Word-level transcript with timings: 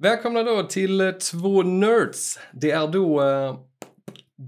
Välkomna 0.00 0.42
då 0.42 0.62
till 0.62 1.00
eh, 1.00 1.10
Två 1.12 1.62
Nerds. 1.62 2.38
Det 2.52 2.70
är 2.70 2.86
då 2.88 3.22
eh, 3.22 3.58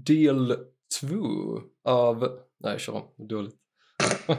del 0.05 0.55
två 1.01 1.61
av... 1.85 2.19
Nej, 2.59 2.71
jag 2.71 2.79
kör 2.79 2.93
om. 2.93 3.27
Dåligt. 3.27 3.55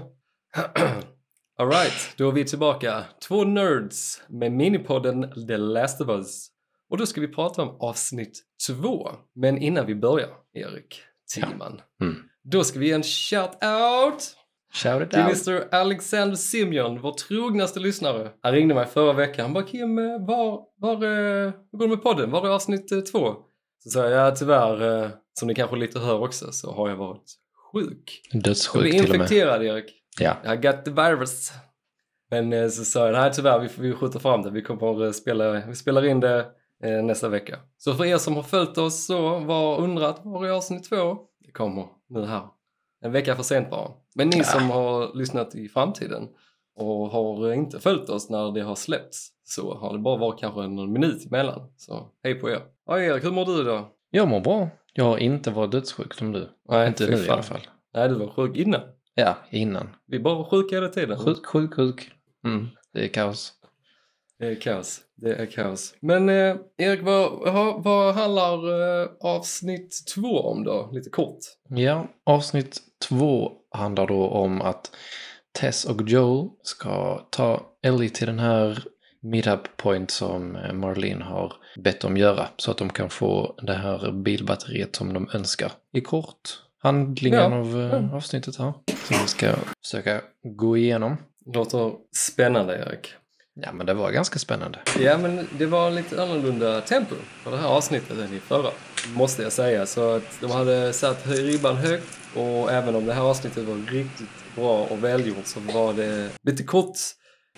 Alright, 1.58 2.14
då 2.16 2.28
är 2.28 2.32
vi 2.32 2.44
tillbaka. 2.44 3.04
Två 3.28 3.44
Nerds 3.44 4.22
med 4.28 4.52
minipodden 4.52 5.46
The 5.48 5.56
Last 5.56 6.00
of 6.00 6.08
Us. 6.08 6.48
Och 6.90 6.98
då 6.98 7.06
ska 7.06 7.20
vi 7.20 7.28
prata 7.28 7.62
om 7.62 7.76
avsnitt 7.80 8.42
två. 8.66 9.10
Men 9.34 9.58
innan 9.58 9.86
vi 9.86 9.94
börjar, 9.94 10.30
Erik 10.52 11.00
Timan, 11.34 11.80
Mm. 12.02 12.16
då 12.42 12.64
ska 12.64 12.78
vi 12.78 12.86
ge 12.86 12.92
en 12.92 13.02
shout-out 13.02 14.34
Shout 14.72 15.02
it 15.02 15.10
till 15.10 15.20
out. 15.20 15.48
Mr 15.48 15.74
Alexander 15.74 16.36
Simeon, 16.36 17.00
vår 17.00 17.12
trognaste 17.12 17.80
lyssnare. 17.80 18.30
Han 18.42 18.52
ringde 18.52 18.74
mig 18.74 18.86
förra 18.86 19.12
veckan. 19.12 19.44
Han 19.44 19.52
bara 19.52 19.64
Kim, 19.64 19.98
eh, 19.98 20.26
var, 20.26 20.60
var, 20.76 20.94
eh, 20.94 21.52
hur 21.72 21.78
går 21.78 21.86
det 21.86 21.88
med 21.88 22.02
podden? 22.02 22.30
Var 22.30 22.42
det 22.42 22.54
avsnitt 22.54 22.92
eh, 22.92 23.00
två? 23.00 23.34
Så 23.84 23.90
sa 23.90 24.08
jag, 24.08 24.26
ja 24.26 24.36
tyvärr, 24.36 25.10
som 25.32 25.48
ni 25.48 25.54
kanske 25.54 25.76
lite 25.76 25.98
hör 25.98 26.22
också, 26.22 26.52
så 26.52 26.72
har 26.72 26.88
jag 26.88 26.96
varit 26.96 27.32
sjuk. 27.72 28.20
Jag 28.32 28.42
Dödssjuk 28.42 28.90
till 28.90 29.04
och 29.04 29.08
med. 29.08 29.14
infekterad 29.14 29.62
Erik. 29.64 29.84
Ja. 30.20 30.54
I 30.54 30.56
got 30.56 30.84
the 30.84 30.90
virus. 30.90 31.52
Men 32.30 32.70
så 32.70 32.84
sa 32.84 33.06
jag, 33.06 33.12
nej 33.12 33.30
tyvärr, 33.32 33.58
vi, 33.58 33.68
vi 33.78 33.92
skjuter 33.92 34.18
fram 34.18 34.42
det. 34.42 34.50
Vi 34.50 34.62
kommer 34.62 35.08
att 35.08 35.16
spela, 35.16 35.52
vi 35.66 35.74
spelar 35.74 36.04
in 36.04 36.20
det 36.20 36.46
nästa 37.02 37.28
vecka. 37.28 37.58
Så 37.78 37.94
för 37.94 38.04
er 38.04 38.18
som 38.18 38.36
har 38.36 38.42
följt 38.42 38.78
oss 38.78 39.06
så 39.06 39.38
var 39.38 39.80
undrat, 39.80 40.20
var 40.24 40.46
är 40.46 40.50
avsnitt 40.50 40.88
två? 40.88 41.16
Det 41.44 41.50
kommer 41.52 41.86
nu 42.08 42.26
här. 42.26 42.42
En 43.04 43.12
vecka 43.12 43.36
för 43.36 43.42
sent 43.42 43.70
bara. 43.70 43.90
Men 44.14 44.28
ni 44.28 44.38
Ja. 44.38 44.44
som 44.44 44.70
har 44.70 45.14
lyssnat 45.18 45.54
i 45.54 45.68
framtiden 45.68 46.28
och 46.76 47.08
har 47.10 47.52
inte 47.52 47.80
följt 47.80 48.08
oss 48.08 48.30
när 48.30 48.52
det 48.52 48.60
har 48.60 48.74
släppts 48.74 49.28
så 49.44 49.74
har 49.74 49.92
det 49.92 49.98
bara 49.98 50.16
varit 50.16 50.40
kanske 50.40 50.60
någon 50.66 50.92
minut 50.92 51.26
emellan. 51.26 51.72
Så 51.76 52.08
hej 52.24 52.34
på 52.34 52.50
er. 52.50 52.60
Ja 52.86 53.00
Erik, 53.00 53.24
hur 53.24 53.30
mår 53.30 53.44
du 53.46 53.64
då? 53.64 53.88
Jag 54.10 54.28
mår 54.28 54.40
bra. 54.40 54.68
Jag 54.92 55.04
har 55.04 55.18
inte 55.18 55.50
varit 55.50 55.72
dödssjuk 55.72 56.14
som 56.14 56.32
du. 56.32 56.48
Nej, 56.68 56.88
inte 56.88 57.06
nu 57.06 57.12
i 57.12 57.16
fan. 57.16 57.32
alla 57.34 57.42
fall. 57.42 57.60
Nej, 57.94 58.08
du 58.08 58.14
var 58.14 58.26
sjuk 58.28 58.56
innan. 58.56 58.80
Ja, 59.14 59.36
innan. 59.50 59.88
Vi 60.06 60.16
är 60.16 60.20
bara 60.20 60.44
sjuka 60.44 60.74
hela 60.76 60.88
tiden. 60.88 61.18
Sjuk, 61.18 61.46
sjuk, 61.46 61.74
sjuk. 61.74 62.10
Mm, 62.44 62.68
det 62.92 63.04
är 63.04 63.08
kaos. 63.08 63.52
Det 64.40 64.46
är 64.46 64.54
kaos. 64.54 65.00
Det 65.16 65.34
är 65.34 65.46
kaos. 65.46 65.94
Men 66.00 66.28
eh, 66.28 66.56
Erik, 66.78 67.02
vad, 67.02 67.52
vad, 67.82 68.14
handlar 68.14 68.54
eh, 69.02 69.08
avsnitt 69.20 70.02
två 70.14 70.40
om 70.40 70.64
då? 70.64 70.90
Lite 70.92 71.10
kort. 71.10 71.38
Ja, 71.68 72.08
avsnitt 72.26 72.78
två 73.08 73.52
handlar 73.70 74.06
då 74.06 74.28
om 74.28 74.62
att 74.62 74.90
Tess 75.60 75.84
och 75.84 76.08
Joel 76.08 76.48
ska 76.62 77.18
ta 77.30 77.62
Ellie 77.82 78.08
till 78.08 78.26
den 78.26 78.38
här 78.38 78.84
meetup 79.22 79.76
point 79.76 80.10
som 80.10 80.56
eh, 80.56 80.72
Marlene 80.72 81.24
har 81.24 81.52
bett 81.84 82.00
dem 82.00 82.16
göra 82.16 82.48
så 82.56 82.70
att 82.70 82.78
de 82.78 82.90
kan 82.90 83.10
få 83.10 83.54
det 83.62 83.74
här 83.74 84.12
bilbatteriet 84.12 84.96
som 84.96 85.12
de 85.12 85.28
önskar. 85.34 85.72
I 85.92 86.00
kort 86.00 86.58
handlingen 86.82 87.40
Ja, 87.40 87.58
av 87.58 87.80
eh, 87.80 88.14
avsnittet 88.14 88.56
här 88.56 88.72
som 88.86 89.16
vi 89.22 89.28
ska 89.28 89.54
försöka 89.84 90.20
gå 90.42 90.76
igenom. 90.76 91.16
Låter 91.54 91.92
spännande 92.16 92.74
Erik. 92.74 93.14
Ja, 93.54 93.72
men 93.72 93.86
det 93.86 93.94
var 93.94 94.10
ganska 94.10 94.38
spännande. 94.38 94.78
Ja, 95.00 95.18
men 95.18 95.48
det 95.58 95.66
var 95.66 95.90
lite 95.90 96.22
annorlunda 96.22 96.80
tempo 96.80 97.14
på 97.44 97.50
det 97.50 97.56
här 97.56 97.68
avsnittet 97.68 98.18
än 98.18 98.34
i 98.34 98.40
förra. 98.40 98.70
Måste 99.14 99.42
jag 99.42 99.52
säga. 99.52 99.86
Så 99.86 100.14
att 100.14 100.40
de 100.40 100.50
hade 100.50 100.92
satt 100.92 101.26
ribban 101.26 101.76
högt 101.76 102.18
och 102.34 102.72
även 102.72 102.94
om 102.94 103.06
det 103.06 103.12
här 103.12 103.22
avsnittet 103.22 103.64
var 103.64 103.76
riktigt 103.92 104.54
bra 104.54 104.84
och 104.84 105.04
välgjort 105.04 105.46
så 105.46 105.60
var 105.60 105.92
det 105.92 106.30
lite 106.42 106.62
kort 106.62 106.96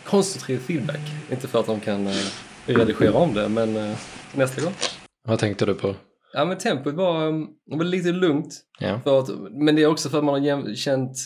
konstruktiv 0.05 0.59
feedback. 0.59 1.01
Inte 1.31 1.49
för 1.49 1.61
att 1.61 1.67
de 1.67 1.81
kan 1.81 2.07
eh, 2.07 2.15
redigera 2.67 3.13
om 3.13 3.35
det, 3.35 3.49
men 3.49 3.77
eh, 3.77 3.97
nästa 4.35 4.63
gång. 4.63 4.73
Vad 5.29 5.39
tänkte 5.39 5.67
du 5.67 5.75
på? 5.75 5.95
Ja, 6.33 6.45
men 6.45 6.59
tempot 6.59 6.95
var, 6.95 7.27
um, 7.27 7.49
var 7.67 7.85
lite 7.85 8.13
lugnt. 8.13 8.55
Ja. 8.79 9.19
Att, 9.19 9.29
men 9.51 9.77
det 9.77 9.83
är 9.83 9.87
också 9.87 10.09
för 10.09 10.19
att 10.19 10.25
man 10.25 10.35
har 10.35 10.75
känt, 10.75 11.17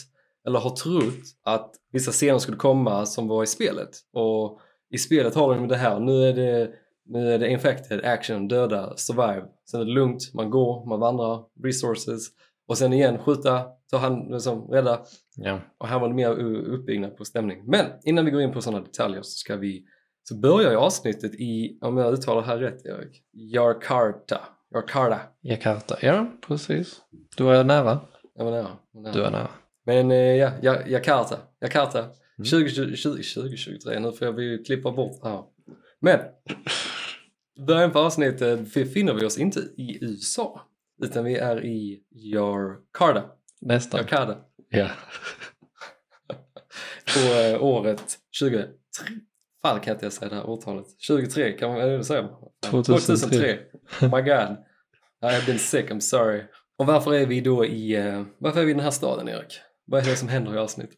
eller 0.47 0.59
har 0.59 0.69
trott, 0.69 1.23
att 1.43 1.75
vissa 1.91 2.11
scener 2.11 2.39
skulle 2.39 2.57
komma 2.57 3.05
som 3.05 3.27
var 3.27 3.43
i 3.43 3.47
spelet. 3.47 3.89
Och 4.13 4.59
i 4.89 4.97
spelet 4.97 5.35
har 5.35 5.55
de 5.55 5.67
det 5.67 5.75
här, 5.75 5.99
nu 5.99 6.23
är 6.23 6.33
det, 6.33 6.71
nu 7.05 7.33
är 7.33 7.39
det 7.39 7.49
infected, 7.49 8.05
action, 8.05 8.47
döda, 8.47 8.97
survive. 8.97 9.45
Sen 9.71 9.81
är 9.81 9.85
det 9.85 9.91
lugnt, 9.91 10.33
man 10.33 10.49
går, 10.49 10.89
man 10.89 10.99
vandrar, 10.99 11.43
resources. 11.63 12.27
Och 12.67 12.77
sen 12.77 12.93
igen 12.93 13.17
skjuta, 13.17 13.65
ta 13.91 13.97
hand, 13.97 14.31
liksom, 14.31 14.67
rädda. 14.67 14.99
Ja. 15.35 15.59
Och 15.77 15.87
här 15.87 15.99
var 15.99 16.07
det 16.07 16.15
mer 16.15 16.29
uppbyggnad 16.73 17.17
på 17.17 17.25
stämning. 17.25 17.63
Men 17.65 17.85
innan 18.03 18.25
vi 18.25 18.31
går 18.31 18.41
in 18.41 18.53
på 18.53 18.61
sådana 18.61 18.83
detaljer 18.83 19.21
så 19.21 19.31
ska 19.31 19.55
vi 19.55 19.85
så 20.23 20.35
börjar 20.35 20.71
ju 20.71 20.77
avsnittet 20.77 21.33
i, 21.33 21.77
om 21.81 21.97
jag 21.97 22.13
uttalar 22.13 22.41
det 22.41 22.47
här 22.47 22.57
rätt 22.57 22.85
Erik, 22.85 23.23
Jakarta. 23.31 24.39
Jakarta. 24.73 25.19
Jakarta. 25.41 25.97
Ja, 26.01 26.27
precis. 26.47 27.01
Du 27.37 27.43
var 27.43 27.63
nära. 27.63 27.99
Jag 28.35 28.45
var 28.45 28.51
nära. 28.51 28.67
var 28.91 29.01
nära. 29.01 29.13
Du 29.13 29.21
var 29.21 29.31
nära. 29.31 29.49
Men 29.87 30.11
eh, 30.11 30.17
ja, 30.17 30.51
ja, 30.61 30.87
Jakarta. 30.87 31.39
Jakarta. 31.61 31.99
Mm. 31.99 32.45
20, 32.45 32.69
20, 32.69 32.95
2023, 32.95 33.99
nu 33.99 34.11
får 34.11 34.31
vi 34.31 34.63
klippa 34.63 34.91
bort 34.91 35.21
det 35.21 35.29
här. 35.29 35.43
Men, 35.99 36.19
början 37.67 37.91
på 37.91 37.99
avsnittet 37.99 38.73
befinner 38.73 39.13
vi 39.13 39.25
oss 39.25 39.37
inte 39.37 39.59
i 39.59 39.97
USA. 40.01 40.61
Utan 41.03 41.23
vi 41.23 41.35
är 41.35 41.65
i 41.65 42.03
Jakarta. 42.09 43.23
Nästan. 43.61 43.99
Jakarta. 43.99 44.37
Ja. 44.69 44.89
På 47.13 47.19
eh, 47.19 47.63
året 47.63 48.17
23. 48.31 48.63
Fan 49.61 49.79
kan 49.79 49.93
inte 49.93 50.05
jag 50.05 50.13
säga 50.13 50.29
det 50.29 50.35
här 50.35 50.49
årtalet. 50.49 50.85
23 50.97 51.51
kan 51.51 51.69
man 51.69 51.93
äh, 51.93 52.01
säga. 52.01 52.29
2003. 52.65 53.59
Oh 54.01 54.15
my 54.15 54.21
god. 54.21 54.57
I 55.21 55.33
have 55.33 55.45
been 55.45 55.59
sick, 55.59 55.89
I'm 55.89 55.99
sorry. 55.99 56.43
Och 56.77 56.85
varför 56.85 57.13
är 57.13 57.25
vi 57.25 57.41
då 57.41 57.65
i, 57.65 57.95
eh, 57.95 58.23
varför 58.37 58.61
är 58.61 58.65
vi 58.65 58.71
i 58.71 58.73
den 58.73 58.83
här 58.83 58.91
staden 58.91 59.29
Erik? 59.29 59.61
Vad 59.87 60.01
är 60.01 60.05
det 60.05 60.15
som 60.15 60.27
händer 60.27 60.55
i 60.55 60.57
avsnittet? 60.57 60.97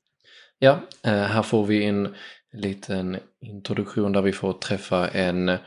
Ja, 0.59 0.79
eh, 1.03 1.13
här 1.13 1.43
får 1.43 1.65
vi 1.65 1.85
en 1.85 2.15
liten 2.53 3.17
introduktion 3.41 4.11
där 4.11 4.21
vi 4.21 4.31
får 4.31 4.53
träffa 4.53 5.07
en 5.07 5.57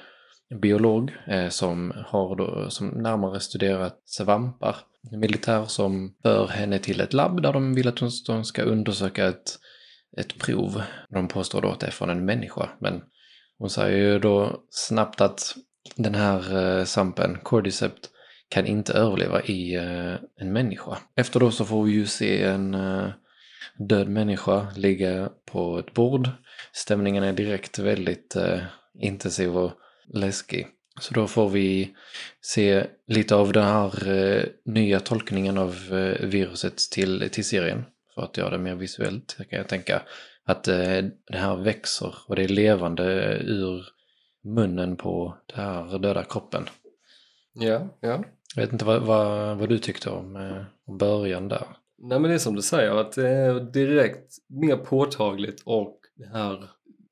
biolog 0.62 1.12
eh, 1.26 1.48
som 1.48 1.92
har 2.06 2.36
då, 2.36 2.70
som 2.70 2.88
närmare 2.88 3.40
studerat 3.40 4.02
svampar. 4.04 4.76
En 5.12 5.20
militär 5.20 5.64
som 5.64 6.14
för 6.22 6.46
henne 6.46 6.78
till 6.78 7.00
ett 7.00 7.12
labb 7.12 7.42
där 7.42 7.52
de 7.52 7.74
vill 7.74 7.88
att 7.88 7.98
hon 8.28 8.44
ska 8.44 8.62
undersöka 8.62 9.28
ett, 9.28 9.58
ett 10.18 10.38
prov. 10.38 10.82
De 11.08 11.28
påstår 11.28 11.62
då 11.62 11.68
att 11.70 11.80
det 11.80 11.86
är 11.86 11.90
från 11.90 12.10
en 12.10 12.24
människa, 12.24 12.70
men 12.80 13.02
hon 13.58 13.70
säger 13.70 13.98
ju 13.98 14.18
då 14.18 14.60
snabbt 14.70 15.20
att 15.20 15.54
den 15.96 16.14
här 16.14 16.56
eh, 16.78 16.84
svampen, 16.84 17.38
cordycept, 17.42 18.10
kan 18.52 18.66
inte 18.66 18.92
överleva 18.92 19.42
i 19.42 19.74
eh, 19.74 20.14
en 20.36 20.52
människa. 20.52 20.98
Efter 21.16 21.40
då 21.40 21.50
så 21.50 21.64
får 21.64 21.84
vi 21.84 21.92
ju 21.92 22.06
se 22.06 22.42
en 22.42 22.74
eh, 22.74 23.08
död 23.78 24.08
människa 24.08 24.66
ligga 24.76 25.30
på 25.46 25.78
ett 25.78 25.94
bord. 25.94 26.28
Stämningen 26.72 27.24
är 27.24 27.32
direkt 27.32 27.78
väldigt 27.78 28.36
eh, 28.36 28.60
intensiv 28.98 29.56
och 29.56 29.72
läskig. 30.14 30.66
Så 31.00 31.14
då 31.14 31.26
får 31.26 31.48
vi 31.48 31.94
se 32.40 32.86
lite 33.06 33.34
av 33.34 33.52
den 33.52 33.64
här 33.64 34.08
eh, 34.08 34.44
nya 34.64 35.00
tolkningen 35.00 35.58
av 35.58 35.76
eh, 35.90 36.26
viruset 36.26 36.76
till, 36.92 37.28
till 37.30 37.44
serien. 37.44 37.84
För 38.14 38.22
att 38.22 38.36
göra 38.36 38.50
det 38.50 38.58
mer 38.58 38.74
visuellt 38.74 39.36
kan 39.50 39.58
jag 39.58 39.68
tänka 39.68 40.02
att 40.44 40.68
eh, 40.68 41.02
det 41.26 41.38
här 41.38 41.56
växer 41.56 42.14
och 42.26 42.36
det 42.36 42.44
är 42.44 42.48
levande 42.48 43.04
ur 43.44 43.84
munnen 44.44 44.96
på 44.96 45.36
den 45.46 45.64
här 45.64 45.98
döda 45.98 46.24
kroppen. 46.24 46.64
Ja, 47.54 47.88
ja. 48.00 48.24
Jag 48.54 48.62
vet 48.62 48.72
inte 48.72 48.84
vad, 48.84 49.02
vad, 49.02 49.58
vad 49.58 49.68
du 49.68 49.78
tyckte 49.78 50.10
om, 50.10 50.36
eh, 50.36 50.64
om 50.86 50.98
början 50.98 51.48
där. 51.48 51.66
Nej 51.98 52.18
men 52.20 52.30
det 52.30 52.34
är 52.34 52.38
som 52.38 52.54
du 52.54 52.62
säger 52.62 52.96
att 52.96 53.12
det 53.12 53.28
är 53.28 53.60
direkt 53.60 54.36
mer 54.48 54.76
påtagligt 54.76 55.62
och 55.64 55.98
det 56.16 56.26
här 56.26 56.68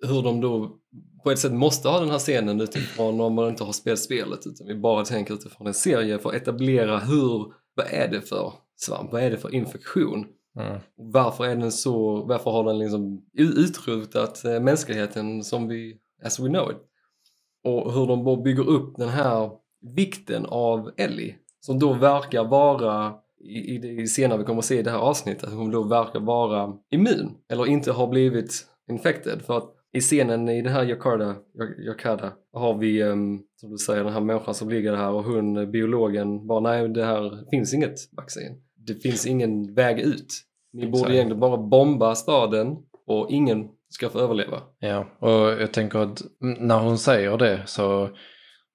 hur 0.07 0.23
de 0.23 0.41
då 0.41 0.77
på 1.25 1.31
ett 1.31 1.39
sätt 1.39 1.53
måste 1.53 1.89
ha 1.89 2.01
den 2.01 2.11
här 2.11 2.19
scenen 2.19 2.61
utifrån 2.61 3.21
om 3.21 3.35
man 3.35 3.49
inte 3.49 3.65
har 3.65 3.73
spelat 3.73 3.99
spelet 3.99 4.47
utan 4.47 4.67
vi 4.67 4.75
bara 4.75 5.05
tänker 5.05 5.35
utifrån 5.35 5.67
en 5.67 5.75
serie 5.75 6.19
för 6.19 6.29
att 6.29 6.37
etablera 6.37 6.99
hur, 6.99 7.53
vad 7.75 7.87
är 7.91 8.09
det 8.09 8.21
för 8.21 8.53
svamp, 8.77 9.13
vad 9.13 9.23
är 9.23 9.31
det 9.31 9.37
för 9.37 9.55
infektion? 9.55 10.27
Mm. 10.59 10.81
Varför 10.97 11.45
är 11.45 11.57
den 11.57 11.73
så, 11.73 12.25
varför 12.25 12.51
har 12.51 12.65
den 12.65 12.79
liksom 12.79 13.23
utrotat 13.35 14.45
eh, 14.45 14.61
mänskligheten 14.61 15.45
som 15.45 15.69
vi, 15.69 15.99
as 16.25 16.41
we 16.41 16.49
know 16.49 16.71
it? 16.71 16.77
Och 17.65 17.93
hur 17.93 18.07
de 18.07 18.43
bygger 18.43 18.69
upp 18.69 18.97
den 18.97 19.09
här 19.09 19.51
vikten 19.97 20.47
av 20.47 20.91
Ellie 20.97 21.35
som 21.61 21.79
då 21.79 21.93
verkar 21.93 22.45
vara 22.45 23.15
i, 23.45 23.75
i 23.75 23.79
det 23.79 24.07
senare 24.07 24.39
vi 24.39 24.45
kommer 24.45 24.59
att 24.59 24.65
se 24.65 24.79
i 24.79 24.83
det 24.83 24.91
här 24.91 24.99
avsnittet, 24.99 25.45
att 25.45 25.55
hon 25.55 25.71
då 25.71 25.83
verkar 25.83 26.21
vara 26.21 26.73
immun 26.91 27.31
eller 27.53 27.67
inte 27.67 27.93
har 27.93 28.07
blivit 28.07 28.67
infected 28.91 29.43
för 29.43 29.57
att 29.57 29.75
i 29.93 30.01
scenen 30.01 30.49
i 30.49 30.63
den 30.63 30.73
här 30.73 30.85
Jakarta, 30.85 31.25
Jak- 31.59 31.79
Jakarta 31.87 32.33
har 32.53 32.75
vi, 32.79 33.03
ehm, 33.03 33.39
som 33.61 33.71
du 33.71 33.79
säger, 33.79 34.05
den 34.05 34.13
här 34.13 34.21
människan 34.21 34.55
som 34.55 34.69
ligger 34.69 34.97
här 34.97 35.11
och 35.11 35.25
hon, 35.25 35.57
eh, 35.57 35.67
biologen, 35.67 36.47
bara 36.47 36.61
nej 36.61 36.89
det 36.89 37.05
här 37.05 37.51
finns 37.51 37.75
inget 37.75 37.95
vaccin. 38.17 38.63
Det 38.87 38.95
finns 38.95 39.27
ingen 39.27 39.75
väg 39.75 39.99
ut. 40.01 40.27
Ni 40.73 40.87
borde 40.87 41.15
egentligen 41.15 41.41
bara 41.41 41.57
bomba 41.57 42.15
staden 42.15 42.77
och 43.07 43.31
ingen 43.31 43.69
ska 43.89 44.09
få 44.09 44.19
överleva. 44.19 44.61
Ja, 44.79 45.07
och 45.19 45.63
jag 45.63 45.73
tänker 45.73 45.99
att 45.99 46.23
när 46.41 46.79
hon 46.79 46.99
säger 46.99 47.37
det 47.39 47.63
så 47.67 48.09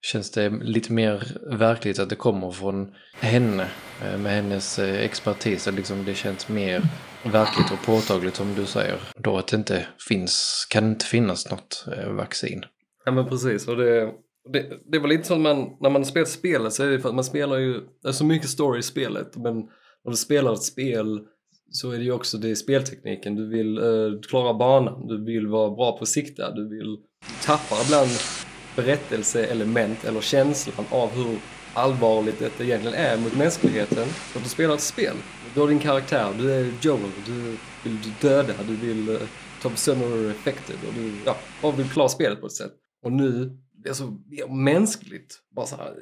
känns 0.06 0.31
det 0.31 0.50
lite 0.50 0.94
mer 0.94 1.38
verkligt 1.57 2.00
att 2.00 2.10
det 2.10 2.16
kommer 2.16 2.52
från 2.52 2.92
henne 3.19 3.68
eh, 4.04 4.18
med 4.18 4.31
hennes 4.31 4.80
eh, 4.80 5.06
expertis. 5.06 5.69
Liksom 5.75 6.06
det 6.06 6.13
känns 6.13 6.50
mer 6.50 6.81
verkligt 7.24 7.72
och 7.72 7.86
påtagligt 7.86 8.36
som 8.36 8.56
du 8.56 8.66
säger. 8.66 9.00
Då 9.18 9.38
att 9.38 9.48
det 9.48 9.57
inte 9.57 9.88
finns, 10.07 10.68
kan 10.69 10.86
inte 10.90 11.06
finnas 11.06 11.52
något 11.52 11.86
eh, 11.98 12.12
vaccin. 12.12 12.66
Ja 13.06 13.12
men 13.12 13.30
precis. 13.30 13.68
Och 13.68 13.78
det, 13.78 14.12
det, 14.54 14.66
det 14.92 15.00
var 15.00 15.07
lite 15.07 15.24
så 15.24 15.34
att 15.34 15.40
man, 15.40 15.78
när 15.80 15.90
man 15.90 16.06
spelar 16.06 16.25
spelet 16.25 16.74
så 16.74 16.84
är 16.84 16.88
det 16.88 17.00
för 17.00 17.10
att 17.10 17.16
man 17.16 17.24
spelar 17.24 17.58
ju, 17.58 17.81
det 18.04 18.08
är 18.08 18.12
så 18.12 18.25
mycket 18.25 18.50
story 18.50 18.80
i 18.80 18.84
spelet. 18.84 19.36
Men 19.36 19.56
när 20.04 20.12
du 20.12 20.18
spelar 20.18 20.54
ett 20.54 20.63
spel 20.63 21.19
så 21.72 21.92
är 21.92 21.98
det 21.98 22.04
ju 22.04 22.12
också 22.12 22.38
det 22.38 22.56
speltekniken. 22.56 23.36
Du 23.36 23.50
vill 23.50 23.78
eh, 23.78 24.22
klara 24.30 24.54
banan, 24.54 25.08
du 25.08 25.25
vill 25.25 25.48
vara 25.48 25.69
bra 25.69 25.98
på 25.98 26.01
att 26.01 26.08
sikta, 26.08 26.51
du 26.51 26.69
vill 26.69 26.98
tappa 27.46 27.75
ibland 27.86 28.10
berättelseelement 28.75 30.06
eller 30.06 30.22
känslan 30.22 30.86
av 30.89 31.10
hur 31.10 31.39
allvarligt 31.74 32.39
detta 32.39 32.63
egentligen 32.63 32.98
är 32.98 33.18
mot 33.18 33.38
mänskligheten. 33.38 34.07
Att 34.36 34.44
du 34.44 34.50
spelar 34.50 34.74
ett 34.74 34.81
spel. 34.81 35.16
Du 35.54 35.60
har 35.60 35.68
din 35.68 35.80
karaktär, 35.80 36.33
du 36.38 36.51
är 36.51 36.74
Joel, 36.81 37.12
du 37.25 37.57
vill 37.83 37.98
döda, 38.22 38.54
du 38.68 38.75
vill 38.75 39.10
uh, 39.10 39.22
ta 39.62 39.69
sönder 39.69 40.31
effekter 40.31 40.75
och 40.88 40.94
du 40.94 41.12
ja, 41.25 41.38
bara 41.62 41.72
vill 41.72 41.89
klara 41.89 42.10
spelet 42.10 42.42
på 42.42 42.45
ett 42.45 42.54
sätt. 42.54 42.74
Och 43.04 43.12
nu, 43.12 43.57
det 43.83 43.89
är 43.89 43.94
så 43.94 44.18
mänskligt. 44.50 45.39
Bara 45.56 45.66
så 45.66 45.75
här, 45.75 45.94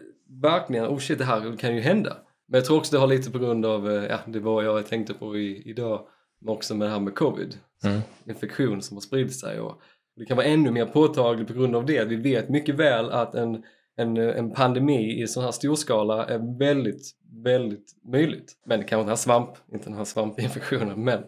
verkligen, 0.42 0.86
oh 0.86 1.00
shit 1.00 1.18
det 1.18 1.26
här 1.26 1.58
kan 1.58 1.76
ju 1.76 1.82
hända. 1.82 2.18
Men 2.48 2.58
jag 2.58 2.66
tror 2.66 2.78
också 2.78 2.96
det 2.96 3.00
har 3.00 3.08
lite 3.08 3.32
på 3.32 3.40
grund 3.40 3.66
av, 3.66 3.88
uh, 3.88 4.06
ja 4.06 4.20
det 4.28 4.40
var 4.40 4.64
jag 4.64 4.88
tänkte 4.88 5.14
på 5.14 5.38
i, 5.38 5.70
idag, 5.70 6.08
men 6.42 6.50
också 6.50 6.76
med 6.76 6.88
det 6.88 6.92
här 6.92 7.00
med 7.00 7.16
covid. 7.16 7.58
Mm. 7.84 8.02
Infektion 8.26 8.82
som 8.82 8.98
har 8.98 9.02
spridit 9.02 9.40
sig 9.40 9.60
och 9.60 9.82
det 10.16 10.26
kan 10.26 10.38
vara 10.38 10.48
ännu 10.48 10.72
mer 10.72 10.86
påtagligt 10.86 11.48
på 11.48 11.54
grund 11.54 11.76
av 11.76 11.86
det. 11.86 12.06
Vi 12.06 12.16
vet 12.16 12.50
mycket 12.50 12.76
väl 12.76 13.12
att 13.12 13.36
en, 13.36 13.64
en, 13.98 14.18
en 14.18 14.52
pandemi 14.52 15.22
i 15.24 15.28
sån 15.28 15.44
här 15.44 15.52
storskala 15.52 16.26
är 16.26 16.60
väldigt, 16.60 17.12
väldigt 17.44 17.96
möjligt. 18.12 18.54
Men 18.66 18.80
det 18.80 18.86
kan 18.86 18.98
vara 18.98 19.04
den 19.04 19.10
här 19.10 19.16
svamp, 19.16 19.50
inte 19.74 19.86
den 19.86 19.98
här 19.98 20.06
svampinfektionen, 20.06 21.04
men... 21.04 21.24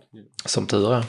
Som 0.45 0.67
tur 0.67 0.93
är. 0.93 1.05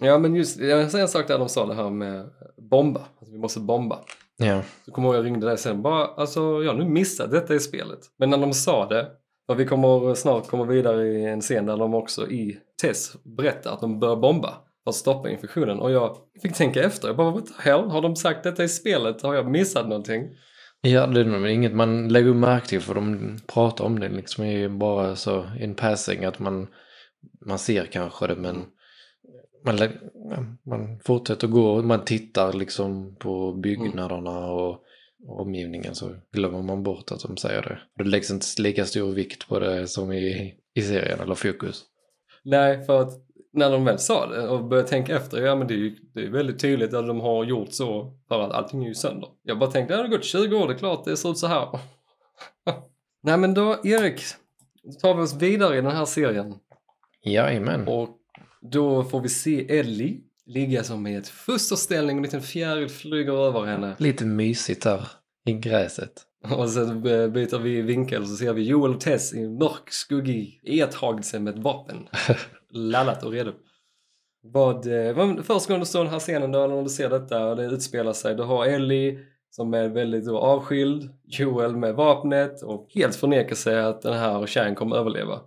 Ja 0.00 0.18
men 0.18 0.34
just, 0.34 0.60
jag 0.60 0.90
säger 0.90 1.02
en 1.02 1.08
sak 1.08 1.28
där 1.28 1.38
de 1.38 1.48
sa 1.48 1.66
det 1.66 1.74
här 1.74 1.90
med 1.90 2.30
bomba, 2.70 3.00
alltså 3.18 3.32
vi 3.32 3.38
måste 3.38 3.60
bomba. 3.60 3.98
Ja. 4.36 4.62
Så 4.84 4.90
kommer 4.90 5.14
jag 5.14 5.24
ringde 5.24 5.46
dig 5.46 5.58
sen 5.58 5.82
bara, 5.82 6.06
alltså 6.06 6.40
jag 6.40 6.72
har 6.72 6.78
nu 6.78 6.84
missat 6.84 7.30
detta 7.30 7.54
i 7.54 7.60
spelet. 7.60 7.98
Men 8.18 8.30
när 8.30 8.38
de 8.38 8.52
sa 8.52 8.88
det, 8.88 9.10
för 9.46 9.54
vi 9.54 9.66
kommer 9.66 10.14
snart 10.14 10.48
komma 10.48 10.64
vidare 10.64 11.06
i 11.06 11.24
en 11.24 11.40
scen 11.40 11.66
där 11.66 11.76
de 11.76 11.94
också 11.94 12.30
i 12.30 12.58
Tess 12.82 13.16
berättar 13.24 13.72
att 13.72 13.80
de 13.80 14.00
bör 14.00 14.16
bomba 14.16 14.54
för 14.86 14.90
att 14.90 14.96
stoppa 14.96 15.30
infektionen. 15.30 15.78
Och 15.78 15.90
jag 15.90 16.16
fick 16.42 16.54
tänka 16.54 16.82
efter. 16.82 17.08
Jag 17.08 17.16
bara, 17.16 17.30
what 17.30 17.46
the 17.46 17.70
hell? 17.70 17.80
Har 17.80 18.02
de 18.02 18.16
sagt 18.16 18.42
detta 18.42 18.64
i 18.64 18.68
spelet? 18.68 19.22
Har 19.22 19.34
jag 19.34 19.50
missat 19.50 19.88
någonting? 19.88 20.22
Ja, 20.80 21.06
det 21.06 21.20
är 21.20 21.24
nog 21.24 21.48
inget 21.48 21.74
man 21.74 22.08
lägger 22.08 22.34
märke 22.34 22.66
till 22.66 22.80
för 22.80 22.94
de 22.94 23.36
pratar 23.46 23.84
om 23.84 23.98
det 23.98 24.08
liksom 24.08 24.44
är 24.44 24.68
bara 24.68 25.16
så 25.16 25.44
in 25.60 25.74
passing 25.74 26.24
att 26.24 26.38
man, 26.38 26.66
man 27.46 27.58
ser 27.58 27.86
kanske 27.86 28.26
det 28.26 28.36
men 28.36 28.64
man, 29.64 29.78
man 30.66 31.00
fortsätter 31.04 31.46
gå 31.46 31.70
och 31.70 31.84
man 31.84 32.04
tittar 32.04 32.52
liksom 32.52 33.16
på 33.18 33.52
byggnaderna 33.52 34.46
och, 34.46 34.70
och 35.26 35.40
omgivningen 35.40 35.94
så 35.94 36.16
glömmer 36.32 36.62
man 36.62 36.82
bort 36.82 37.12
att 37.12 37.20
de 37.20 37.36
säger 37.36 37.62
det. 37.62 37.78
Det 38.04 38.10
läggs 38.10 38.30
inte 38.30 38.46
lika 38.58 38.84
stor 38.84 39.12
vikt 39.12 39.48
på 39.48 39.58
det 39.58 39.86
som 39.86 40.12
i, 40.12 40.54
i 40.74 40.82
serien 40.82 41.20
eller 41.20 41.34
fokus. 41.34 41.84
Nej, 42.44 42.84
för 42.84 43.00
att 43.00 43.25
när 43.56 43.70
de 43.70 43.84
väl 43.84 43.98
sa 43.98 44.26
det 44.26 44.48
och 44.48 44.64
började 44.64 44.88
tänka 44.88 45.16
efter, 45.16 45.40
ja 45.40 45.54
men 45.54 45.66
det 45.66 45.74
är 45.74 45.78
ju 45.78 45.96
det 46.14 46.20
är 46.20 46.30
väldigt 46.30 46.60
tydligt 46.60 46.94
att 46.94 47.06
de 47.06 47.20
har 47.20 47.44
gjort 47.44 47.72
så 47.72 48.18
för 48.28 48.40
att 48.40 48.52
allting 48.52 48.84
är 48.84 48.88
ju 48.88 48.94
sönder. 48.94 49.28
Jag 49.42 49.58
bara 49.58 49.70
tänkte, 49.70 49.94
ja 49.94 49.98
det 49.98 50.08
har 50.08 50.16
gått 50.16 50.24
20 50.24 50.56
år, 50.56 50.68
det 50.68 50.74
är 50.74 50.78
klart 50.78 51.04
det 51.04 51.16
ser 51.16 51.30
ut 51.30 51.38
så 51.38 51.46
här. 51.46 51.68
Nej 53.22 53.38
men 53.38 53.54
då 53.54 53.76
Erik, 53.84 54.22
då 54.82 54.92
tar 54.92 55.14
vi 55.14 55.22
oss 55.22 55.34
vidare 55.34 55.78
i 55.78 55.80
den 55.80 55.96
här 55.96 56.04
serien. 56.04 56.54
Jajamän. 57.24 57.88
Och 57.88 58.08
då 58.60 59.04
får 59.04 59.20
vi 59.20 59.28
se 59.28 59.78
Ellie 59.78 60.20
ligga 60.46 60.84
som 60.84 61.06
i 61.06 61.14
ett 61.14 61.28
fosterställning 61.28 62.16
och 62.16 62.18
en 62.18 62.22
liten 62.22 62.42
fjäril 62.42 62.88
flyger 62.88 63.32
över 63.32 63.64
henne. 63.64 63.96
Lite 63.98 64.24
mysigt 64.24 64.82
där 64.82 65.08
i 65.46 65.52
gräset. 65.52 66.12
Och 66.56 66.70
sen 66.70 67.02
byter 67.02 67.58
vi 67.58 67.82
vinkel 67.82 68.22
och 68.22 68.28
så 68.28 68.36
ser 68.36 68.52
vi 68.52 68.62
Joel 68.62 68.94
och 68.94 69.00
Tess 69.00 69.34
i 69.34 69.38
en 69.38 69.58
mörk, 69.58 69.90
skuggig 69.90 70.60
iakttagelse 70.62 71.38
med 71.38 71.54
ett 71.54 71.62
vapen. 71.62 72.08
Laddat 72.76 73.22
och 73.22 73.32
redo. 73.32 73.52
Vad, 74.42 74.86
eh, 74.86 75.12
vad 75.12 75.46
först 75.46 75.68
när 75.68 75.78
du 75.78 75.84
står 75.84 76.04
den 76.04 76.12
här 76.12 76.18
scenen 76.18 76.52
då, 76.52 76.66
när 76.66 76.82
du 76.82 76.88
ser 76.88 77.10
detta 77.10 77.46
och 77.46 77.56
det 77.56 77.64
utspelar 77.64 78.12
sig, 78.12 78.34
du 78.34 78.42
har 78.42 78.66
Ellie 78.66 79.18
som 79.50 79.74
är 79.74 79.88
väldigt 79.88 80.26
då 80.26 80.38
avskild, 80.38 81.10
Joel 81.24 81.76
med 81.76 81.94
vapnet 81.94 82.62
och 82.62 82.88
helt 82.94 83.16
förnekar 83.16 83.54
sig 83.54 83.80
att 83.80 84.02
den 84.02 84.14
här 84.14 84.46
tjejen 84.46 84.74
kommer 84.74 84.96
överleva. 84.96 85.40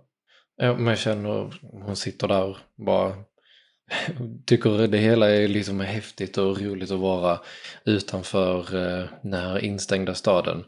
Ja, 0.56 0.74
men 0.74 0.86
jag 0.86 0.98
känner, 0.98 1.54
hon 1.62 1.96
sitter 1.96 2.28
där 2.28 2.56
bara 2.76 3.14
tycker 4.46 4.86
det 4.86 4.98
hela 4.98 5.30
är 5.30 5.48
liksom 5.48 5.80
häftigt 5.80 6.38
och 6.38 6.60
roligt 6.60 6.90
att 6.90 6.98
vara 6.98 7.40
utanför 7.84 8.58
eh, 8.58 9.08
den 9.22 9.34
här 9.34 9.64
instängda 9.64 10.14
staden. 10.14 10.64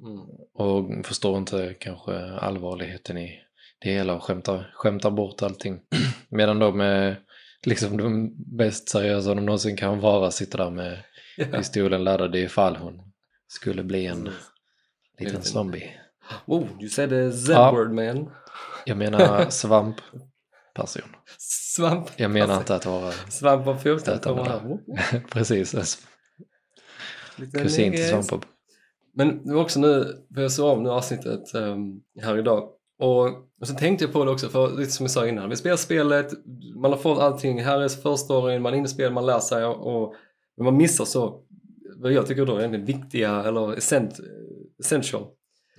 Mm. 0.00 0.18
Och 0.54 1.06
förstår 1.06 1.38
inte 1.38 1.74
kanske 1.80 2.30
allvarligheten 2.30 3.18
i 3.18 3.40
det 3.78 3.90
hela 3.90 4.14
och 4.14 4.22
skämtar, 4.22 4.70
skämtar 4.74 5.10
bort 5.10 5.42
allting. 5.42 5.80
Medan 6.28 6.58
de 6.58 6.80
är 6.80 7.20
liksom 7.66 7.96
de 7.96 8.34
mest 8.56 8.88
seriösa 8.88 9.34
de 9.34 9.46
någonsin 9.46 9.76
kan 9.76 10.00
vara 10.00 10.30
sitter 10.30 10.58
där 10.58 10.70
med 10.70 10.98
Ja. 11.36 11.44
pistolen 11.46 12.04
laddad 12.04 12.36
ifall 12.36 12.76
hon 12.76 13.00
skulle 13.48 13.82
bli 13.82 14.06
en 14.06 14.20
Mm. 14.20 14.32
liten 15.18 15.42
zombie. 15.42 15.90
Oh, 16.46 16.66
you 16.80 16.88
said 16.88 17.12
Ja. 17.12 17.32
Z-word 17.32 17.92
man. 17.92 18.30
Jag 18.86 18.96
menar 18.96 19.50
svampperson. 19.50 21.02
Svamp. 21.38 22.10
Jag 22.16 22.30
menar 22.30 22.56
inte 22.58 22.74
att 22.74 22.86
vara 22.86 23.12
Svamp 23.28 23.66
av 23.66 23.76
foten 23.76 24.18
kommer 24.18 24.44
här. 24.44 24.78
Precis 25.30 25.98
kusin 27.52 27.92
till. 27.92 28.08
Svampbob. 28.08 28.44
Men 29.14 29.56
också 29.56 29.80
nu, 29.80 30.04
för 30.34 30.42
jag 30.42 30.52
såg 30.52 30.76
om 30.78 30.82
nu 30.82 30.90
avsnittet 30.90 31.54
um, 31.54 32.00
här 32.22 32.38
idag. 32.38 32.70
Och, 32.98 33.28
och 33.60 33.68
så 33.68 33.74
tänkte 33.74 34.04
jag 34.04 34.12
på 34.12 34.24
det 34.24 34.30
också, 34.30 34.48
för 34.48 34.76
lite 34.76 34.90
som 34.90 35.04
jag 35.04 35.10
sa 35.10 35.26
innan. 35.26 35.50
Vi 35.50 35.56
spelar 35.56 35.76
spelet, 35.76 36.32
man 36.74 36.90
har 36.90 36.98
fått 36.98 37.18
allting. 37.18 37.62
Här 37.62 37.80
är 37.80 37.88
förstoryn, 37.88 38.62
man 38.62 38.72
är 38.72 38.76
inne 38.76 38.86
i 38.86 38.88
spelet, 38.88 39.12
man 39.12 39.26
lär 39.26 39.38
sig. 39.38 39.64
Och, 39.64 40.14
men 40.56 40.64
man 40.64 40.76
missar 40.76 41.04
så, 41.04 41.42
vad 41.96 42.12
jag 42.12 42.26
tycker 42.26 42.46
då 42.46 42.54
är 42.54 42.58
egentligen 42.58 42.86
viktiga, 42.86 43.42
eller 43.42 43.76
essent, 43.76 44.20
essential 44.80 45.26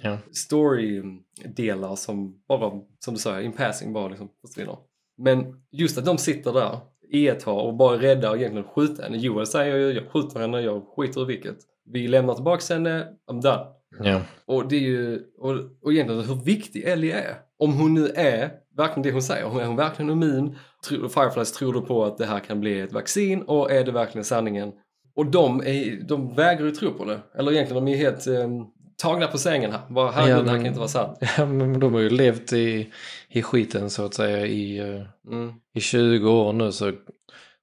Ja. 0.01 0.17
story-delar 0.31 1.95
som 1.95 2.41
bara, 2.47 2.71
som 2.99 3.13
du 3.13 3.19
säger, 3.19 3.39
in 3.41 3.51
passing 3.53 3.93
bara 3.93 4.07
liksom 4.07 4.29
försvinner. 4.41 4.77
Men 5.17 5.61
just 5.71 5.97
att 5.97 6.05
de 6.05 6.17
sitter 6.17 6.53
där 6.53 6.77
i 7.11 7.27
ett 7.27 7.43
har 7.43 7.61
och 7.61 7.73
bara 7.73 7.95
är 7.95 7.99
rädda 7.99 8.29
och 8.29 8.37
egentligen 8.37 8.67
skjuta 8.67 9.03
henne. 9.03 9.17
Joel 9.17 9.45
säger 9.47 9.75
ju, 9.77 9.91
jag 9.91 10.11
skjuter 10.11 10.39
henne, 10.39 10.61
jag 10.61 10.83
skiter 10.95 11.21
i 11.21 11.25
vilket. 11.25 11.57
Vi 11.85 12.07
lämnar 12.07 12.33
tillbaka 12.33 12.73
henne, 12.73 13.07
I'm 13.31 13.41
done. 13.41 13.65
Ja. 14.03 14.21
Och 14.45 14.67
det 14.67 14.75
är 14.75 14.79
ju, 14.79 15.19
och, 15.37 15.55
och 15.83 15.91
egentligen 15.93 16.21
hur 16.25 16.35
viktig 16.45 16.83
Ellie 16.83 17.11
är. 17.11 17.35
Om 17.59 17.73
hon 17.73 17.93
nu 17.93 18.07
är 18.07 18.51
verkligen 18.77 19.01
det 19.01 19.11
hon 19.11 19.21
säger, 19.23 19.61
är 19.61 19.65
hon 19.65 19.75
verkligen 19.75 20.11
immun? 20.11 20.55
Fireflies 20.89 21.51
tror 21.51 21.73
du 21.73 21.81
på 21.81 22.05
att 22.05 22.17
det 22.17 22.25
här 22.25 22.39
kan 22.39 22.59
bli 22.61 22.79
ett 22.79 22.93
vaccin 22.93 23.41
och 23.41 23.71
är 23.71 23.83
det 23.83 23.91
verkligen 23.91 24.25
sanningen? 24.25 24.71
Och 25.15 25.25
de, 25.25 25.59
är, 25.61 26.07
de 26.07 26.35
vägrar 26.35 26.65
ju 26.65 26.71
tro 26.71 26.93
på 26.93 27.05
det. 27.05 27.19
Eller 27.37 27.51
egentligen, 27.51 27.85
de 27.85 27.91
är 27.91 27.97
helt 27.97 28.27
um, 28.27 28.65
tagna 29.01 29.27
på 29.27 29.37
sängen 29.37 29.71
här. 29.71 29.81
Bara, 29.89 30.11
herregud, 30.11 30.37
Ja, 30.37 30.41
det 30.41 30.49
här 30.49 30.53
men- 30.53 30.63
kan 30.63 30.65
inte 30.67 30.79
vara 30.79 30.89
sant. 30.89 31.17
ja, 31.37 31.45
men 31.45 31.79
de 31.79 31.93
har 31.93 32.01
ju 32.01 32.09
levt 32.09 32.53
i, 32.53 32.89
i 33.29 33.41
skiten 33.41 33.89
så 33.89 34.05
att 34.05 34.13
säga 34.13 34.45
i, 34.45 34.79
eh, 34.79 35.01
Mm. 35.31 35.53
i 35.75 35.79
20 35.79 36.29
år 36.31 36.53
nu 36.53 36.71
så 36.71 36.91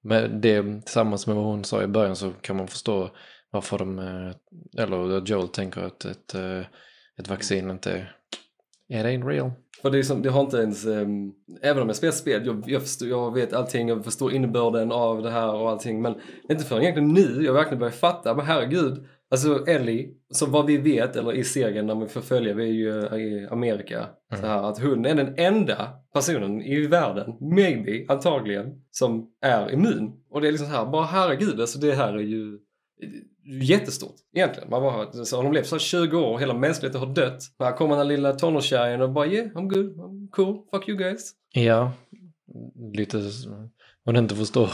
med 0.03 0.31
det 0.31 0.81
tillsammans 0.81 1.27
med 1.27 1.35
vad 1.35 1.45
hon 1.45 1.63
sa 1.63 1.83
i 1.83 1.87
början 1.87 2.15
så 2.15 2.31
kan 2.41 2.55
man 2.57 2.67
förstå 2.67 3.09
varför 3.51 3.77
de, 3.77 3.99
eh, 3.99 4.83
eller 4.83 5.21
Joel 5.25 5.47
tänker 5.47 5.81
att 5.81 6.05
ett, 6.05 6.33
eh, 6.33 6.59
ett 7.19 7.27
vaccin 7.27 7.69
inte 7.69 8.07
är 8.89 9.03
det 9.03 9.09
ain't 9.09 9.27
real. 9.27 9.51
För 9.81 9.89
det, 9.89 9.99
är 9.99 10.03
som, 10.03 10.21
det 10.21 10.29
har 10.29 10.41
inte 10.41 10.57
ens, 10.57 10.85
ehm, 10.85 11.31
även 11.61 11.81
om 11.81 11.89
jag 11.89 11.95
spelar 11.95 12.11
spel, 12.11 12.45
jag, 12.45 12.63
jag, 12.67 12.81
förstår, 12.81 13.09
jag 13.09 13.33
vet 13.33 13.53
allting, 13.53 13.89
jag 13.89 14.03
förstår 14.03 14.33
innebörden 14.33 14.91
av 14.91 15.21
det 15.21 15.29
här 15.29 15.55
och 15.55 15.69
allting. 15.69 16.01
Men 16.01 16.15
inte 16.49 16.63
förrän 16.63 16.81
egentligen 16.81 17.13
nu 17.13 17.45
jag 17.45 17.53
verkligen 17.53 17.79
börjar 17.79 17.91
fatta, 17.91 18.35
men 18.35 18.45
herregud. 18.45 19.05
Alltså 19.31 19.65
Ellie, 19.67 20.09
så 20.29 20.45
vad 20.45 20.65
vi 20.65 20.77
vet, 20.77 21.15
eller 21.15 21.33
i 21.33 21.43
serien 21.43 21.85
när 21.85 21.95
vi 21.95 22.07
får 22.07 22.21
följa, 22.21 22.53
vi 22.53 22.63
är 22.63 22.73
ju 22.73 23.19
i 23.21 23.47
Amerika, 23.51 24.05
så 24.39 24.45
här, 24.45 24.69
att 24.69 24.79
hon 24.79 25.05
är 25.05 25.15
den 25.15 25.33
enda 25.37 25.89
personen 26.13 26.61
i 26.61 26.87
världen, 26.87 27.33
maybe, 27.39 28.05
antagligen, 28.07 28.65
som 28.91 29.29
är 29.41 29.73
immun. 29.73 30.11
Och 30.29 30.41
det 30.41 30.47
är 30.47 30.51
liksom 30.51 30.67
så 30.67 30.73
här, 30.73 30.85
bara 30.85 31.05
herregud, 31.05 31.61
alltså 31.61 31.79
det 31.79 31.93
här 31.93 32.13
är 32.13 32.21
ju 32.21 32.59
jättestort 33.61 34.15
egentligen. 34.35 34.69
Man 34.69 34.81
bara, 34.81 35.11
så 35.25 35.35
har 35.35 35.43
de 35.43 35.53
levt 35.53 35.67
så 35.67 35.75
här 35.75 35.79
20 35.79 36.17
år 36.17 36.33
och 36.33 36.41
hela 36.41 36.53
mänskligheten 36.53 37.01
har 37.01 37.13
dött. 37.13 37.41
Här 37.59 37.71
kommer 37.71 37.89
den 37.89 37.97
här 37.97 38.15
lilla 38.15 38.33
tonårstjejen 38.33 39.01
och 39.01 39.11
bara 39.11 39.27
yeah, 39.27 39.47
I'm 39.47 39.67
good, 39.69 39.97
I'm 39.97 40.29
cool, 40.31 40.61
fuck 40.71 40.89
you 40.89 40.97
guys. 40.97 41.31
Ja, 41.53 41.91
lite 42.93 43.21
hon 44.05 44.15
inte 44.15 44.35
förstår 44.35 44.69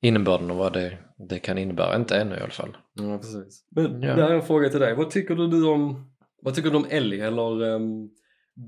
innebörden 0.00 0.50
och 0.50 0.56
vad 0.56 0.72
det, 0.72 0.98
det 1.28 1.38
kan 1.38 1.58
innebära. 1.58 1.96
Inte 1.96 2.16
ännu 2.16 2.36
i 2.36 2.40
alla 2.40 2.50
fall. 2.50 2.76
Ja, 2.94 3.18
precis. 3.18 3.64
Men 3.70 4.02
Ja. 4.02 4.14
det 4.16 4.22
här 4.22 4.30
är 4.30 4.34
en 4.34 4.42
fråga 4.42 4.68
till 4.68 4.80
dig. 4.80 4.94
Vad 4.94 5.10
tycker 5.10 5.34
du 5.34 5.66
om, 5.66 6.10
vad 6.42 6.54
tycker 6.54 6.70
du 6.70 6.76
om 6.76 6.86
Ellie 6.90 7.26
eller 7.26 7.74
ehm, 7.74 8.08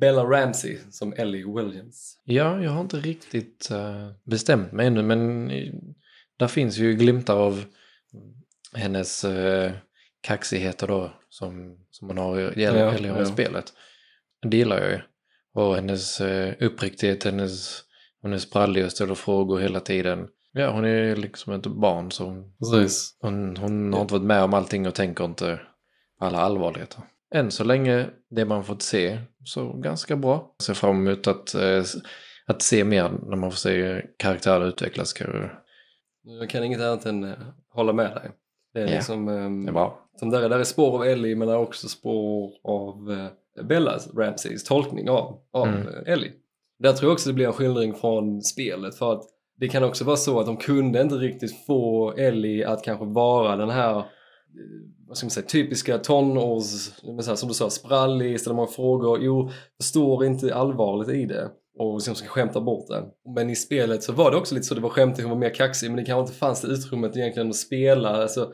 Bella 0.00 0.24
Ramsey 0.24 0.78
som 0.90 1.12
Ellie 1.16 1.44
Williams? 1.44 2.20
Ja, 2.24 2.62
jag 2.62 2.70
har 2.70 2.80
inte 2.80 2.96
riktigt 2.96 3.70
eh, 3.70 4.10
bestämt 4.24 4.72
mig 4.72 4.86
ännu 4.86 5.02
men 5.02 5.48
där 6.36 6.48
finns 6.48 6.78
ju 6.78 6.94
glimtar 6.94 7.36
av 7.36 7.64
hennes 8.74 9.24
uh, 9.24 9.70
kaxigheter 10.20 10.86
då 10.86 11.12
som, 11.28 11.78
som 11.90 12.08
hon 12.08 12.18
har 12.18 12.40
i, 12.40 12.62
Ja, 12.62 12.70
eller 12.70 13.08
i 13.08 13.18
ja. 13.18 13.24
spelet. 13.24 13.72
Det 14.42 14.56
gillar 14.56 14.80
jag 14.80 14.90
ju. 14.90 15.00
Och 15.54 15.74
hennes 15.74 16.20
uh, 16.20 16.52
uppriktighet, 16.60 17.24
hennes, 17.24 17.82
hon 18.22 18.32
är 18.32 18.38
sprallig 18.38 18.84
och 18.84 18.92
ställer 18.92 19.14
frågor 19.14 19.58
hela 19.58 19.80
tiden. 19.80 20.28
Ja, 20.52 20.70
hon 20.70 20.84
är 20.84 21.16
liksom 21.16 21.52
ett 21.52 21.66
barn 21.66 22.10
så 22.10 22.24
hon, 22.24 22.52
Precis. 22.58 23.16
hon, 23.20 23.56
hon 23.56 23.92
har 23.92 24.00
inte 24.00 24.14
varit 24.14 24.26
med 24.26 24.42
om 24.42 24.54
allting 24.54 24.86
och 24.86 24.94
tänker 24.94 25.24
inte 25.24 25.60
på 26.18 26.24
alla 26.24 26.38
allvarligheter. 26.38 27.02
Än 27.34 27.50
så 27.50 27.64
länge, 27.64 28.10
det 28.30 28.44
man 28.44 28.64
fått 28.64 28.82
se, 28.82 29.18
så 29.44 29.72
ganska 29.72 30.16
bra. 30.16 30.54
Jag 30.58 30.64
ser 30.64 30.74
fram 30.74 31.06
emot 31.06 31.26
att, 31.26 31.54
eh, 31.54 31.84
att 32.46 32.62
se 32.62 32.84
mer 32.84 33.08
när 33.08 33.36
man 33.36 33.50
får 33.50 33.58
se 33.58 34.02
karaktärer 34.18 34.68
utvecklas. 34.68 35.14
Jag 36.22 36.50
kan 36.50 36.64
inget 36.64 36.80
annat 36.80 37.06
än 37.06 37.24
eh, 37.24 37.38
hålla 37.68 37.92
med 37.92 38.14
dig. 38.14 38.30
Det 38.74 38.80
är 38.80 38.86
Ja. 38.86 38.90
liksom, 38.94 39.28
ehm, 39.28 39.66
Det 39.66 39.90
som 40.18 40.30
där, 40.30 40.42
är- 40.42 40.48
där 40.48 40.58
är 40.58 40.64
spår 40.64 40.94
av 40.94 41.04
Ellie 41.04 41.34
men 41.36 41.48
där 41.48 41.54
är 41.54 41.60
också 41.60 41.88
spår 41.88 42.50
av 42.64 43.10
eh, 43.58 43.64
Bella 43.64 43.98
Ramseys 44.16 44.64
tolkning 44.64 45.10
av, 45.10 45.38
av 45.52 45.66
Mm. 45.68 45.86
eh, 45.88 46.12
Ellie. 46.12 46.32
Där 46.78 46.92
tror 46.92 47.08
jag 47.08 47.12
också 47.14 47.28
det 47.28 47.34
blir 47.34 47.46
en 47.46 47.52
skildring 47.52 47.94
från 47.94 48.42
spelet 48.42 48.94
för 48.94 49.12
att 49.12 49.22
det 49.56 49.68
kan 49.68 49.84
också 49.84 50.04
vara 50.04 50.16
så 50.16 50.40
att 50.40 50.46
de 50.46 50.56
kunde 50.56 51.00
inte 51.02 51.14
riktigt 51.14 51.66
få 51.66 52.12
Ellie 52.12 52.64
att 52.64 52.82
kanske 52.84 53.04
vara 53.04 53.56
den 53.56 53.70
här 53.70 53.96
eh, 53.98 54.04
vad 55.08 55.16
ska 55.16 55.24
man 55.26 55.30
säga, 55.30 55.46
typiska 55.46 55.98
tonårs, 55.98 56.64
som 57.36 57.48
du 57.48 57.54
sa, 57.54 57.70
sprallig, 57.70 58.40
ställer 58.40 58.54
många 58.56 58.68
frågor, 58.68 59.18
jo, 59.22 59.50
förstår 59.80 60.24
inte 60.24 60.54
allvaret 60.54 61.08
i 61.08 61.24
det 61.26 61.50
och 61.80 61.94
liksom 61.94 62.14
ska 62.14 62.28
skämta 62.28 62.60
bort 62.60 62.88
det. 62.88 63.04
Men 63.34 63.50
i 63.50 63.56
spelet 63.56 64.02
så 64.02 64.12
var 64.12 64.30
det 64.30 64.36
också 64.36 64.54
lite 64.54 64.66
så, 64.66 64.74
det 64.74 64.80
var 64.80 64.88
skämtigt, 64.90 65.22
hon 65.22 65.30
var 65.30 65.38
mer 65.38 65.54
kaxig, 65.54 65.90
men 65.90 65.96
det 65.96 66.04
kanske 66.04 66.20
inte 66.20 66.32
fanns 66.38 66.60
det 66.60 66.68
utrymmet 66.68 67.16
egentligen 67.16 67.48
att 67.50 67.56
spela, 67.56 68.08
alltså 68.22 68.52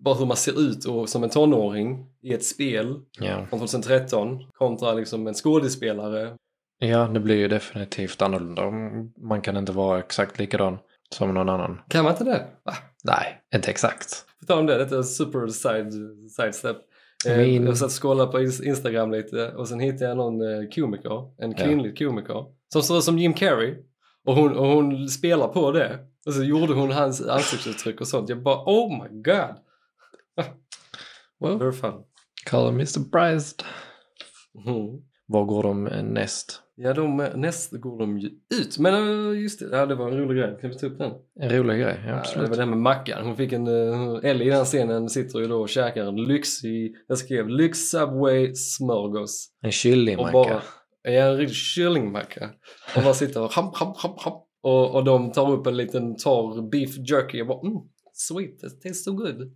bara 0.00 0.14
hur 0.14 0.26
man 0.26 0.36
ser 0.36 0.60
ut 0.60 0.84
och, 0.84 1.08
som 1.08 1.24
en 1.24 1.30
tonåring 1.30 2.06
i 2.22 2.32
ett 2.32 2.44
spel 2.44 2.94
Ja. 3.20 3.46
från 3.50 3.58
2013 3.60 4.38
kontra 4.54 4.92
liksom 4.92 5.26
en 5.26 5.34
skådespelare. 5.34 6.36
ja, 6.78 7.06
det 7.06 7.20
blir 7.20 7.36
ju 7.36 7.48
definitivt 7.48 8.22
annorlunda. 8.22 8.70
Man 9.28 9.40
kan 9.42 9.56
inte 9.56 9.72
vara 9.72 9.98
exakt 9.98 10.38
likadan 10.38 10.78
som 11.10 11.34
någon 11.34 11.48
annan. 11.48 11.80
Kan 11.88 12.04
man 12.04 12.12
inte 12.12 12.24
det? 12.24 12.46
Va? 12.64 12.72
Nej, 13.04 13.40
inte 13.54 13.70
exakt. 13.70 14.24
På 14.40 14.46
tal 14.46 14.58
om 14.58 14.66
det, 14.66 14.78
detta 14.78 14.98
är 14.98 15.02
super 15.02 15.46
side, 15.46 15.92
sidestep. 16.30 16.76
Eh, 17.26 17.38
Min- 17.38 17.66
Jag 17.66 17.76
satt 17.78 17.86
och 17.86 18.02
scrollade 18.02 18.32
på 18.32 18.38
Ins- 18.38 18.62
Instagram 18.64 19.10
lite 19.10 19.52
och 19.52 19.68
sen 19.68 19.80
hittade 19.80 20.04
jag 20.04 20.16
någon 20.16 20.40
eh, 20.42 20.68
komiker, 20.74 21.42
en 21.42 21.50
Ja. 21.50 21.56
kvinnlig 21.64 21.98
komiker, 21.98 22.44
som 22.72 22.82
ser 22.82 22.98
ut 22.98 23.04
som 23.04 23.18
Jim 23.18 23.34
Carrey. 23.34 23.74
Och 24.26 24.34
hon, 24.34 24.56
och 24.56 24.66
hon 24.66 25.08
spelar 25.08 25.48
på 25.48 25.70
det. 25.72 25.98
Och 26.26 26.32
så 26.34 26.42
gjorde 26.42 26.74
hon 26.74 26.90
hans 26.92 27.26
ansiktsuttryck 27.26 28.00
och 28.00 28.08
sånt. 28.08 28.28
Jag 28.28 28.42
bara 28.42 28.62
oh 28.66 29.02
my 29.02 29.08
god. 29.22 29.56
Well, 31.40 31.58
Very 31.58 31.72
fun. 31.72 31.92
call 32.50 32.72
me 32.72 32.86
surprised. 32.86 33.62
Mm. 34.66 35.02
Var 35.26 35.44
går 35.44 35.62
de 35.62 35.86
eh, 35.86 36.02
näst? 36.02 36.62
Ja, 36.78 36.92
de, 36.92 37.20
eh, 37.20 37.36
näst 37.36 37.72
går 37.72 37.98
de 37.98 38.18
ju 38.18 38.30
ut. 38.60 38.78
Men 38.78 38.94
eh, 38.94 39.42
just 39.42 39.60
det, 39.60 39.76
ja, 39.76 39.86
det 39.86 39.94
var 39.94 40.10
en 40.10 40.18
rolig 40.18 40.36
grej. 40.36 40.58
Kan 40.60 40.70
vi 40.70 40.76
ta 40.76 40.86
upp 40.86 40.98
den? 40.98 41.12
En 41.40 41.50
rolig 41.50 41.80
grej, 41.80 42.00
ja, 42.02 42.08
Ja, 42.08 42.12
det 42.12 42.18
absolut. 42.20 42.48
var 42.48 42.56
här 42.56 42.66
med 42.66 42.78
mackan. 42.78 43.26
Hon 43.26 43.36
fick 43.36 43.52
en, 43.52 43.68
uh, 43.68 44.20
Ellie 44.22 44.46
i 44.46 44.50
den 44.50 44.64
scenen 44.64 45.08
sitter 45.08 45.38
ju 45.38 45.46
då 45.46 45.60
och 45.60 45.68
käkar 45.68 46.04
en 46.04 46.16
lyxig, 46.24 46.94
jag 47.08 47.18
skrev 47.18 47.48
lyx 47.48 47.78
Subway 47.78 48.54
smörgås. 48.54 49.48
En 49.62 49.72
kyllingmacka. 49.72 50.32
bara, 50.32 50.62
ja 51.02 51.10
en 51.10 51.36
riktig 51.36 51.56
kyllingmacka. 51.56 52.50
Och 52.96 53.02
bara 53.02 53.14
sitter 53.14 53.42
och 53.42 53.52
ham, 53.52 53.70
ham, 53.74 53.94
ham, 53.96 54.14
ham. 54.18 54.32
Och, 54.62 54.94
och 54.94 55.04
de 55.04 55.32
tar 55.32 55.50
upp 55.52 55.66
en 55.66 55.76
liten 55.76 56.16
torr 56.16 56.70
beef 56.70 56.96
jerky 57.10 57.42
och 57.42 57.46
bara 57.46 57.60
mm, 57.60 57.78
sweet, 58.12 58.62
it 58.62 58.82
tastes 58.82 59.04
so 59.04 59.12
good. 59.12 59.52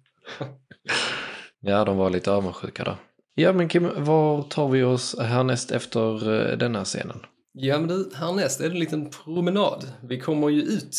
Ja, 1.60 1.84
de 1.84 1.96
var 1.96 2.10
lite 2.10 2.32
avundsjuka 2.32 2.84
där. 2.84 2.96
Ja, 3.40 3.52
men 3.52 3.68
Kim, 3.68 4.04
var 4.04 4.42
tar 4.42 4.68
vi 4.68 4.82
oss 4.82 5.16
härnäst 5.18 5.70
efter 5.70 6.32
eh, 6.32 6.58
denna 6.58 6.84
scenen? 6.84 7.20
Ja 7.52 7.78
men 7.78 7.88
du, 7.88 8.10
härnäst 8.14 8.60
är 8.60 8.64
det 8.64 8.70
en 8.70 8.78
liten 8.78 9.10
promenad. 9.10 9.92
Vi 10.02 10.20
kommer 10.20 10.48
ju 10.48 10.62
ut 10.62 10.96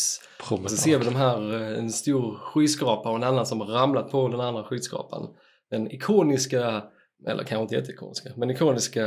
Promenad. 0.48 0.70
så 0.70 0.76
ser 0.76 0.98
vi 0.98 1.04
de 1.04 1.16
här, 1.16 1.54
eh, 1.54 1.78
en 1.78 1.90
stor 1.90 2.34
skyskrapa 2.36 3.10
och 3.10 3.16
en 3.16 3.22
annan 3.22 3.46
som 3.46 3.60
har 3.60 3.66
ramlat 3.66 4.10
på 4.10 4.28
den 4.28 4.40
andra 4.40 4.64
skyskrapan. 4.64 5.28
Den 5.70 5.90
ikoniska, 5.92 6.84
eller 7.28 7.44
kanske 7.44 7.62
inte 7.62 7.74
jätteikoniska, 7.74 8.30
men 8.36 8.50
ikoniska 8.50 9.06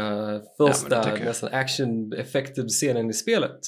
första 0.58 1.04
tycker 1.04 1.18
jag. 1.18 1.26
nästan 1.26 1.50
action-effektiv 1.54 2.68
scenen 2.68 3.10
i 3.10 3.14
spelet. 3.14 3.60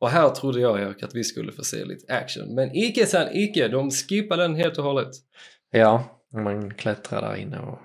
Och 0.00 0.10
här 0.10 0.28
trodde 0.28 0.60
jag 0.60 0.80
Erik 0.80 1.02
att 1.02 1.14
vi 1.14 1.24
skulle 1.24 1.52
få 1.52 1.64
se 1.64 1.84
lite 1.84 2.14
action. 2.14 2.54
Men 2.54 2.76
icke 2.76 3.06
san 3.06 3.28
icke, 3.32 3.68
de 3.68 3.90
skippar 3.90 4.36
den 4.36 4.54
helt 4.54 4.78
och 4.78 4.84
hållet. 4.84 5.10
Ja, 5.70 6.04
man 6.32 6.74
klättrar 6.74 7.22
där 7.22 7.36
inne 7.36 7.58
och... 7.58 7.78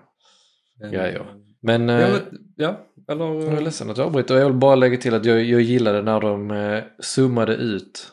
Ja, 0.80 1.08
ja. 1.08 1.26
Men... 1.62 1.90
Ja, 1.90 2.00
eh, 2.00 2.12
men, 2.12 2.22
ja 2.56 2.88
eller... 3.08 3.26
Jag 3.26 3.58
är 3.58 3.62
ledsen 3.62 3.90
att 3.90 3.98
jag 3.98 4.08
avbryter 4.08 4.36
jag 4.36 4.46
vill 4.46 4.58
bara 4.58 4.76
lägga 4.76 4.98
till 4.98 5.14
att 5.14 5.26
jag, 5.26 5.44
jag 5.44 5.62
gillade 5.62 6.02
när 6.02 6.22
de 6.22 6.52
eh, 6.52 6.84
zoomade 7.00 7.56
ut, 7.56 8.12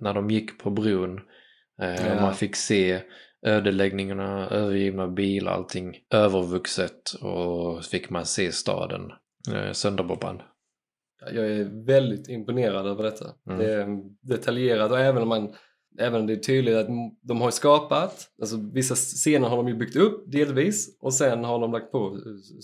när 0.00 0.14
de 0.14 0.30
gick 0.30 0.58
på 0.58 0.70
bron. 0.70 1.20
Eh, 1.82 2.06
Ja. 2.06 2.20
Man 2.20 2.34
fick 2.34 2.56
se 2.56 3.00
ödeläggningarna, 3.46 4.48
övergivna 4.48 5.08
bilar, 5.08 5.52
allting 5.52 5.96
övervuxet 6.10 7.12
och 7.20 7.84
så 7.84 7.90
fick 7.90 8.10
man 8.10 8.26
se 8.26 8.52
staden 8.52 9.10
eh, 9.54 9.72
sönderbombad. 9.72 10.42
Jag 11.32 11.46
är 11.46 11.86
väldigt 11.86 12.28
imponerad 12.28 12.86
över 12.86 13.02
detta. 13.02 13.24
Mm. 13.50 13.58
Det 13.58 13.72
är 13.72 13.86
detaljerat 14.22 14.90
och 14.90 15.00
även 15.00 15.22
om 15.22 15.28
man 15.28 15.54
Även 15.98 16.20
om 16.20 16.26
det 16.26 16.32
är 16.32 16.36
tydligt 16.36 16.76
att 16.76 16.86
de 17.22 17.40
har 17.40 17.50
skapat, 17.50 18.28
alltså 18.40 18.56
vissa 18.72 18.94
scener 18.94 19.48
har 19.48 19.56
de 19.56 19.68
ju 19.68 19.74
byggt 19.74 19.96
upp 19.96 20.24
delvis 20.32 20.98
och 21.00 21.14
sen 21.14 21.44
har 21.44 21.58
de 21.60 21.72
lagt 21.72 21.92
på 21.92 22.18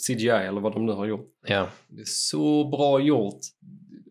CGI 0.06 0.28
eller 0.28 0.60
vad 0.60 0.72
de 0.72 0.86
nu 0.86 0.92
har 0.92 1.06
gjort. 1.06 1.28
Ja, 1.46 1.66
Det 1.88 2.00
är 2.00 2.06
så 2.06 2.64
bra 2.68 3.00
gjort 3.00 3.38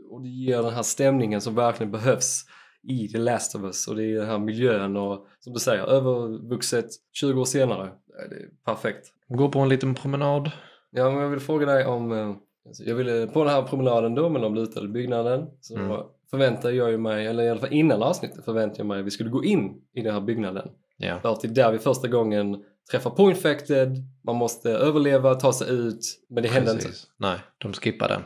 och 0.09 0.21
det 0.21 0.29
ger 0.29 0.63
den 0.63 0.73
här 0.73 0.83
stämningen 0.83 1.41
som 1.41 1.55
verkligen 1.55 1.91
behövs 1.91 2.41
i 2.83 3.07
The 3.07 3.17
Last 3.17 3.55
of 3.55 3.61
Us 3.63 3.87
och 3.87 3.95
det 3.95 4.03
är 4.05 4.15
den 4.19 4.27
här 4.27 4.39
miljön 4.39 4.97
och 4.97 5.25
som 5.39 5.53
du 5.53 5.59
säger 5.59 5.83
övervuxet 5.83 6.85
20 7.13 7.41
år 7.41 7.45
senare. 7.45 7.89
Det 8.29 8.35
är 8.35 8.49
perfekt. 8.65 9.07
gå 9.27 9.49
på 9.49 9.59
en 9.59 9.69
liten 9.69 9.95
promenad. 9.95 10.51
Ja, 10.91 11.11
men 11.11 11.21
jag 11.21 11.29
vill 11.29 11.39
fråga 11.39 11.65
dig 11.65 11.85
om... 11.85 12.11
eh, 12.11 12.35
Alltså 12.67 12.83
jag 12.83 12.95
ville, 12.95 13.27
på 13.27 13.43
den 13.43 13.53
här 13.53 13.61
promenaden 13.63 14.15
då 14.15 14.29
med 14.29 14.41
de 14.41 14.55
lutade 14.55 14.87
byggnaden 14.87 15.47
så 15.61 15.75
Mm. 15.75 15.97
Förväntade 16.31 16.73
jag 16.73 16.91
ju 16.91 16.97
mig, 16.97 17.27
eller 17.27 17.43
i 17.43 17.49
alla 17.49 17.59
fall 17.59 17.73
innan 17.73 18.03
avsnittet 18.03 18.45
förväntade 18.45 18.79
jag 18.79 18.87
mig 18.87 18.99
att 18.99 19.05
vi 19.05 19.11
skulle 19.11 19.29
gå 19.29 19.43
in 19.43 19.81
i 19.93 20.01
den 20.01 20.13
här 20.13 20.21
byggnaden. 20.21 20.69
Ja, 20.97 21.19
För 21.19 21.31
att 21.31 21.41
det 21.41 21.47
är 21.47 21.53
där 21.53 21.71
vi 21.71 21.79
första 21.79 22.07
gången 22.07 22.63
träffar 22.91 23.09
på 23.09 23.29
infected, 23.29 23.97
man 24.25 24.35
måste 24.35 24.71
överleva, 24.71 25.35
ta 25.35 25.53
sig 25.53 25.69
ut, 25.71 25.99
men 26.29 26.43
det 26.43 26.49
hände 26.49 26.71
inte. 26.71 26.85
precis. 26.85 27.07
Nej, 27.17 27.39
de 27.57 27.73
skippar 27.73 28.07
den. 28.07 28.21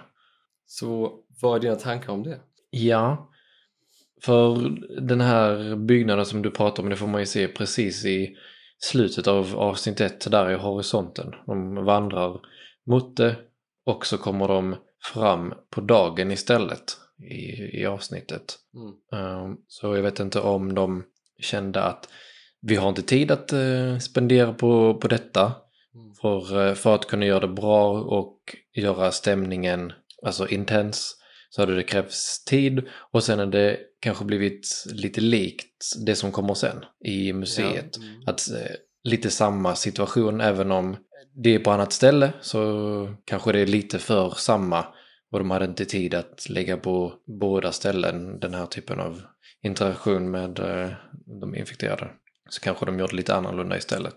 Så 0.65 1.19
vad 1.41 1.55
är 1.55 1.59
dina 1.59 1.75
tankar 1.75 2.13
om 2.13 2.24
det? 2.24 2.39
Ja, 2.69 3.29
för 4.21 4.69
den 5.01 5.21
här 5.21 5.75
byggnaden 5.75 6.25
som 6.25 6.41
du 6.41 6.51
pratar 6.51 6.83
om, 6.83 6.89
det 6.89 6.95
får 6.95 7.07
man 7.07 7.21
ju 7.21 7.25
se 7.25 7.47
precis 7.47 8.05
i 8.05 8.35
slutet 8.79 9.27
av 9.27 9.55
avsnitt 9.55 10.01
ett, 10.01 10.31
där 10.31 10.51
i 10.51 10.55
horisonten. 10.55 11.33
De 11.45 11.75
vandrar 11.85 12.39
mot 12.85 13.17
det 13.17 13.35
och 13.85 14.05
så 14.05 14.17
kommer 14.17 14.47
de 14.47 14.75
fram 15.13 15.53
på 15.69 15.81
dagen 15.81 16.31
istället 16.31 16.97
i, 17.24 17.79
i 17.81 17.86
avsnittet. 17.86 18.55
Mm. 18.75 18.93
Ehm, 19.24 19.57
Så 19.67 19.95
jag 19.95 20.03
vet 20.03 20.19
inte 20.19 20.39
om 20.39 20.75
de 20.75 21.03
kände 21.39 21.84
att 21.84 22.10
vi 22.62 22.75
har 22.75 22.89
inte 22.89 23.01
tid 23.01 23.31
att 23.31 23.53
eh, 23.53 23.98
spendera 24.00 24.53
på, 24.53 24.93
på 24.93 25.07
detta 25.07 25.53
Mm. 25.95 26.13
för, 26.22 26.67
eh, 26.67 26.74
för 26.74 26.95
att 26.95 27.07
kunna 27.07 27.25
göra 27.25 27.39
det 27.39 27.48
bra 27.48 27.91
och 27.91 28.38
göra 28.74 29.12
stämningen 29.12 29.93
alltså 30.24 30.48
intens 30.48 31.15
så 31.50 31.62
hade 31.62 31.75
det 31.75 31.84
krävts 31.84 32.45
tid 32.45 32.84
och 33.12 33.24
sen 33.24 33.39
har 33.39 33.45
det 33.45 33.79
kanske 34.00 34.25
blivit 34.25 34.67
lite 34.93 35.22
likt 35.22 36.05
det 36.05 36.15
som 36.15 36.31
kommer 36.31 36.53
sen 36.53 36.86
i 37.05 37.34
museet. 37.34 37.98
Ja. 38.00 38.03
Mm. 38.03 38.22
Att 38.25 38.51
eh, 38.51 38.75
lite 39.03 39.29
samma 39.29 39.75
situation 39.75 40.41
även 40.41 40.72
om 40.72 40.98
det 41.43 41.55
är 41.55 41.60
på 41.60 41.72
annat 41.72 41.93
ställe 41.93 42.34
så 42.41 43.15
kanske 43.25 43.51
det 43.51 43.60
är 43.60 43.67
lite 43.67 44.00
för 44.00 44.29
samma 44.38 44.86
och 45.32 45.39
de 45.39 45.51
hade 45.51 45.65
inte 45.65 45.86
tid 45.86 46.13
att 46.13 46.50
lägga 46.50 46.77
på 46.77 47.13
båda 47.39 47.72
ställen 47.72 48.39
den 48.39 48.53
här 48.53 48.65
typen 48.65 49.00
av 49.00 49.22
interaktion 49.63 50.32
med 50.32 50.60
eh, 50.60 50.89
de 51.41 51.55
infekterade. 51.55 52.10
Så 52.50 52.62
kanske 52.62 52.86
de 52.86 53.00
gjorde 53.00 53.15
lite 53.15 53.36
annorlunda 53.36 53.77
istället. 53.77 54.15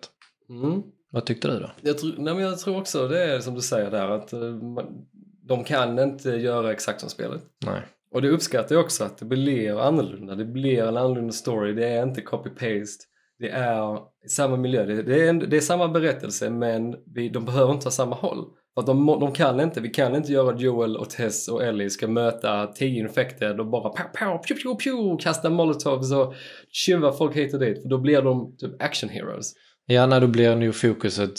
Mm. 0.49 0.83
Vad 1.11 1.27
tyckte 1.27 1.49
du 1.49 1.59
då? 1.61 1.71
Jag, 1.81 1.99
tror, 1.99 2.15
nej, 2.19 2.35
men 2.35 2.45
jag 2.45 2.59
tror 2.59 2.79
också 2.79 3.09
det 3.09 3.25
är 3.25 3.41
som 3.41 3.55
du 3.55 3.61
säger 3.61 3.91
där 3.91 4.09
att 4.09 4.33
eh, 4.33 4.41
man, 4.41 5.07
de 5.43 5.65
kan 5.65 5.99
inte 5.99 6.31
göra 6.31 6.73
exakt 6.73 7.01
som 7.01 7.11
spelet. 7.11 7.43
Nej. 7.67 7.83
Och 8.11 8.23
det 8.23 8.29
uppskattar 8.29 8.75
jag 8.75 8.85
också 8.85 9.05
att 9.05 9.19
det 9.19 9.25
blir 9.25 9.81
annorlunda. 9.81 10.35
Det 10.35 10.45
blir 10.45 10.83
en 10.83 10.97
annorlunda 10.97 11.33
story. 11.33 11.75
Det 11.75 11.89
är 11.89 12.03
inte 12.03 12.21
copy-paste. 12.21 13.05
Det 13.39 13.51
är 13.51 13.99
samma 14.29 14.57
miljö. 14.57 14.85
Det, 14.85 15.29
är, 15.29 15.33
det 15.33 15.57
är 15.57 15.61
samma 15.61 15.89
berättelse 15.89 16.51
men 16.51 16.97
vi, 17.15 17.29
de 17.29 17.45
behöver 17.45 17.73
inte 17.73 17.87
ha 17.87 17.91
samma 17.91 18.17
håll. 18.17 18.45
För 18.79 18.83
att 18.83 18.87
de, 18.87 19.07
de 19.07 19.33
kan 19.33 19.61
inte, 19.61 19.81
vi 19.81 19.89
kan 19.89 20.15
inte 20.15 20.33
göra 20.33 20.57
Joel 20.57 20.97
och 20.97 21.11
Tess 21.11 21.49
och 21.49 21.65
Ellie 21.65 21.91
ska 21.91 22.09
möta 22.09 22.67
10 22.67 23.01
infected 23.01 23.61
och 23.61 23.67
bara 23.67 23.89
pow, 23.89 24.05
pow, 24.19 24.39
pew, 24.39 24.63
pew, 24.63 24.85
pew, 24.85 25.23
kasta 25.23 25.51
molotovs 25.51 26.13
och 26.13 26.35
tjuva 26.73 27.13
folk 27.13 27.37
hit 27.37 27.55
och 27.55 27.61
dit. 27.61 27.83
För 27.83 27.89
då 27.89 27.99
blir 27.99 28.23
de 28.23 28.57
typ 28.57 28.83
action 28.83 29.11
heroes. 29.11 29.53
Ja, 29.87 30.07
när 30.07 30.21
då 30.21 30.27
blir 30.27 30.57
nu 30.57 30.73
fokuset 30.73 31.33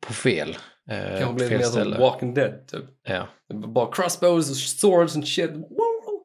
på 0.00 0.12
fel. 0.12 0.56
Eh, 0.90 1.18
Kanske 1.18 1.34
blir 1.34 1.48
fel 1.48 1.58
mer 1.58 1.64
som. 1.64 2.00
Walking 2.00 2.34
Dead 2.34 2.68
typ. 2.68 2.84
Ja. 3.08 3.28
Bara 3.54 3.92
crossbows 3.92 4.50
och 4.50 4.56
swords 4.56 5.16
and 5.16 5.28
shit. 5.28 5.50
Woo! 5.50 6.24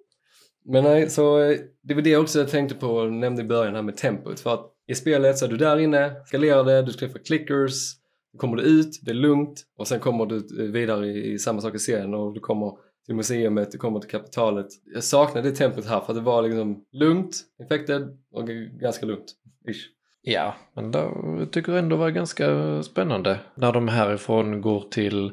Men 0.65 0.83
nej, 0.83 1.09
så 1.09 1.39
eh, 1.39 1.57
det 1.83 1.93
var 1.93 2.01
det 2.01 2.17
också 2.17 2.39
jag 2.39 2.49
tänkte 2.49 2.75
på 2.75 2.87
och 2.87 3.13
nämnde 3.13 3.41
i 3.41 3.45
början 3.45 3.75
här 3.75 3.81
med 3.81 3.97
tempot. 3.97 4.39
För 4.39 4.53
att 4.53 4.71
i 4.87 4.95
spelet 4.95 5.37
så 5.37 5.45
är 5.45 5.49
du 5.49 5.57
där 5.57 5.77
inne, 5.77 6.15
skalerar 6.25 6.63
det, 6.63 6.81
du 6.81 6.93
träffar 6.93 7.19
clickers, 7.19 7.73
då 7.95 8.02
kommer 8.37 8.57
du 8.57 8.63
ut, 8.63 8.99
det 9.01 9.11
är 9.11 9.15
lugnt 9.15 9.63
och 9.77 9.87
sen 9.87 9.99
kommer 9.99 10.25
du 10.25 10.35
eh, 10.35 10.71
vidare 10.71 11.07
i, 11.07 11.33
i 11.33 11.39
samma 11.39 11.61
sak 11.61 11.75
i 11.75 11.79
serien 11.79 12.13
och 12.13 12.33
du 12.33 12.39
kommer 12.39 12.71
till 13.05 13.15
museumet, 13.15 13.71
du 13.71 13.77
kommer 13.77 13.99
till 13.99 14.09
kapitalet. 14.09 14.67
Jag 14.93 15.03
saknade 15.03 15.49
det 15.49 15.55
tempot 15.55 15.85
här 15.85 15.99
för 15.99 16.13
att 16.13 16.17
det 16.17 16.23
var 16.23 16.41
liksom 16.43 16.85
lugnt, 16.91 17.35
infected 17.61 18.17
och 18.31 18.47
ganska 18.81 19.05
lugnt. 19.05 19.33
Ish. 19.69 19.89
Ja, 20.21 20.55
men 20.75 20.91
då, 20.91 20.99
jag 21.39 21.51
tycker 21.51 21.73
ändå 21.73 21.95
var 21.95 22.09
ganska 22.09 22.83
spännande. 22.83 23.39
När 23.55 23.71
de 23.71 23.87
härifrån 23.87 24.61
går 24.61 24.81
till 24.81 25.31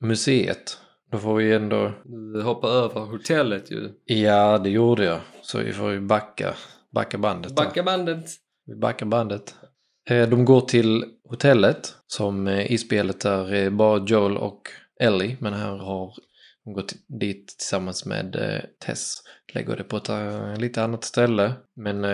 museet. 0.00 0.78
Då 1.10 1.18
får 1.18 1.34
vi 1.34 1.52
ändå... 1.52 1.92
Du 2.04 2.42
hoppar 2.42 2.68
över 2.68 3.00
hotellet 3.00 3.70
ju. 3.70 3.90
Ja, 4.04 4.58
det 4.58 4.70
gjorde 4.70 5.04
jag. 5.04 5.20
Så 5.42 5.58
vi 5.58 5.72
får 5.72 5.92
ju 5.92 6.00
backa, 6.00 6.54
backa 6.94 7.18
bandet. 7.18 7.54
Backa 7.56 7.82
bandet. 7.82 8.24
Vi 8.66 8.76
backar 8.76 9.06
bandet. 9.06 9.54
Eh, 10.10 10.28
de 10.28 10.44
går 10.44 10.60
till 10.60 11.04
hotellet 11.28 11.94
som 12.06 12.46
eh, 12.46 12.72
i 12.72 12.78
spelet 12.78 13.24
är 13.24 13.54
eh, 13.54 13.70
bara 13.70 14.04
Joel 14.06 14.36
och 14.36 14.68
Ellie. 15.00 15.36
Men 15.40 15.52
här 15.52 15.76
har 15.76 16.14
de 16.64 16.72
gått 16.72 16.94
dit 17.20 17.48
tillsammans 17.58 18.06
med 18.06 18.36
Tess. 18.84 19.22
Lägger 19.54 19.76
det 19.76 19.84
på 19.84 19.96
ett 19.96 20.60
lite 20.60 20.82
annat 20.82 21.04
ställe. 21.04 21.52
Men 21.76 22.06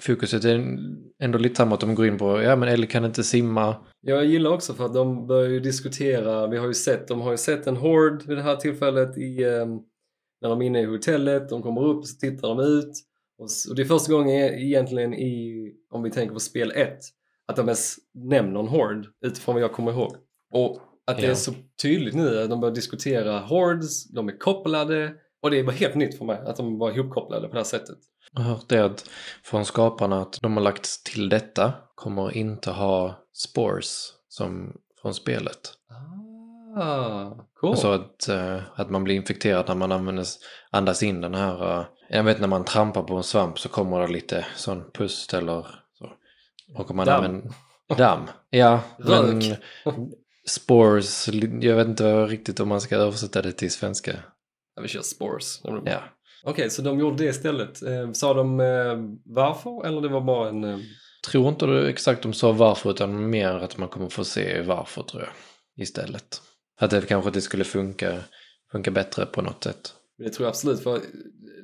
fokuset 0.00 0.44
är 0.44 0.78
ändå 1.22 1.38
lite 1.38 1.54
samma 1.54 1.74
att 1.74 1.80
de 1.80 1.94
går 1.94 2.06
in 2.06 2.18
på, 2.18 2.42
ja 2.42 2.56
men 2.56 2.68
Ellie 2.68 2.86
kan 2.86 3.04
inte 3.04 3.22
simma. 3.22 3.76
Jag 4.00 4.24
gillar 4.24 4.50
också 4.50 4.74
för 4.74 4.86
att 4.86 4.94
de 4.94 5.26
börjar 5.26 5.50
ju 5.50 5.60
diskutera, 5.60 6.46
vi 6.46 6.58
har 6.58 6.66
ju 6.66 6.74
sett, 6.74 7.08
de 7.08 7.20
har 7.20 7.30
ju 7.30 7.36
sett 7.36 7.66
en 7.66 7.76
hord 7.76 8.22
vid 8.26 8.36
det 8.36 8.42
här 8.42 8.56
tillfället 8.56 9.18
i, 9.18 9.44
ehm, 9.44 9.80
när 10.40 10.48
de 10.48 10.62
är 10.62 10.66
inne 10.66 10.80
i 10.80 10.84
hotellet, 10.84 11.48
de 11.48 11.62
kommer 11.62 11.84
upp 11.84 11.98
och 11.98 12.08
så 12.08 12.18
tittar 12.18 12.48
de 12.48 12.60
ut. 12.60 12.92
Och, 13.38 13.76
det 13.76 13.82
är 13.82 13.86
första 13.86 14.12
gången 14.12 14.54
egentligen 14.54 15.14
i, 15.14 15.72
om 15.90 16.02
vi 16.02 16.10
tänker 16.10 16.34
på 16.34 16.40
spel 16.40 16.72
1, 16.74 16.98
att 17.52 17.56
de 17.56 17.68
ens 17.68 17.96
nämner 18.14 18.60
en 18.60 18.68
hord 18.68 19.06
utifrån 19.24 19.54
vad 19.54 19.62
jag 19.64 19.72
kommer 19.72 19.92
ihåg. 19.92 20.16
Och 20.52 20.78
att 21.06 21.16
det 21.16 21.22
Ja. 21.22 21.30
är 21.30 21.34
så 21.34 21.52
tydligt 21.82 22.14
nu 22.14 22.42
att 22.42 22.50
de 22.50 22.60
börjar 22.60 22.74
diskutera 22.74 23.38
hordes, 23.38 24.08
de 24.10 24.28
är 24.28 24.38
kopplade 24.38 25.12
och 25.42 25.50
det 25.50 25.58
är 25.58 25.64
bara 25.64 25.72
helt 25.72 25.94
nytt 25.94 26.18
för 26.18 26.24
mig 26.24 26.38
att 26.46 26.56
de 26.56 26.78
var 26.78 26.90
ihopkopplade 26.90 27.48
på 27.48 27.52
det 27.54 27.58
här 27.58 27.64
sättet. 27.64 27.98
Jag 28.32 28.40
har 28.42 28.50
hört 28.54 28.68
det 28.68 28.84
att 28.84 29.04
från 29.44 29.64
skaparna 29.64 30.22
att 30.22 30.38
de 30.42 30.56
har 30.56 30.62
lagt 30.62 31.04
till 31.04 31.28
detta 31.28 31.72
kommer 31.94 32.36
inte 32.36 32.70
ha 32.70 33.14
spores 33.32 34.12
som 34.28 34.72
från 35.02 35.14
spelet. 35.14 35.60
Ah, 36.76 37.30
cool. 37.60 37.70
Alltså 37.70 37.88
att, 37.92 38.28
eh, 38.28 38.58
att 38.74 38.90
man 38.90 39.04
blir 39.04 39.14
infekterad 39.14 39.68
när 39.68 39.74
man 39.74 39.92
använder, 39.92 40.26
andas 40.70 41.02
in 41.02 41.20
den 41.20 41.34
här, 41.34 41.78
eh, 41.80 41.84
jag 42.08 42.24
vet 42.24 42.40
när 42.40 42.48
man 42.48 42.64
trampar 42.64 43.02
på 43.02 43.14
en 43.14 43.22
svamp 43.22 43.58
så 43.58 43.68
kommer 43.68 44.00
det 44.00 44.06
lite 44.12 44.46
sån 44.56 44.90
pust 44.94 45.34
eller. 45.34 45.66
Och 46.74 46.90
om 46.90 46.96
man 46.96 47.06
Damm. 47.06 47.24
använder 47.24 47.52
damm. 47.96 48.20
Ja, 48.50 48.80
men 48.98 49.40
Rök. 49.42 49.58
spores, 50.48 51.28
jag 51.60 51.76
vet 51.76 51.86
inte 51.88 52.26
riktigt 52.26 52.60
om 52.60 52.68
man 52.68 52.80
ska 52.80 52.96
översätta 52.96 53.42
det 53.42 53.52
till 53.52 53.70
svenska. 53.70 54.12
Ja, 54.76 54.82
vi 54.82 54.88
kör 54.88 55.02
spores. 55.02 55.60
Ja. 55.84 56.02
Okej, 56.44 56.70
så 56.70 56.82
de 56.82 56.98
gjorde 56.98 57.16
det 57.16 57.24
istället. 57.30 57.82
Eh, 57.82 58.12
sa 58.12 58.34
de 58.34 58.60
eh, 58.60 58.96
varför 59.24 59.86
eller 59.86 60.00
det 60.00 60.08
var 60.08 60.20
bara 60.20 60.48
en... 60.48 60.64
Eh, 60.64 60.78
Tror 61.30 61.48
inte 61.48 61.66
du 61.66 61.88
exakt 61.88 62.22
de 62.22 62.32
sa 62.32 62.52
varför 62.52 62.90
utan 62.90 63.30
mer 63.30 63.48
att 63.48 63.78
man 63.78 63.88
kommer 63.88 64.08
få 64.08 64.24
se 64.24 64.62
varför 64.62 65.02
tror 65.02 65.22
jag. 65.22 65.32
Istället. 65.82 66.42
Att 66.80 66.90
det 66.90 67.06
kanske 67.06 67.28
inte 67.28 67.40
skulle 67.40 67.64
funka, 67.64 68.18
funka 68.72 68.90
bättre 68.90 69.26
på 69.26 69.42
något 69.42 69.64
sätt 69.64 69.94
det 70.22 70.30
tror 70.30 70.44
jag 70.44 70.50
absolut. 70.50 70.80
För 70.80 71.00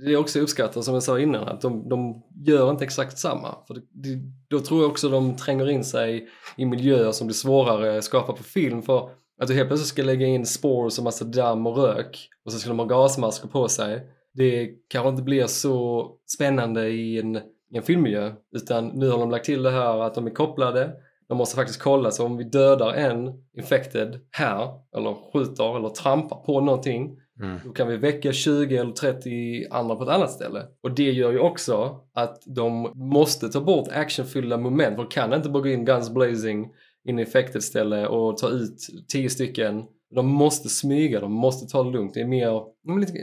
det 0.04 0.12
är 0.12 0.16
också 0.16 0.40
uppskattat 0.40 0.84
som 0.84 0.94
jag 0.94 1.02
sa 1.02 1.18
innan 1.18 1.48
att 1.48 1.60
de, 1.60 1.88
de 1.88 2.22
gör 2.46 2.70
inte 2.70 2.84
exakt 2.84 3.18
samma. 3.18 3.54
För 3.66 3.74
det, 3.74 3.80
det, 3.90 4.20
då 4.48 4.60
tror 4.60 4.80
jag 4.80 4.90
också 4.90 5.08
de 5.08 5.36
tränger 5.36 5.70
in 5.70 5.84
sig 5.84 6.28
i 6.56 6.64
miljöer 6.66 7.12
som 7.12 7.26
blir 7.26 7.34
svårare 7.34 7.98
att 7.98 8.04
skapa 8.04 8.32
på 8.32 8.42
film. 8.42 8.82
För 8.82 9.10
att 9.40 9.48
du 9.48 9.54
helt 9.54 9.68
plötsligt 9.68 9.88
ska 9.88 10.02
lägga 10.02 10.26
in 10.26 10.46
spores 10.46 10.98
och 10.98 11.04
massa 11.04 11.24
damm 11.24 11.66
och 11.66 11.76
rök 11.76 12.28
och 12.44 12.52
så 12.52 12.58
ska 12.58 12.68
de 12.68 12.78
ha 12.78 12.86
gasmasker 12.86 13.48
på 13.48 13.68
sig. 13.68 14.06
Det 14.34 14.70
kanske 14.88 15.08
inte 15.08 15.22
blir 15.22 15.46
så 15.46 16.10
spännande 16.26 16.88
i 16.88 17.18
en, 17.18 17.36
i 17.36 17.76
en 17.76 17.82
filmmiljö. 17.82 18.32
Utan 18.52 18.86
nu 18.86 19.08
har 19.08 19.18
de 19.18 19.30
lagt 19.30 19.44
till 19.44 19.62
det 19.62 19.70
här 19.70 19.98
att 20.00 20.14
de 20.14 20.26
är 20.26 20.30
kopplade. 20.30 20.92
De 21.28 21.38
måste 21.38 21.56
faktiskt 21.56 21.82
kolla, 21.82 22.10
så 22.10 22.26
om 22.26 22.36
vi 22.36 22.44
dödar 22.44 22.92
en 22.92 23.32
infected 23.56 24.20
här, 24.30 24.68
eller 24.96 25.32
skjuter 25.32 25.76
eller 25.76 25.88
trampar 25.88 26.36
på 26.36 26.60
någonting, 26.60 27.16
Mm. 27.42 27.58
då 27.64 27.72
kan 27.72 27.88
vi 27.88 27.96
väcka 27.96 28.32
20 28.32 28.76
eller 28.76 28.92
30 28.92 29.66
andra 29.70 29.96
på 29.96 30.02
ett 30.02 30.08
annat 30.08 30.32
ställe. 30.32 30.66
Och 30.82 30.90
det 30.94 31.10
gör 31.12 31.32
ju 31.32 31.38
också 31.38 32.00
att 32.14 32.42
de 32.46 32.92
måste 32.94 33.48
ta 33.48 33.60
bort 33.60 33.88
actionfyllda 33.92 34.56
moment. 34.56 34.96
De 34.96 35.06
kan 35.06 35.32
inte 35.34 35.48
bara 35.48 35.62
gå 35.62 35.68
in 35.68 35.84
guns 35.84 36.10
blazing 36.10 36.68
in 37.08 37.18
i 37.18 37.22
infected 37.22 37.62
ställe 37.62 38.06
och 38.06 38.36
ta 38.36 38.48
ut 38.48 38.76
10 39.08 39.30
stycken. 39.30 39.84
De 40.14 40.26
måste 40.26 40.68
smyga, 40.68 41.20
de 41.20 41.32
måste 41.32 41.72
ta 41.72 41.82
det 41.82 41.90
lugnt. 41.90 42.14
Det 42.14 42.20
är 42.20 42.26
mer, 42.26 42.62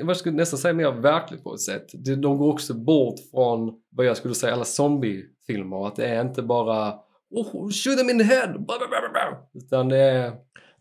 vad 0.06 0.17
skulle 0.17 0.34
jag 0.34 0.38
nästan 0.38 0.60
säga, 0.60 0.73
mer 0.73 0.91
verkligt 0.91 1.43
på 1.43 1.54
ett 1.54 1.62
sätt. 1.62 1.86
De 2.23 2.38
går 2.38 2.54
också 2.54 2.73
bort 2.73 3.15
från 3.32 3.73
vad 3.91 4.06
jag 4.06 4.17
skulle 4.17 4.34
säga 4.36 4.54
alla 4.54 4.65
zombiefilmer. 4.65 5.88
Att 5.88 5.95
det 5.95 6.06
är 6.06 6.21
inte 6.21 6.41
bara 6.41 6.93
oh, 7.30 7.69
shoot 7.71 7.97
them 7.97 8.10
in 8.10 8.17
the 8.19 8.23
head! 8.23 8.47
Blah, 8.47 8.78
blah, 8.78 8.89
blah, 8.89 9.12
blah. 9.12 9.63
Utan 9.63 9.89
det 9.89 9.97
är 9.97 10.34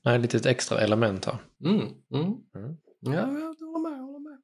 Nej, 0.05 0.19
lite 0.19 0.37
ett 0.37 0.47
extra 0.47 0.81
element 0.81 1.25
här. 1.25 1.37
mm, 1.65 1.77
mm. 2.15 2.25
Mm. 2.57 2.77
Ja, 3.05 3.13
jag 3.13 3.27
håller 3.27 3.91
med, 3.91 3.99
jag 3.99 4.07
håller 4.07 4.31
med. 4.31 4.39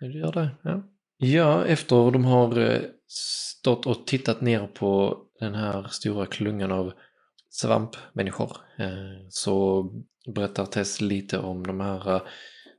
Du 0.00 0.18
gör 0.18 0.32
det, 0.32 0.50
ja. 0.62 0.82
Ja, 1.22 1.64
efter 1.64 2.10
de 2.10 2.24
har 2.24 2.58
eh, 2.58 2.80
stått 3.06 3.86
och 3.86 4.06
tittat 4.06 4.40
ner 4.40 4.66
på 4.66 5.18
den 5.40 5.54
här 5.54 5.86
stora 5.90 6.26
klungan 6.26 6.72
av 6.72 6.92
svampmänniskor 7.50 8.56
eh, 8.78 9.26
så 9.28 9.84
berättar 10.34 10.66
Tess 10.66 11.00
lite 11.00 11.38
om 11.38 11.66
de 11.66 11.80
här 11.80 12.14
eh, 12.14 12.22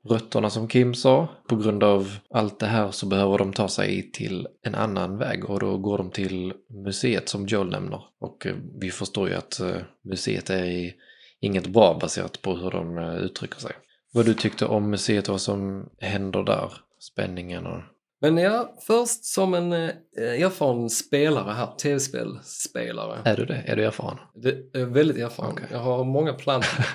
rötterna 0.09 0.49
som 0.49 0.67
Kim 0.67 0.93
sa. 0.93 1.27
På 1.47 1.55
grund 1.55 1.83
av 1.83 2.15
allt 2.29 2.59
det 2.59 2.65
här 2.65 2.91
så 2.91 3.05
behöver 3.05 3.37
de 3.37 3.53
ta 3.53 3.67
sig 3.67 4.11
till 4.11 4.47
en 4.61 4.75
annan 4.75 5.17
väg 5.17 5.49
och 5.49 5.59
då 5.59 5.77
går 5.77 5.97
de 5.97 6.11
till 6.11 6.53
museet 6.85 7.29
som 7.29 7.45
Joel 7.45 7.69
nämner. 7.69 8.03
Och 8.19 8.47
vi 8.81 8.91
förstår 8.91 9.29
ju 9.29 9.35
att 9.35 9.61
museet 10.03 10.49
är 10.49 10.93
inget 11.39 11.67
bra 11.67 11.97
baserat 12.01 12.41
på 12.41 12.55
hur 12.55 12.71
de 12.71 12.97
uttrycker 12.97 13.59
sig. 13.59 13.71
Vad 14.13 14.25
du 14.25 14.33
tyckte 14.33 14.65
om 14.65 14.89
museet 14.89 15.27
och 15.27 15.33
vad 15.33 15.41
som 15.41 15.89
händer 15.99 16.43
där? 16.43 16.73
Spänningen 16.99 17.65
och... 17.65 17.81
Men 18.21 18.37
ja, 18.37 18.75
först 18.79 19.25
som 19.25 19.53
en 19.53 19.73
eh, 19.73 19.89
erfaren 20.17 20.89
spelare 20.89 21.53
här, 21.53 21.67
tv-spelspelare. 21.67 23.21
Är 23.25 23.37
du 23.37 23.45
det? 23.45 23.55
Är 23.55 23.75
du 23.75 23.85
erfaren? 23.85 24.17
Det 24.35 24.79
är 24.79 24.85
väldigt 24.85 25.17
erfaren. 25.17 25.51
Okej. 25.51 25.67
Jag 25.71 25.79
har 25.79 26.03
många 26.03 26.33
plantor. 26.33 26.85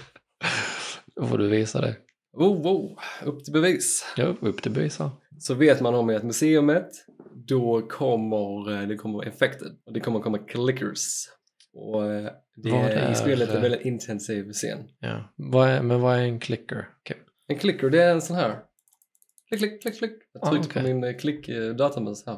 Då 1.17 1.27
får 1.27 1.39
du 1.39 1.49
visa 1.49 1.81
det. 1.81 1.97
Oh, 2.33 2.63
wow, 2.63 2.99
upp 3.25 3.45
till 3.45 3.53
bevis. 3.53 4.05
Ja, 4.17 4.35
upp 4.41 4.63
till 4.63 4.73
bevis 4.73 4.99
här. 4.99 5.11
Så 5.39 5.55
vet 5.55 5.81
man 5.81 5.95
om 5.95 6.11
i 6.11 6.17
att 6.17 6.25
museumet, 6.25 6.91
då 7.35 7.83
kommer 7.89 8.73
eh, 8.73 8.89
det 8.89 8.97
kommer 8.97 9.33
och 9.87 9.93
det 9.93 10.01
kommer 10.01 10.21
komma 10.21 10.39
clickers. 10.39 11.29
Och 11.79 12.05
eh, 12.05 12.31
det 12.57 12.71
är, 12.71 12.91
är- 12.91 13.13
i 13.13 13.15
spelet 13.15 13.51
en 13.55 13.63
väldigt 13.63 13.81
intensiv 13.87 14.53
scen. 14.53 14.79
Ja. 15.01 15.33
Vad 15.37 15.69
är, 15.69 15.83
men 15.83 16.01
vad 16.01 16.17
är 16.17 16.23
en 16.23 16.41
clicker? 16.41 16.89
Kim? 17.05 17.17
En 17.49 17.59
clicker, 17.59 17.91
det 17.91 18.03
är 18.03 18.11
en 18.13 18.23
sån 18.23 18.37
här. 18.37 18.59
Klick, 19.49 19.61
klick, 19.61 19.83
klick, 19.83 19.99
klick. 19.99 20.13
Jag 20.33 20.45
Ah, 20.45 20.51
tryckte 20.51 20.69
okej. 20.71 20.83
på 20.83 20.89
min 20.89 21.05
eh, 21.05 21.17
klick 21.17 21.49
eh, 21.49 21.75
datamus 21.75 22.27
här. 22.27 22.37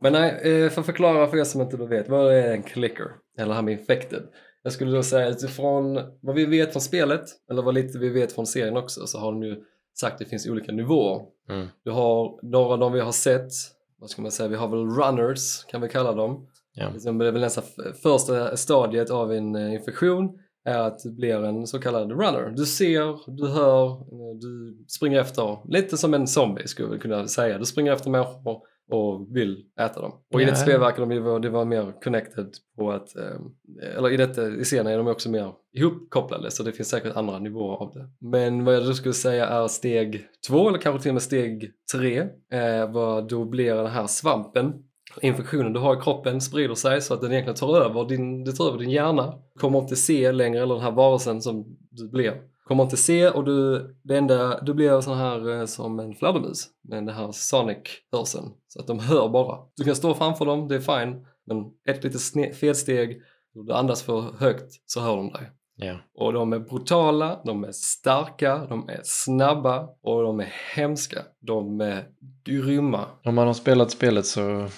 Men 0.00 0.12
nej, 0.12 0.70
för 0.70 0.80
att 0.80 0.86
förklara 0.86 1.26
för 1.26 1.36
er 1.36 1.44
som 1.44 1.60
inte 1.60 1.76
vet, 1.76 2.08
vad 2.08 2.32
är 2.34 2.52
en 2.52 2.62
clicker? 2.62 3.06
Eller 3.38 3.54
här 3.54 3.62
med 3.62 3.72
infected. 3.80 4.22
Jag 4.62 4.72
skulle 4.72 4.90
då 4.96 5.02
säga 5.02 5.28
utifrån 5.28 6.00
vad 6.20 6.34
vi 6.36 6.44
vet 6.46 6.72
från 6.72 6.82
spelet, 6.82 7.22
eller 7.50 7.62
vad 7.62 7.74
lite 7.74 7.98
vi 7.98 8.08
vet 8.08 8.32
från 8.32 8.46
serien 8.46 8.76
också, 8.76 9.06
så 9.06 9.18
har 9.18 9.32
de 9.32 9.42
ju 9.42 9.56
sagt 9.94 10.12
att 10.12 10.18
det 10.18 10.24
finns 10.24 10.48
olika 10.48 10.72
nivåer. 10.72 11.22
Mm. 11.48 11.66
Du 11.84 11.90
har 11.90 12.38
några 12.42 12.72
av 12.72 12.78
dem 12.78 12.92
vi 12.92 13.00
har 13.00 13.12
sett, 13.12 13.50
vad 13.98 14.10
ska 14.10 14.22
man 14.22 14.30
säga, 14.30 14.48
vi 14.48 14.56
har 14.56 14.68
väl 14.68 14.86
runners 14.86 15.64
kan 15.64 15.80
vi 15.80 15.88
kalla 15.88 16.12
dem. 16.12 16.46
Ja. 16.76 16.90
Liksom, 16.92 17.18
Det 17.18 17.26
är 17.26 17.32
väl 17.32 17.40
nästan 17.40 17.64
första 18.02 18.56
stadiet 18.56 19.10
av 19.10 19.32
en 19.32 19.54
eh, 19.54 19.74
infektion. 19.74 20.38
är 20.68 20.78
att 20.78 20.98
du 20.98 21.12
blir 21.12 21.44
en 21.44 21.66
så 21.66 21.78
kallad 21.78 22.10
runner. 22.12 22.52
Du 22.56 22.66
ser, 22.66 23.30
du 23.36 23.46
hör, 23.48 23.90
eh, 23.90 24.36
du 24.40 24.84
springer 24.88 25.20
efter. 25.20 25.58
Lite 25.68 25.96
som 25.96 26.14
en 26.14 26.26
zombie 26.26 26.68
skulle 26.68 26.88
vi 26.88 26.98
kunna 26.98 27.26
säga. 27.28 27.58
Du 27.58 27.64
springer 27.64 27.92
efter 27.92 28.10
människor 28.10 28.60
och 28.90 29.36
vill 29.36 29.64
äta 29.80 30.00
dem. 30.00 30.12
Och 30.34 30.40
i 30.40 30.44
Ja. 30.44 30.50
detta 30.50 30.62
spel 30.62 30.80
verkar 30.80 31.06
de 31.06 31.18
vara, 31.20 31.38
det 31.38 31.50
var 31.50 31.64
mer 31.64 31.92
connected 32.04 32.46
på 32.78 32.90
att, 32.92 33.16
eh, 33.16 33.96
eller 33.96 34.10
i, 34.10 34.16
detta, 34.16 34.48
i 34.48 34.64
serien 34.64 34.86
är 34.86 34.96
de 34.98 35.06
också 35.06 35.30
mer 35.30 35.52
ihopkopplade 35.76 36.50
så 36.50 36.62
det 36.62 36.72
finns 36.72 36.88
säkert 36.88 37.16
andra 37.16 37.38
nivåer 37.38 37.76
av 37.76 37.92
det. 37.94 38.08
Men 38.20 38.64
vad 38.64 38.74
jag 38.74 38.84
då 38.86 38.92
skulle 38.94 39.14
säga 39.14 39.46
är 39.46 39.68
steg 39.68 40.26
två 40.48 40.68
eller 40.68 40.78
kanske 40.78 41.02
till 41.02 41.10
och 41.10 41.14
med 41.14 41.22
steg 41.22 41.70
tre, 41.94 42.18
eh, 42.52 42.92
vad 42.92 43.28
då 43.28 43.44
blir 43.44 43.74
den 43.74 43.86
här 43.86 44.06
svampen 44.06 44.72
infektionen 45.22 45.72
du 45.72 45.80
har 45.80 45.98
i 45.98 46.00
kroppen 46.00 46.40
sprider 46.40 46.74
sig 46.74 47.02
så 47.02 47.14
att 47.14 47.20
den 47.20 47.32
egentligen 47.32 47.56
tar 47.56 47.80
över 47.80 48.08
din, 48.08 48.44
det 48.44 48.52
tar 48.52 48.68
över 48.68 48.78
din 48.78 48.90
hjärna. 48.90 49.34
Du 49.54 49.60
kommer 49.60 49.78
inte 49.78 49.96
se 49.96 50.32
längre, 50.32 50.62
eller 50.62 50.74
den 50.74 50.84
här 50.84 50.90
varelsen 50.90 51.42
som 51.42 51.76
du 51.90 52.08
blev. 52.08 52.34
Kommer 52.64 52.82
inte 52.82 52.96
se 52.96 53.28
och 53.28 53.44
du, 53.44 53.88
det 54.04 54.16
enda, 54.16 54.60
du 54.60 54.74
blir 54.74 55.00
sån 55.00 55.18
här 55.18 55.60
eh, 55.60 55.66
som 55.66 55.98
en 56.00 56.14
fladdermus 56.14 56.66
med 56.88 56.98
den 56.98 57.14
här 57.14 57.32
sonic-hörseln. 57.32 58.50
Så 58.68 58.80
att 58.80 58.86
de 58.86 58.98
hör 58.98 59.28
bara. 59.28 59.58
Du 59.76 59.84
kan 59.84 59.96
stå 59.96 60.14
framför 60.14 60.44
dem, 60.44 60.68
det 60.68 60.74
är 60.74 60.80
fine. 60.80 61.26
Men 61.46 61.64
ett 61.88 62.04
litet 62.04 62.56
felsteg, 62.56 63.22
du 63.54 63.72
andas 63.72 64.02
för 64.02 64.20
högt 64.38 64.72
så 64.86 65.00
hör 65.00 65.16
de 65.16 65.32
dig. 65.32 65.50
Ja. 65.76 65.96
Och 66.14 66.32
de 66.32 66.52
är 66.52 66.58
brutala, 66.58 67.40
de 67.44 67.64
är 67.64 67.72
starka, 67.72 68.66
de 68.68 68.88
är 68.88 69.00
snabba 69.04 69.88
och 70.02 70.22
de 70.22 70.40
är 70.40 70.52
hemska. 70.74 71.22
De 71.40 71.80
är 71.80 72.04
grymma. 72.44 73.04
Om 73.24 73.34
man 73.34 73.46
har 73.46 73.54
spelat 73.54 73.90
spelet 73.90 74.26
så 74.26 74.68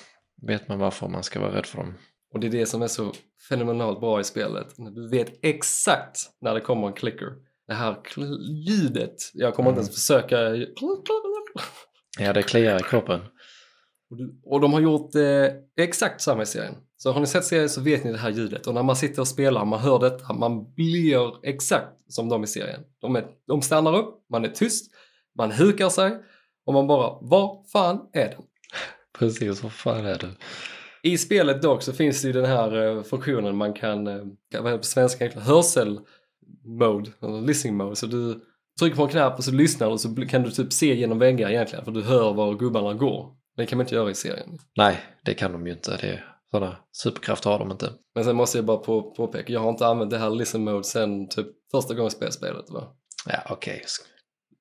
vet 0.47 0.69
man 0.69 0.79
varför 0.79 1.09
man 1.09 1.23
ska 1.23 1.41
vara 1.41 1.55
rädd 1.57 1.67
för 1.67 1.79
dem. 1.79 1.95
Och 2.35 2.41
det 2.41 2.47
är 2.47 2.51
det 2.51 2.67
som 2.67 2.83
är 2.83 2.87
så 2.87 3.13
fenomenalt 3.49 4.01
bra 4.01 4.21
i 4.21 4.25
spelet. 4.25 4.67
Du 4.77 5.09
vet 5.09 5.39
exakt 5.43 6.19
när 6.41 6.55
det 6.55 6.61
kommer 6.61 6.87
en 6.87 6.93
clicker. 6.93 7.29
Det 7.67 7.75
här 7.75 7.97
ljudet. 8.67 9.15
Jag 9.35 9.55
kommer 9.55 9.71
inte 9.71 9.81
Mm. 9.81 9.85
ens 9.85 9.95
försöka. 9.95 10.37
Ja, 12.21 12.33
det 12.33 12.43
kliar 12.43 12.81
i 12.81 12.83
kroppen. 12.83 13.21
Och, 14.11 14.17
du, 14.17 14.41
och 14.45 14.61
de 14.61 14.73
har 14.73 14.81
gjort 14.81 15.15
eh, 15.15 15.47
exakt 15.85 16.21
samma 16.21 16.43
i 16.43 16.47
serien. 16.47 16.75
Så 16.97 17.13
har 17.13 17.21
ni 17.21 17.27
sett 17.27 17.45
serien 17.45 17.69
så 17.69 17.81
vet 17.81 18.05
ni 18.05 18.13
det 18.13 18.19
här 18.19 18.31
ljudet. 18.31 18.67
Och 18.67 18.75
när 18.75 18.83
man 18.83 18.97
sitter 18.97 19.21
och 19.21 19.29
spelar, 19.29 19.65
man 19.65 19.79
hör 19.79 19.99
detta, 19.99 20.33
man 20.33 20.75
blir 20.75 21.47
exakt 21.47 22.13
som 22.13 22.29
de 22.29 22.45
i 22.45 22.47
serien. 22.47 22.81
De, 23.01 23.17
är, 23.17 23.27
de 23.47 23.63
stannar 23.63 23.97
upp, 23.97 24.25
man 24.31 24.45
är 24.45 24.49
tyst, 24.49 24.93
man 25.39 25.53
hukar 25.53 25.89
sig 25.89 26.19
och 26.67 26.73
man 26.73 26.87
bara, 26.87 27.19
var 27.21 27.65
fan 27.73 28.09
är 28.13 28.29
den? 28.29 28.43
Precis, 29.19 29.63
vad 29.63 29.73
fan 29.73 30.07
är 30.07 30.19
det? 30.19 30.31
I 31.03 31.19
spelet 31.19 31.63
dock 31.63 31.83
så 31.83 31.93
finns 31.93 32.23
det 32.23 32.29
ju 32.29 32.33
den 32.33 32.45
här 32.45 32.87
eh, 32.87 33.03
funktionen 33.03 33.57
man 33.57 33.73
kan, 33.73 34.07
eh, 34.07 34.23
vad 34.53 34.67
är 34.67 34.73
det 34.73 34.79
på 34.79 34.85
svenska 34.85 35.41
hörsel 35.41 36.01
mode, 36.65 37.11
eller 37.23 37.41
listening 37.41 37.77
mode. 37.77 37.97
Så 37.97 38.07
du 38.07 38.41
trycker 38.81 38.97
på 38.97 39.03
en 39.03 39.09
knapp 39.09 39.39
och 39.39 39.45
så 39.45 39.53
lyssnar 39.53 39.87
du 39.87 39.93
och 39.93 40.01
så 40.01 40.15
kan 40.15 40.43
du 40.43 40.51
typ 40.51 40.73
se 40.73 40.95
genom 40.95 41.19
väggar 41.19 41.51
egentligen 41.51 41.85
för 41.85 41.93
du 41.93 42.03
hör 42.03 42.35
var 42.35 42.55
gubbarna 42.55 42.95
går. 42.95 43.35
Det 43.57 43.67
kan 43.67 43.79
man 43.79 43.85
inte 43.85 43.95
göra 43.95 44.11
i 44.11 44.15
serien. 44.15 44.59
Nej, 44.77 44.97
det 45.25 45.35
kan 45.35 45.53
de 45.53 45.67
ju 45.67 45.73
inte. 45.73 45.97
Det 45.97 46.07
är, 46.09 46.35
sådana 46.51 46.77
superkrafter 46.93 47.51
har 47.51 47.59
de 47.59 47.71
inte. 47.71 47.93
Men 48.15 48.25
sen 48.25 48.37
måste 48.37 48.59
jag 48.59 48.65
bara 48.65 48.77
på, 48.77 49.03
påpeka, 49.03 49.53
jag 49.53 49.61
har 49.61 49.71
inte 49.71 49.87
använt 49.87 50.11
det 50.11 50.19
här 50.19 50.31
listen 50.31 50.65
mode 50.65 50.85
sen 50.85 51.29
typ 51.29 51.47
första 51.71 51.95
gången 51.95 52.05
jag 52.05 52.13
spelade 52.13 52.37
spelet. 52.37 52.71
Va? 52.71 52.97
Ja, 53.27 53.39
okej. 53.51 53.83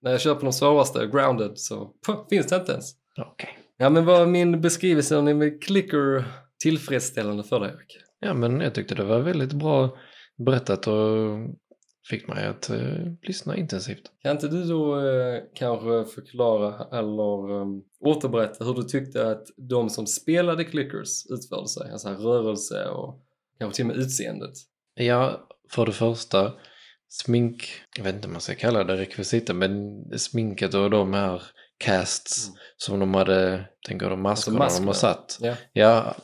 När 0.02 0.28
jag 0.28 0.39
på 0.39 0.46
de 0.46 0.54
svåraste, 0.54 1.08
grounded, 1.08 1.52
så 1.56 1.91
puh, 2.06 2.28
finns 2.30 2.48
det 2.48 2.56
inte 2.56 2.72
ens. 2.72 2.91
Okej. 3.17 3.58
Ja 3.77 3.89
men 3.89 4.05
var 4.05 4.25
min 4.25 4.61
beskrivelse 4.61 5.21
med 5.21 5.63
clicker 5.63 6.25
tillfredsställande 6.63 7.43
för 7.43 7.59
dig 7.59 7.69
Erik? 7.69 7.97
Ja, 8.19 8.33
men 8.33 8.61
jag 8.61 8.75
tyckte 8.75 8.95
det 8.95 9.03
var 9.03 9.19
väldigt 9.19 9.53
bra 9.53 9.97
berättat 10.37 10.87
och 10.87 11.37
fick 12.09 12.27
mig 12.27 12.47
att 12.47 12.69
eh, 12.69 13.13
lyssna 13.21 13.55
intensivt. 13.55 14.11
Kan 14.23 14.31
inte 14.31 14.47
du 14.47 14.63
då 14.63 14.99
eh, 14.99 15.41
kanske 15.55 16.15
förklara 16.15 16.99
eller 16.99 17.51
um, 17.51 17.83
återberätta 17.99 18.65
hur 18.65 18.73
du 18.73 18.83
tyckte 18.83 19.31
att 19.31 19.43
de 19.57 19.89
som 19.89 20.07
spelade 20.07 20.63
clickers 20.63 21.25
utförde 21.29 21.67
sig? 21.67 21.91
Alltså 21.91 22.09
rörelse 22.09 22.89
och 22.89 23.21
kanske 23.59 23.75
till 23.75 23.85
och 23.85 23.87
med 23.87 23.97
utseendet. 23.97 24.53
Ja, 24.95 25.47
för 25.69 25.85
det 25.85 25.91
första, 25.91 26.53
smink, 27.09 27.69
jag 27.97 28.03
vet 28.03 28.15
inte 28.15 28.27
om 28.27 28.33
man 28.33 28.41
ska 28.41 28.55
kalla 28.55 28.83
det 28.83 28.97
rekvisita, 28.97 29.53
men 29.53 30.03
sminket 30.19 30.73
och 30.73 30.89
de 30.89 31.13
här 31.13 31.41
casts 31.77 32.47
Mm. 32.47 32.59
som 32.77 32.99
de 32.99 33.13
hade, 33.13 33.65
tänker 33.87 34.09
de 34.09 34.21
maskerna 34.21 34.59
Alltså 34.63 34.79
de 34.79 34.85
har 34.87 34.93
maskerna. 34.93 35.13
satt. 35.13 35.37
Ja. 35.41 35.55
Ja, 35.73 36.15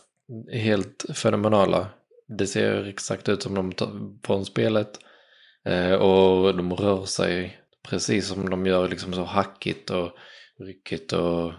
helt 0.51 1.05
fenomenala. 1.13 1.87
Det 2.27 2.47
ser 2.47 2.85
exakt 2.87 3.29
ut 3.29 3.43
som 3.43 3.55
de 3.55 3.71
tar 3.71 4.17
från 4.25 4.45
spelet. 4.45 4.99
Eh, 5.65 5.93
och 5.93 6.57
de 6.57 6.73
rör 6.75 7.05
sig 7.05 7.57
precis 7.89 8.27
som 8.27 8.49
de 8.49 8.65
gör 8.65 8.87
liksom 8.87 9.13
så 9.13 9.23
hackigt 9.23 9.89
och 9.89 10.11
ryckigt 10.59 11.13
och 11.13 11.51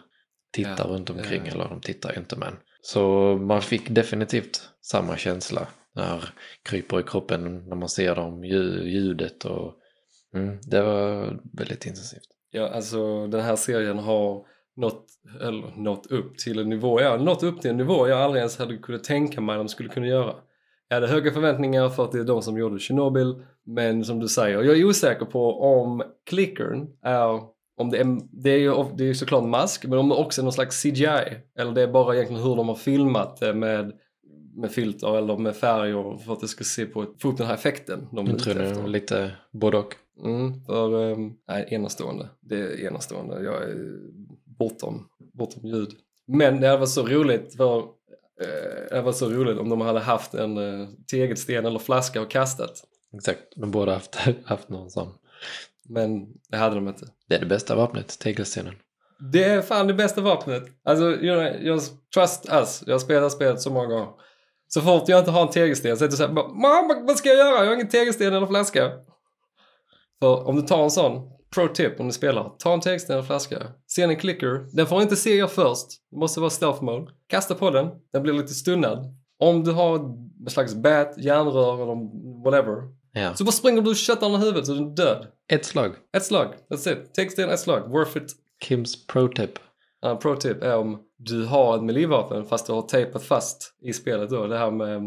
tittar 0.53 0.77
Ja, 0.79 0.85
runt 0.85 1.11
omkring. 1.11 1.43
ja. 1.47 1.53
Eller 1.53 1.69
de 1.69 1.81
tittar 1.81 2.19
inte 2.19 2.37
men. 2.37 2.57
Så 2.83 3.09
man 3.37 3.63
fick 3.63 3.89
definitivt 3.91 4.69
samma 4.83 5.17
känsla. 5.17 5.67
När 5.95 6.29
kryper 6.63 7.01
i 7.01 7.03
kroppen 7.03 7.65
när 7.69 7.77
man 7.77 7.89
ser 7.89 8.15
dem, 8.15 8.45
lju- 8.45 8.85
ljudet 8.85 9.45
och 9.45 9.75
mm, 10.35 10.59
det 10.63 10.83
var 10.83 11.39
väldigt 11.59 11.87
intensivt. 11.87 12.29
Ja, 12.57 12.69
alltså 12.69 13.27
den 13.27 13.41
här 13.41 13.57
serien 13.57 13.99
har 13.99 14.47
nått, 14.77 15.07
eller 15.41 15.77
nått 15.77 16.07
upp 16.07 16.39
till 16.39 16.59
en 16.59 16.69
nivå, 16.69 17.01
ja, 17.01 17.17
nått 17.17 17.43
upp 17.43 17.61
till 17.61 17.71
en 17.71 17.77
nivå 17.77 18.09
jag 18.09 18.21
aldrig 18.21 18.41
ens 18.41 18.59
hade 18.59 18.77
kunnat 18.77 19.05
tänka 19.05 19.41
mig 19.41 19.57
de 19.57 19.69
skulle 19.69 19.89
kunna 19.89 20.07
göra. 20.07 20.35
Jag 20.89 20.97
hade 20.97 21.07
höga 21.07 21.33
förväntningar 21.33 21.89
för 21.89 22.05
att 22.05 22.13
det 22.13 22.19
är 22.19 22.25
de 22.25 22.43
som 22.43 22.59
gjorde 22.59 22.79
Chernobyl, 22.79 23.35
men 23.67 24.05
som 24.05 24.21
du 24.21 24.29
säger, 24.29 24.63
jag 24.63 24.79
är 24.79 24.85
osäker 24.85 25.27
på 25.27 25.63
om 25.63 26.03
klickern 26.27 26.89
är, 27.03 27.41
om 27.77 27.91
det 27.91 27.99
är, 27.99 28.19
det 28.43 28.51
är 28.51 28.59
ju 28.59 28.75
det 28.97 29.05
är 29.05 29.09
ju 29.09 29.15
såklart 29.15 29.45
mask, 29.45 29.85
men 29.85 29.99
om 29.99 30.09
det 30.09 30.15
också 30.15 30.41
är 30.41 30.43
någon 30.43 30.53
slags 30.53 30.83
CGI, 30.83 31.37
eller 31.59 31.73
det 31.73 31.83
är 31.83 31.93
bara 31.93 32.15
egentligen 32.15 32.43
hur 32.43 32.57
de 32.57 32.69
har 32.69 32.77
filmat 32.77 33.37
det 33.41 33.55
med, 33.55 33.93
med 34.55 34.73
filter 34.73 35.19
eller 35.19 35.37
med 35.37 35.57
färger 35.57 36.19
för 36.19 36.33
att 36.33 36.41
det 36.41 36.49
ska 36.49 36.65
se 36.65 36.87
på, 36.87 37.07
få 37.19 37.29
upp 37.29 37.37
den 37.37 37.47
här 37.47 37.55
effekten 37.55 38.09
de 38.13 38.27
är 38.27 38.31
Jag 38.31 38.35
ute 38.35 38.45
tror 38.45 38.55
det 38.55 38.65
efter. 38.65 38.83
var 38.83 38.89
lite 38.89 39.31
både 39.51 39.77
och. 39.79 39.95
Mm, 40.25 40.65
för, 40.65 40.95
um, 40.95 41.37
nej, 41.49 41.69
enastående. 41.71 42.29
Det 42.41 42.57
är 42.57 42.87
enastående. 42.87 43.45
Jag 43.45 43.63
är 43.63 43.99
bortom, 44.45 45.09
bortom 45.33 45.67
ljud. 45.67 45.91
Men 46.27 46.61
det 46.61 46.67
hade 46.67 46.79
varit 46.79 46.89
så 46.89 47.07
roligt 47.07 47.57
för 47.57 47.79
eh, 47.79 48.91
det 48.91 49.03
varit 49.03 49.17
så 49.17 49.29
roligt 49.29 49.59
om 49.59 49.69
de 49.69 49.81
hade 49.81 50.01
haft 50.01 50.35
en 50.35 50.59
uh, 50.59 50.89
tegelsten 51.11 51.67
eller 51.67 51.79
flaska 51.79 52.21
och 52.21 52.31
kastat. 52.31 52.85
Exakt, 53.15 53.41
de 53.57 53.71
borde 53.71 53.93
haft, 53.93 54.17
haft 54.45 54.69
någon 54.69 54.91
sån. 54.91 55.09
Men 55.89 56.27
det 56.49 56.57
hade 56.57 56.75
de 56.75 56.89
inte. 56.89 57.07
Det 57.29 57.35
är 57.35 57.41
det 57.41 57.47
bästa 57.47 57.77
vapnet, 57.77 58.19
tegelstenen. 58.19 58.75
Det 59.33 59.45
är 59.45 59.63
fan 59.63 59.87
det 59.87 59.95
bästa 59.95 60.21
vapnet. 60.21 60.63
Alltså, 60.85 61.25
jag, 61.25 61.65
jag, 61.65 61.81
trust 62.15 62.49
us. 62.53 62.83
Jag 62.87 62.95
har 62.95 62.99
spelat 62.99 63.33
spelet 63.33 63.61
så 63.61 63.71
många 63.71 63.87
gånger. 63.87 64.09
Så 64.69 64.81
fort 64.81 65.09
jag 65.09 65.19
inte 65.19 65.31
har 65.31 65.43
en 65.43 65.51
tegelsten 65.51 65.97
så 65.97 66.05
är 66.05 66.09
det 66.09 66.17
såhär, 66.17 66.33
mamma 66.33 67.05
vad 67.07 67.17
ska 67.17 67.29
jag 67.29 67.39
göra? 67.39 67.59
Jag 67.59 67.67
har 67.67 67.75
ingen 67.75 67.89
tegelsten 67.89 68.35
eller 68.35 68.47
flaska. 68.47 68.91
För 70.23 70.49
om 70.49 70.57
du 70.57 70.63
tar 70.63 70.83
en 70.85 70.91
sån, 70.91 71.31
pro 71.55 71.69
tip 71.69 72.01
om 72.01 72.07
du 72.07 72.13
spelar, 72.13 72.53
ta 72.59 72.73
en 72.73 72.81
tegelsten 72.81 73.15
eller 73.17 73.27
flaska. 73.27 73.63
Ser 73.95 74.07
ni 74.07 74.17
clicker, 74.17 74.77
den 74.77 74.87
får 74.87 75.03
inte 75.03 75.17
se 75.17 75.39
er 75.39 75.47
först. 75.47 75.87
Det 76.11 76.17
måste 76.17 76.41
vara 76.41 76.51
stealth 76.51 76.83
mode. 76.83 77.13
Kasta 77.27 77.55
på 77.55 77.71
den, 77.71 77.89
den 78.13 78.23
blir 78.23 78.33
lite 78.33 78.55
stunnad. 78.55 79.15
Om 79.39 79.65
du 79.65 79.73
har 79.73 79.95
en 79.97 80.51
slags 80.51 80.75
bat, 80.75 81.15
järnrör 81.19 81.75
eller 81.83 82.45
whatever. 82.45 82.77
Ja, 83.13 83.35
Så 83.35 83.45
bara 83.45 83.53
springer 83.53 83.83
du 83.83 83.91
och 83.91 83.97
köttar 83.97 84.31
den 84.31 84.41
i 84.41 84.45
huvudet 84.45 84.67
så 84.67 84.73
är 84.73 84.77
den 84.77 84.95
död. 84.95 85.27
ett 85.53 85.65
slag. 85.65 85.93
Ett 86.17 86.25
slag, 86.25 86.55
that's 86.71 86.93
it. 86.93 87.15
Tegelsten, 87.15 87.51
ett 87.51 87.61
slag, 87.61 87.91
worth 87.91 88.17
it. 88.17 88.33
Kims 88.63 89.07
pro-tip. 89.07 89.51
En 90.05 90.19
pro 90.19 90.37
tip 90.37 90.63
är 90.63 90.77
om 90.77 90.99
du 91.19 91.45
har 91.45 91.77
ett 91.77 91.83
melee-vapen 91.83 92.45
fast 92.45 92.67
du 92.67 92.73
har 92.73 92.83
tejpat 92.83 93.23
fast 93.23 93.75
i 93.83 93.93
spelet 93.93 94.31
då, 94.31 94.47
det 94.47 94.59
här 94.59 94.71
med, 94.71 95.03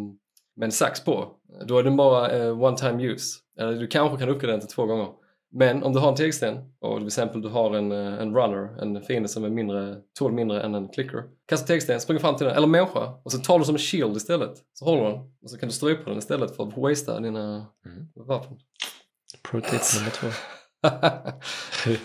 med 0.56 0.66
en 0.66 0.72
sax 0.72 1.04
på. 1.06 1.32
Då 1.66 1.78
är 1.78 1.84
den 1.84 1.98
bara 1.98 2.32
eh, 2.32 2.64
one 2.64 2.78
time 2.78 3.04
use. 3.04 3.40
Eller 3.60 3.74
du 3.74 3.88
kanske 3.88 4.18
kan 4.18 4.30
uppgradera 4.30 4.52
den 4.58 4.68
till 4.68 4.76
två 4.76 4.86
gånger. 4.86 5.08
Men 5.52 5.84
om 5.84 5.94
du 5.94 6.00
har 6.00 6.10
en 6.10 6.16
tegelsten 6.16 6.58
och 6.82 6.98
till 6.98 7.08
exempel 7.08 7.42
du 7.42 7.50
har 7.50 7.76
en, 7.76 7.92
eh, 7.92 8.22
en 8.22 8.36
runner, 8.36 8.82
en 8.82 9.02
fiende 9.02 9.30
som 9.30 9.44
är 9.44 9.50
mindre, 9.50 9.96
tål 10.20 10.32
mindre 10.32 10.62
än 10.62 10.76
en 10.76 10.88
clicker. 10.88 11.24
Kasta 11.48 11.68
tegelsten, 11.68 12.02
springer 12.02 12.20
fram 12.22 12.36
till 12.36 12.48
den, 12.48 12.56
eller 12.56 12.68
människa, 12.68 13.14
och 13.24 13.32
så 13.32 13.38
tar 13.38 13.60
du 13.60 13.66
som 13.66 13.76
en 13.76 13.80
shield 13.80 14.18
istället. 14.18 14.54
Så 14.74 14.86
håller 14.86 15.04
du 15.04 15.10
den 15.12 15.20
och 15.44 15.50
så 15.50 15.58
kan 15.58 15.70
du 15.70 15.74
strypa 15.76 16.10
den 16.10 16.20
istället 16.20 16.56
för 16.56 16.64
att 16.64 16.78
wastea 16.78 17.20
dina 17.20 17.66
Mm. 17.86 18.08
vapen. 18.28 18.58
Pro-tip 19.52 19.82
nummer 19.98 20.12
två. 20.12 20.28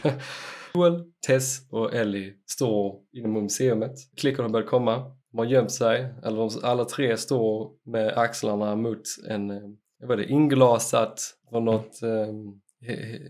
Joel, 0.74 1.04
Tess 1.26 1.66
och 1.70 1.94
Ellie 1.94 2.35
står 2.46 3.00
inom 3.12 3.32
museet. 3.32 3.92
Klickorna 4.16 4.48
börjar 4.48 4.66
komma. 4.66 5.16
De 5.30 5.38
har 5.38 5.44
gömt 5.44 5.72
sig. 5.72 6.14
Eller 6.24 6.37
de, 6.37 6.50
alla 6.62 6.85
tre 6.85 7.16
står 7.16 7.70
med 7.90 8.08
axlarna 8.18 8.76
mot 8.76 9.02
en, 9.28 9.48
vad 10.02 10.11
är 10.11 10.16
det, 10.16 10.28
inglasat 10.28 11.20
från 11.50 11.64
något 11.64 12.02
eh, 12.02 12.35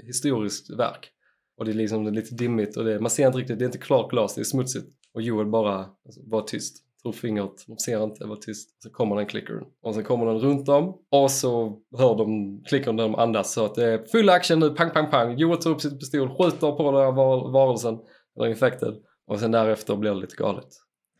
historiskt 0.07 0.71
verk. 0.71 1.11
Och 1.59 1.65
det 1.65 1.71
är 1.71 1.75
liksom 1.75 2.13
lite 2.13 2.35
dimmigt 2.35 2.77
och 2.77 2.85
det, 2.85 3.01
man 3.01 3.11
ser 3.11 3.27
inte 3.27 3.39
riktigt, 3.39 3.59
det 3.59 3.65
är 3.65 3.67
inte 3.67 3.79
klart 3.79 4.11
glas, 4.11 4.35
det 4.35 4.41
är 4.41 4.45
smutsigt. 4.45 4.87
Och 5.15 5.23
Joel 5.23 5.47
bara, 5.47 5.87
alltså, 6.05 6.23
bara 6.23 6.43
tyst 6.43 6.77
tog 7.03 7.15
fingret, 7.15 7.65
de 7.67 7.79
ser 7.79 8.05
inte, 8.05 8.25
det 8.25 8.29
var 8.29 8.37
tyst. 8.37 8.83
Så 8.83 8.91
kommer 8.91 9.17
den 9.17 9.27
klickern 9.27 9.65
och 9.83 9.95
sen 9.95 10.05
kommer 10.05 10.27
den 10.27 10.39
runt 10.39 10.67
dem 10.67 10.99
och 11.11 11.31
så 11.31 11.79
hör 11.99 12.17
de 12.17 12.63
klickern 12.65 12.97
när 12.97 13.03
de 13.03 13.15
andas 13.15 13.53
så 13.53 13.65
att 13.65 13.75
det 13.75 13.85
är 13.85 14.05
full 14.13 14.29
action 14.29 14.61
nu, 14.61 14.71
pang 14.71 14.91
pang 14.91 15.11
pang. 15.11 15.37
Joel 15.39 15.59
tar 15.59 15.71
upp 15.71 15.81
sitt 15.81 16.01
pistol, 16.01 16.29
skjuter 16.29 16.73
på 16.73 16.93
den 16.93 17.01
här 17.01 17.13
var- 17.13 17.53
varelsen, 17.53 17.99
eller 18.37 18.49
infekten 18.49 18.95
och 19.27 19.41
sen 19.41 19.51
därefter 19.51 19.97
blir 19.97 20.11
det 20.11 20.21
lite 20.21 20.37
galet. 20.37 20.69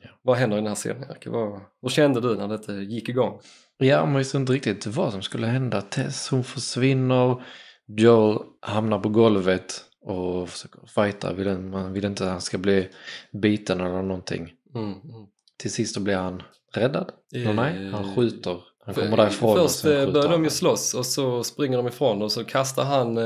Ja. 0.03 0.11
Vad 0.23 0.37
händer 0.37 0.57
i 0.57 0.61
den 0.61 0.67
här 0.69 0.75
scenen 0.75 1.05
Erik? 1.11 1.27
Vad, 1.27 1.61
hur 1.83 1.89
kände 1.89 2.21
du 2.21 2.37
när 2.37 2.49
detta 2.49 2.75
gick 2.75 3.09
igång? 3.09 3.41
Ja, 3.79 4.07
man 4.07 4.17
visste 4.17 4.37
inte 4.37 4.53
riktigt 4.53 4.87
vad 4.87 5.13
som 5.13 5.23
skulle 5.23 5.47
hända. 5.47 5.81
Tess, 5.81 6.29
hon 6.31 6.45
försvinner. 6.45 7.43
Joel 7.87 8.39
hamnar 8.61 8.99
på 8.99 9.09
golvet 9.09 9.85
och 10.01 10.49
försöker 10.49 10.87
fighta. 10.87 11.33
Vill, 11.33 11.59
man 11.59 11.93
vill 11.93 12.05
inte 12.05 12.25
att 12.25 12.31
han 12.31 12.41
ska 12.41 12.59
bli 12.59 12.89
biten 13.33 13.81
eller 13.81 14.03
någonting. 14.03 14.53
Mm, 14.75 14.85
mm. 14.93 15.27
Till 15.63 15.73
sist 15.73 15.95
då 15.95 16.01
blir 16.01 16.17
han 16.17 16.43
räddad. 16.75 17.13
Nå, 17.33 17.53
nej, 17.53 17.91
han 17.93 18.05
Eh, 18.05 18.15
skjuter. 18.15 18.61
Han 18.85 18.95
kommer 18.95 19.09
För- 19.09 19.17
därifrån 19.17 19.57
Först 19.57 19.85
eh, 19.85 20.13
börjar 20.13 20.29
de 20.29 20.45
ju 20.45 20.51
slåss 20.51 20.95
och 20.95 21.07
så 21.07 21.45
springer 21.45 21.77
de 21.77 21.87
ifrån 21.87 22.23
och 22.23 22.33
så 22.33 22.45
kastar 22.45 22.85
han, 22.85 23.19
eh, 23.19 23.25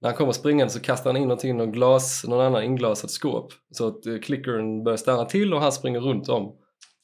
när 0.00 0.08
han 0.08 0.14
kommer 0.14 0.32
springande 0.32 0.72
så 0.72 0.80
kastar 0.80 1.10
han 1.10 1.16
in 1.16 1.28
någonting 1.28 1.50
i 1.50 1.52
någon 1.52 1.72
glas, 1.72 2.24
någon 2.28 2.40
annan 2.46 2.62
inglasat 2.62 3.10
skåp. 3.10 3.52
Så 3.70 3.86
att 3.88 4.06
eh, 4.06 4.18
klickern 4.18 4.84
börjar 4.84 4.96
stanna 4.96 5.24
till 5.24 5.54
och 5.54 5.60
han 5.60 5.72
springer 5.72 6.00
runt 6.00 6.28
om. 6.28 6.56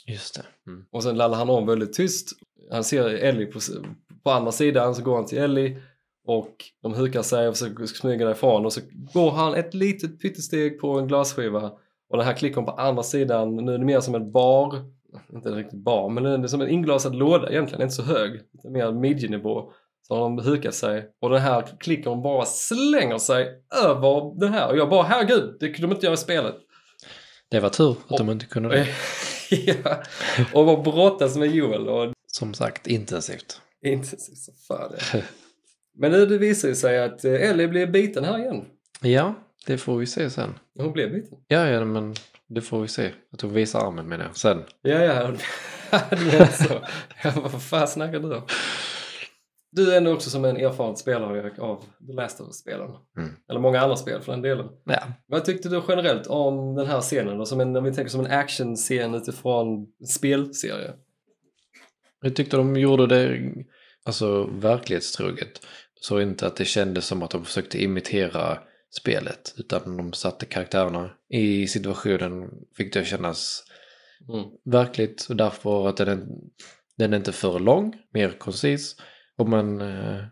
Just 0.06 0.34
det. 0.34 0.70
Mm. 0.70 0.84
Och 0.92 1.02
sen 1.02 1.16
laddar 1.16 1.36
han 1.36 1.50
om 1.50 1.66
väldigt 1.66 1.92
tyst. 1.92 2.28
Han 2.72 2.84
ser 2.84 3.08
Ellie 3.08 3.46
på, 3.46 3.60
på 4.24 4.30
andra 4.30 4.52
sidan 4.52 4.94
så 4.94 5.02
går 5.02 5.14
han 5.16 5.26
till 5.26 5.38
Ellie 5.38 5.76
och 6.26 6.56
de 6.82 6.94
hukar 6.94 7.22
sig 7.22 7.48
och 7.48 7.56
försöker 7.56 7.86
smyga 7.86 8.24
därifrån 8.26 8.64
och 8.66 8.72
så 8.72 8.80
går 9.12 9.30
han 9.30 9.54
ett 9.54 9.74
litet 9.74 10.20
pyttesteg 10.20 10.80
på 10.80 10.98
en 10.98 11.06
glasskiva 11.08 11.72
och 12.14 12.18
den 12.18 12.26
här 12.26 12.34
klickern 12.34 12.64
på 12.64 12.70
andra 12.70 13.02
sidan, 13.02 13.56
nu 13.56 13.74
är 13.74 13.78
det 13.78 13.84
mer 13.84 14.00
som 14.00 14.14
en 14.14 14.32
bar, 14.32 14.74
inte 15.32 15.48
en 15.48 15.54
riktig 15.54 15.78
bar, 15.78 16.08
men 16.08 16.22
det 16.22 16.30
är 16.30 16.46
som 16.46 16.60
en 16.60 16.68
inglasad 16.68 17.14
låda 17.14 17.50
egentligen, 17.50 17.82
inte 17.82 17.94
så 17.94 18.02
hög, 18.02 18.40
lite 18.52 18.70
mer 18.70 18.92
midjenivå. 18.92 19.72
Så 20.02 20.14
har 20.14 20.20
de 20.22 20.38
hukat 20.38 20.74
sig 20.74 21.08
och 21.20 21.30
den 21.30 21.40
här 21.40 21.64
klickern 21.80 22.22
bara 22.22 22.44
slänger 22.44 23.18
sig 23.18 23.48
över 23.84 24.40
den 24.40 24.52
här 24.52 24.70
och 24.70 24.76
jag 24.78 24.88
bara 24.90 25.02
herregud, 25.02 25.56
det 25.60 25.68
kunde 25.68 25.88
de 25.88 25.94
inte 25.94 26.06
göra 26.06 26.14
i 26.14 26.16
spelet. 26.16 26.54
Det 27.50 27.60
var 27.60 27.68
tur 27.68 27.96
att 28.08 28.16
de 28.18 28.30
inte 28.30 28.46
kunde 28.46 28.68
det. 28.68 28.86
ja. 29.50 30.02
Och 30.54 30.66
bara 30.66 30.82
brottas 30.82 31.36
med 31.36 31.50
Joel 31.50 31.88
och 31.88 32.12
Som 32.26 32.54
sagt, 32.54 32.86
intensivt. 32.86 33.60
intensivt 33.84 34.38
som 34.38 34.54
fan. 34.68 34.92
Men 35.96 36.12
nu 36.12 36.26
det 36.26 36.38
visar 36.38 36.72
sig 36.74 37.02
att 37.02 37.24
eh, 37.24 37.50
Ellie 37.50 37.68
blir 37.68 37.86
biten 37.86 38.24
här 38.24 38.38
igen. 38.38 38.64
Ja, 39.00 39.34
det 39.66 39.78
får 39.78 39.98
vi 39.98 40.06
se 40.06 40.30
sen. 40.30 40.54
Hon 40.78 40.92
blev 40.92 41.12
biten. 41.12 41.38
Ja, 41.48 41.68
ja, 41.68 41.84
men 41.84 42.14
det 42.48 42.60
får 42.60 42.80
vi 42.80 42.88
se. 42.88 43.12
Att 43.32 43.40
hon 43.40 43.52
visar 43.52 43.86
armen 43.86 44.08
med 44.08 44.18
det 44.20 44.28
sen. 44.34 44.62
Ja, 44.82 45.02
ja. 45.02 45.30
det 46.10 46.38
var 46.38 46.46
så. 46.46 46.74
Ja, 47.24 47.32
vad 47.52 47.62
fan 47.62 47.88
snackar 47.88 48.20
du 48.20 48.34
om? 48.34 48.42
Du 49.72 49.92
är 49.92 49.96
ändå 49.96 50.12
också 50.12 50.30
som 50.30 50.44
en 50.44 50.56
erfaren 50.56 50.96
spelare 50.96 51.38
Erik, 51.38 51.58
av 51.58 51.84
The 52.06 52.12
Last 52.12 52.40
of 52.40 52.46
Us-spelen. 52.46 52.90
Mm. 53.18 53.30
Eller 53.50 53.60
många 53.60 53.80
andra 53.80 53.96
spel 53.96 54.20
för 54.20 54.32
den 54.32 54.42
delen. 54.42 54.68
Ja, 54.84 55.02
Vad 55.26 55.44
tyckte 55.44 55.68
du 55.68 55.82
generellt 55.88 56.26
om 56.26 56.74
den 56.74 56.86
här 56.86 57.00
scenen? 57.00 57.38
Då? 57.38 57.44
Som 57.44 57.60
en, 57.60 57.76
om 57.76 57.84
vi 57.84 57.94
tänker 57.94 58.10
som 58.10 58.24
en 58.24 58.32
actionscen 58.32 59.14
utifrån 59.14 59.86
spelserie. 60.16 60.92
Jag 62.20 62.36
tyckte 62.36 62.56
de 62.56 62.76
gjorde 62.76 63.06
det 63.06 63.52
alltså, 64.04 64.44
verklighetstroget. 64.44 65.66
Så 66.00 66.20
inte 66.20 66.46
att 66.46 66.56
det 66.56 66.64
kändes 66.64 67.06
som 67.06 67.22
att 67.22 67.30
de 67.30 67.44
försökte 67.44 67.82
imitera 67.82 68.58
spelet. 69.00 69.54
Utan 69.56 69.96
de 69.96 70.12
satte 70.12 70.46
karaktärerna 70.46 71.10
i 71.28 71.66
situationen. 71.66 72.50
Fick 72.76 72.92
det 72.94 73.04
kännas 73.04 73.64
Mm. 74.28 74.44
verkligt. 74.64 75.26
Och 75.30 75.36
därför 75.36 75.88
att 75.88 75.96
den, 75.96 76.28
den 76.98 77.12
är 77.12 77.16
inte 77.16 77.32
för 77.32 77.58
lång, 77.58 77.96
mer 78.12 78.30
koncis. 78.38 78.96
Om 79.36 79.50
man 79.50 79.80
eh, 79.80 80.24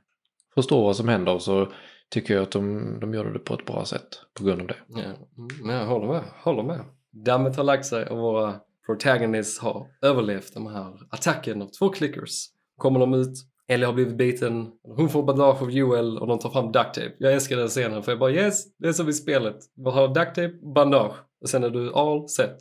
förstår 0.54 0.82
vad 0.84 0.96
som 0.96 1.08
händer 1.08 1.38
så 1.38 1.72
tycker 2.10 2.34
jag 2.34 2.42
att 2.42 2.50
de, 2.50 2.96
de 3.00 3.14
gjorde 3.14 3.32
det 3.32 3.38
på 3.38 3.54
ett 3.54 3.66
bra 3.66 3.84
sätt 3.84 4.08
på 4.34 4.44
grund 4.44 4.60
av 4.60 4.66
det. 4.66 4.76
Ja, 4.88 5.00
mm, 5.00 5.70
jag 5.70 5.86
håller 5.86 6.06
med. 6.06 6.22
Håller 6.44 6.62
med. 6.62 6.84
Dammet 7.10 7.56
har 7.56 7.64
lagt 7.64 7.86
sig 7.86 8.06
och 8.06 8.18
våra 8.18 8.60
protagonists 8.86 9.58
har 9.58 9.86
överlevt 10.02 10.54
den 10.54 10.66
här 10.66 10.98
attacken 11.10 11.62
av 11.62 11.66
två 11.66 11.88
clickers. 11.88 12.46
Kommer 12.76 13.00
de 13.00 13.14
ut, 13.14 13.34
Ellie 13.68 13.86
har 13.86 13.92
blivit 13.92 14.16
biten, 14.16 14.70
hon 14.82 15.08
får 15.08 15.22
bandage 15.22 15.62
av 15.62 15.70
Joel 15.70 16.18
och 16.18 16.26
de 16.26 16.38
tar 16.38 16.50
fram 16.50 16.72
duct 16.72 16.94
tape. 16.94 17.12
Jag 17.18 17.32
älskar 17.32 17.56
den 17.56 17.68
scenen 17.68 18.02
för 18.02 18.12
jag 18.12 18.18
bara 18.18 18.30
yes, 18.30 18.76
det 18.78 18.88
är 18.88 18.92
som 18.92 19.08
i 19.08 19.12
spelet. 19.12 19.56
Vi 19.76 19.90
har 19.90 20.08
duct 20.08 20.34
tape, 20.34 20.52
bandage 20.74 21.16
och 21.40 21.48
sen 21.48 21.64
är 21.64 21.70
du 21.70 21.92
all 21.92 22.28
set. 22.28 22.56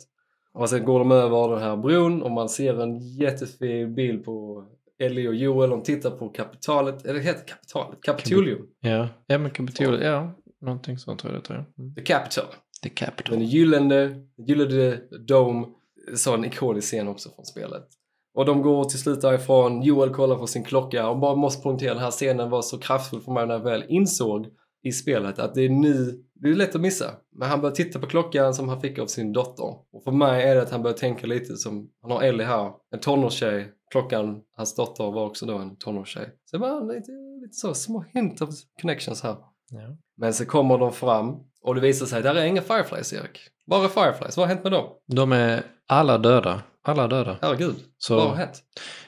Och 0.54 0.70
sen 0.70 0.84
går 0.84 0.98
de 0.98 1.12
över 1.12 1.48
den 1.48 1.62
här 1.62 1.76
bron 1.76 2.22
och 2.22 2.30
man 2.30 2.48
ser 2.48 2.82
en 2.82 2.98
jättefin 2.98 3.94
bild 3.94 4.24
på 4.24 4.64
Ellie 4.98 5.28
och 5.28 5.34
Joel. 5.34 5.70
De 5.70 5.82
tittar 5.82 6.10
på 6.10 6.28
kapitalet, 6.28 7.06
eller 7.06 7.20
heter 7.20 7.46
kapitalet? 7.46 7.98
Kapitolium. 8.02 8.66
Ja, 8.80 9.08
ja 9.26 9.38
men 9.38 9.50
Capitol, 9.50 10.02
ja, 10.02 10.32
någonting 10.60 10.98
sånt 10.98 11.20
tror 11.20 11.32
jag 11.32 11.42
det 11.42 11.46
tror 11.46 11.58
jag. 11.58 11.84
Mm. 11.84 11.94
The 11.94 12.02
Capital. 12.02 12.44
The 12.82 12.88
Capital. 12.88 13.38
Den 13.38 13.46
gyllene, 13.46 14.26
gyllene 14.36 15.00
Dome, 15.28 15.66
så 16.14 16.34
en 16.34 16.44
ikonisk 16.44 16.88
scen 16.88 17.08
också 17.08 17.30
från 17.30 17.44
spelet. 17.44 17.88
Och 18.34 18.44
de 18.44 18.62
går 18.62 18.84
till 18.84 18.98
slut 18.98 19.20
därifrån, 19.20 19.82
Joel 19.82 20.14
kollar 20.14 20.36
på 20.36 20.46
sin 20.46 20.64
klocka 20.64 21.08
och 21.08 21.18
bara 21.18 21.34
måste 21.34 21.62
poängtera 21.62 21.94
den 21.94 22.02
här 22.02 22.10
scenen 22.10 22.50
var 22.50 22.62
så 22.62 22.78
kraftfull 22.78 23.20
för 23.20 23.32
mig 23.32 23.46
när 23.46 23.54
jag 23.54 23.64
väl 23.64 23.84
insåg 23.88 24.46
i 24.82 24.92
spelet 24.92 25.38
att 25.38 25.54
det 25.54 25.62
är 25.62 25.68
nu, 25.68 26.22
det 26.34 26.48
är 26.48 26.54
lätt 26.54 26.74
att 26.74 26.80
missa. 26.80 27.10
Men 27.36 27.48
han 27.48 27.60
börjar 27.60 27.74
titta 27.74 27.98
på 27.98 28.06
klockan 28.06 28.54
som 28.54 28.68
han 28.68 28.80
fick 28.80 28.98
av 28.98 29.06
sin 29.06 29.32
dotter. 29.32 29.74
Och 29.92 30.04
för 30.04 30.12
mig 30.12 30.42
är 30.42 30.54
det 30.54 30.62
att 30.62 30.70
han 30.70 30.82
börjar 30.82 30.96
tänka 30.96 31.26
lite 31.26 31.56
som, 31.56 31.90
han 32.02 32.10
har 32.10 32.22
Ellie 32.22 32.44
här, 32.44 32.72
en 32.92 33.00
tonårstjej, 33.00 33.72
klockan, 33.90 34.40
hans 34.56 34.74
dotter 34.74 35.04
var 35.04 35.26
också 35.26 35.46
då 35.46 35.58
en 35.58 35.76
tonårstjej. 35.76 36.28
Så 36.44 36.56
det 36.56 36.60
var 36.60 36.94
lite, 36.94 37.12
lite 37.42 37.54
så 37.54 37.74
små 37.74 38.04
hint 38.14 38.42
of 38.42 38.50
connections 38.82 39.22
här. 39.22 39.36
Ja. 39.70 39.96
Men 40.16 40.34
så 40.34 40.46
kommer 40.46 40.78
de 40.78 40.92
fram 40.92 41.36
och 41.62 41.74
det 41.74 41.80
visar 41.80 42.06
sig 42.06 42.22
där 42.22 42.34
är 42.34 42.44
inga 42.44 42.62
Fireflies 42.62 43.12
Erik. 43.12 43.38
Bara 43.66 43.88
Fireflies, 43.88 44.36
vad 44.36 44.48
har 44.48 44.54
hänt 44.54 44.64
med 44.64 44.72
dem? 44.72 44.86
De 45.06 45.32
är 45.32 45.62
alla 45.86 46.18
döda. 46.18 46.62
Alla 46.82 47.08
döda. 47.08 47.38
Herregud, 47.42 47.74
Så, 47.98 48.16
vad 48.16 48.28
har 48.28 48.34
hänt? 48.36 48.62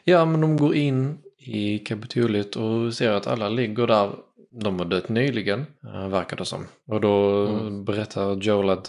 ja, 0.04 0.24
men 0.24 0.40
de 0.40 0.56
går 0.56 0.74
in 0.74 1.18
i 1.38 1.78
Kapitoliet 1.78 2.56
och 2.56 2.94
ser 2.94 3.10
att 3.10 3.26
alla 3.26 3.48
ligger 3.48 3.87
där. 3.87 4.10
De 4.62 4.78
har 4.78 4.87
dött 4.87 5.08
nyligen, 5.08 5.66
äh, 5.94 6.08
verkar 6.08 6.37
det 6.37 6.44
som. 6.44 6.66
Och 6.87 7.00
då 7.00 7.46
Mm. 7.46 7.84
berättar 7.84 8.34
Joel 8.37 8.68
att 8.70 8.84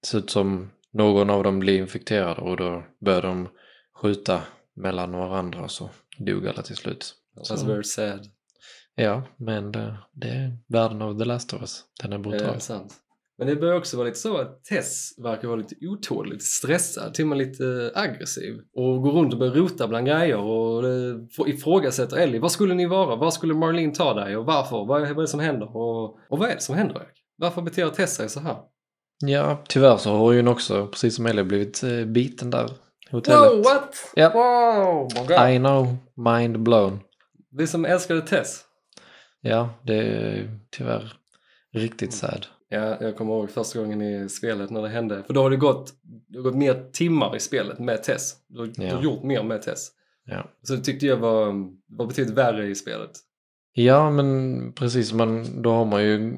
det 0.00 0.06
ser 0.06 0.18
ut 0.18 0.30
som 0.30 0.70
någon 0.92 1.30
av 1.30 1.44
dem 1.44 1.58
blir 1.58 1.78
infekterad 1.78 2.38
och 2.38 2.56
då 2.56 2.82
börjar 3.04 3.22
de 3.22 3.48
skjuta 4.02 4.40
mellan 4.76 5.12
varandra 5.12 5.62
och 5.62 5.70
så 5.70 5.90
dog 6.18 6.46
alla 6.48 6.62
till 6.62 6.76
slut. 6.76 7.14
That's 7.36 7.56
Så, 7.56 7.66
very 7.66 7.84
sad. 7.84 8.26
ja, 8.94 9.22
men 9.36 9.72
det, 9.72 9.96
det 10.12 10.28
är 10.28 10.56
världen 10.68 11.02
av 11.02 11.18
The 11.18 11.24
Last 11.24 11.54
of 11.54 11.60
Us. 11.60 11.84
Den 12.02 12.12
är 12.12 12.18
Det 12.18 12.22
brutal. 12.28 12.54
är 12.54 12.58
sant. 12.58 12.94
Men 13.40 13.48
det 13.48 13.56
börjar 13.56 13.76
också 13.76 13.96
vara 13.96 14.06
lite 14.06 14.18
så 14.18 14.36
att 14.36 14.64
Tess 14.64 15.14
verkar 15.18 15.48
vara 15.48 15.58
lite 15.58 15.74
otålig, 15.80 16.32
lite 16.32 16.44
stressad, 16.44 17.14
till 17.14 17.24
och 17.24 17.28
med 17.28 17.38
lite 17.38 17.92
aggressiv. 17.94 18.54
Och 18.74 19.02
går 19.02 19.12
runt 19.12 19.32
och 19.32 19.38
börjar 19.38 19.54
rota 19.54 19.88
bland 19.88 20.06
grejer 20.06 20.36
och 20.36 20.88
eh, 20.88 21.16
ifrågasätter 21.46 22.16
Ellie. 22.16 22.38
Vad 22.38 22.52
skulle 22.52 22.74
ni 22.74 22.86
vara? 22.86 23.16
Var 23.16 23.30
skulle 23.30 23.54
Marlene 23.54 23.94
ta 23.94 24.14
dig? 24.14 24.36
Och 24.36 24.46
varför? 24.46 24.84
Vad 24.84 25.02
är, 25.02 25.14
det 25.14 25.26
som 25.26 25.40
händer? 25.40 25.76
Och, 25.76 26.04
och 26.04 26.38
vad 26.38 26.50
är 26.50 26.54
det 26.54 26.60
som 26.60 26.74
händer 26.74 26.94
Erik? 26.94 27.24
Varför 27.36 27.62
beter 27.62 27.88
Tess 27.88 28.14
sig 28.14 28.28
så 28.28 28.40
här? 28.40 28.56
Ja, 29.18 29.64
tyvärr 29.68 29.96
så 29.96 30.10
har 30.10 30.32
ju 30.32 30.48
också, 30.48 30.86
precis 30.86 31.16
som 31.16 31.26
Ellie, 31.26 31.44
blivit 31.44 31.82
eh, 31.82 32.04
biten 32.04 32.50
där 32.50 32.70
hotellet. 33.10 33.52
Wow, 33.52 33.62
what? 33.62 34.12
Ja. 34.14 34.30
Wow, 34.34 35.08
my 35.14 35.26
God. 35.26 35.50
I 35.50 35.58
know, 35.58 35.96
mind 36.16 36.62
blown. 36.62 37.00
Vi 37.50 37.66
som 37.66 37.84
älskade 37.84 38.20
Tess. 38.20 38.60
Ja, 39.40 39.70
det 39.82 39.96
är 39.96 40.58
tyvärr 40.70 41.12
riktigt 41.72 42.12
sad. 42.12 42.46
Ja, 42.72 42.96
jag 43.00 43.16
kommer 43.16 43.32
ihåg 43.34 43.50
första 43.50 43.78
gången 43.78 44.02
i 44.02 44.28
spelet 44.28 44.70
när 44.70 44.82
det 44.82 44.88
hände. 44.88 45.22
För 45.26 45.34
då 45.34 45.42
har 45.42 45.50
det 45.50 45.56
gått, 45.56 45.92
det 46.28 46.38
har 46.38 46.42
gått 46.42 46.54
mer 46.56 46.90
timmar 46.92 47.36
i 47.36 47.40
spelet 47.40 47.78
med 47.78 48.02
Tess. 48.02 48.34
Du 48.48 48.58
har, 48.58 48.66
du 48.66 48.82
har 48.82 48.88
Ja. 48.88 49.02
gjort 49.02 49.22
mer 49.22 49.42
med 49.42 49.62
Tess. 49.62 49.88
Ja. 50.24 50.50
Så 50.62 50.74
det 50.74 50.82
tyckte 50.82 51.06
jag 51.06 51.16
var, 51.16 51.46
var 51.98 52.06
betydligt 52.06 52.34
värre 52.36 52.66
i 52.66 52.74
spelet. 52.74 53.10
ja, 53.72 54.10
men 54.10 54.72
precis, 54.72 55.12
man, 55.12 55.62
då 55.62 55.70
har 55.72 55.84
man 55.84 56.02
ju 56.04 56.36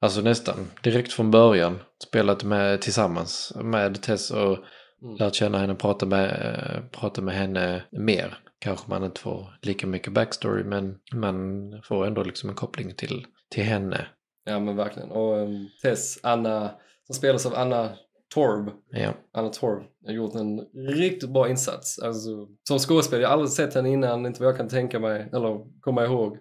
alltså 0.00 0.20
nästan 0.20 0.54
direkt 0.82 1.12
från 1.12 1.30
början 1.30 1.78
spelat 2.08 2.44
med 2.44 2.80
tillsammans 2.80 3.52
med 3.62 4.02
Tess 4.02 4.30
och 4.30 4.58
Mm. 5.02 5.16
lärt 5.16 5.34
känna 5.34 5.58
henne, 5.58 5.74
prata 5.74 6.06
med, 6.06 6.88
prata 6.92 7.22
med 7.22 7.34
henne 7.34 7.82
mer. 7.92 8.38
Kanske 8.58 8.90
man 8.90 9.04
inte 9.04 9.20
får 9.20 9.58
lika 9.62 9.86
mycket 9.86 10.12
backstory 10.12 10.64
men 10.64 10.94
man 11.14 11.44
får 11.84 12.06
ändå 12.06 12.22
liksom 12.22 12.48
en 12.50 12.54
koppling 12.56 12.94
till, 12.94 13.26
till 13.50 13.62
henne. 13.64 14.06
Ja 14.44 14.60
men 14.60 14.76
verkligen. 14.76 15.10
Och 15.10 15.36
um, 15.36 15.68
Tess, 15.82 16.18
Anna, 16.22 16.70
som 17.06 17.14
spelas 17.14 17.46
av 17.46 17.54
Anna 17.54 17.90
Torb. 18.34 18.70
Ja, 18.90 19.12
Anna 19.32 19.48
Torb 19.48 19.82
har 20.06 20.12
gjort 20.12 20.34
en 20.34 20.60
riktigt 20.74 21.30
bra 21.30 21.48
insats. 21.48 21.98
Alltså, 21.98 22.48
som 22.68 22.78
skådespelare, 22.78 23.22
jag 23.22 23.28
har 23.28 23.32
aldrig 23.32 23.50
sett 23.50 23.74
henne 23.74 23.90
innan, 23.90 24.26
inte 24.26 24.40
vad 24.40 24.48
jag 24.48 24.56
kan 24.56 24.68
tänka 24.68 24.98
mig 24.98 25.28
eller 25.32 25.80
komma 25.80 26.04
ihåg. 26.04 26.38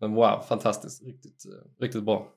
Men 0.00 0.14
wow, 0.14 0.42
fantastiskt. 0.48 1.02
Riktigt, 1.02 1.44
eh, 1.46 1.82
riktigt 1.82 2.02
bra. 2.02 2.28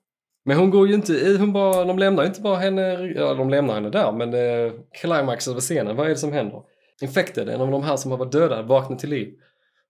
Men 0.46 0.58
hon 0.58 0.70
går 0.70 0.88
ju 0.88 0.94
inte 0.94 1.14
i, 1.14 1.38
hon 1.38 1.54
bara, 1.54 1.86
de 1.86 2.00
lämnar 2.00 2.24
ju 2.24 2.30
inte 2.30 2.42
bara 2.42 2.58
henne, 2.58 3.14
ja 3.16 3.34
de 3.34 3.50
lämnar 3.50 3.74
henne 3.74 3.90
där, 3.90 4.12
men 4.12 4.34
eh, 4.34 4.74
climax 5.02 5.48
över 5.48 5.60
scenen, 5.60 5.96
vad 5.96 6.06
är 6.06 6.10
det 6.10 6.16
som 6.16 6.32
händer? 6.32 6.64
infected, 7.02 7.50
en 7.50 7.62
av 7.62 7.72
de 7.72 7.84
här 7.84 7.98
som 7.98 8.12
har 8.12 8.18
varit 8.18 8.32
döda, 8.32 8.62
vaknar 8.62 8.98
till 8.98 9.10
liv. 9.10 9.34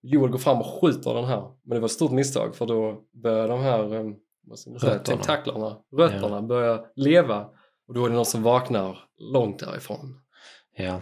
Joel 0.02 0.32
går 0.32 0.39
fram 0.39 0.58
och 0.58 0.82
skjuter 0.82 1.13
den 1.13 1.26
här. 1.26 1.41
Men 1.63 1.76
det 1.76 1.80
var 1.80 1.86
ett 1.86 1.91
stort 1.91 2.12
misstag 2.12 2.56
för 2.56 2.65
då 2.65 3.02
börjar 3.24 3.47
de 3.47 3.60
här 3.60 3.95
eh, 3.95 4.06
vad 4.43 4.60
ska 4.60 4.69
man 4.69 4.80
säga, 4.80 4.93
Rötterna. 4.93 5.17
tentaklarna, 5.17 5.77
rötterna, 5.97 6.41
börja 6.41 6.86
leva. 6.95 7.49
Och 7.88 7.93
då 7.93 8.06
är 8.06 8.10
det 8.10 8.15
någon 8.15 8.25
som 8.25 8.43
vaknar 8.43 8.97
långt 9.17 9.60
därifrån. 9.60 10.19
Ja, 10.77 11.01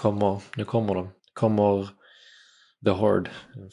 kommer, 0.00 0.42
nu 0.56 0.64
kommer 0.64 0.94
de. 0.94 1.08
Kommer 1.32 1.88
The 2.84 2.90
Horde, 2.90 3.30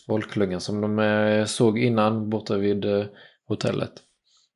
folklungan 0.07 0.61
som 0.61 0.81
de 0.81 0.99
eh, 0.99 1.45
såg 1.45 1.79
innan 1.79 2.29
borta 2.29 2.57
vid 2.57 2.85
eh, 2.85 3.05
hotellet. 3.47 3.91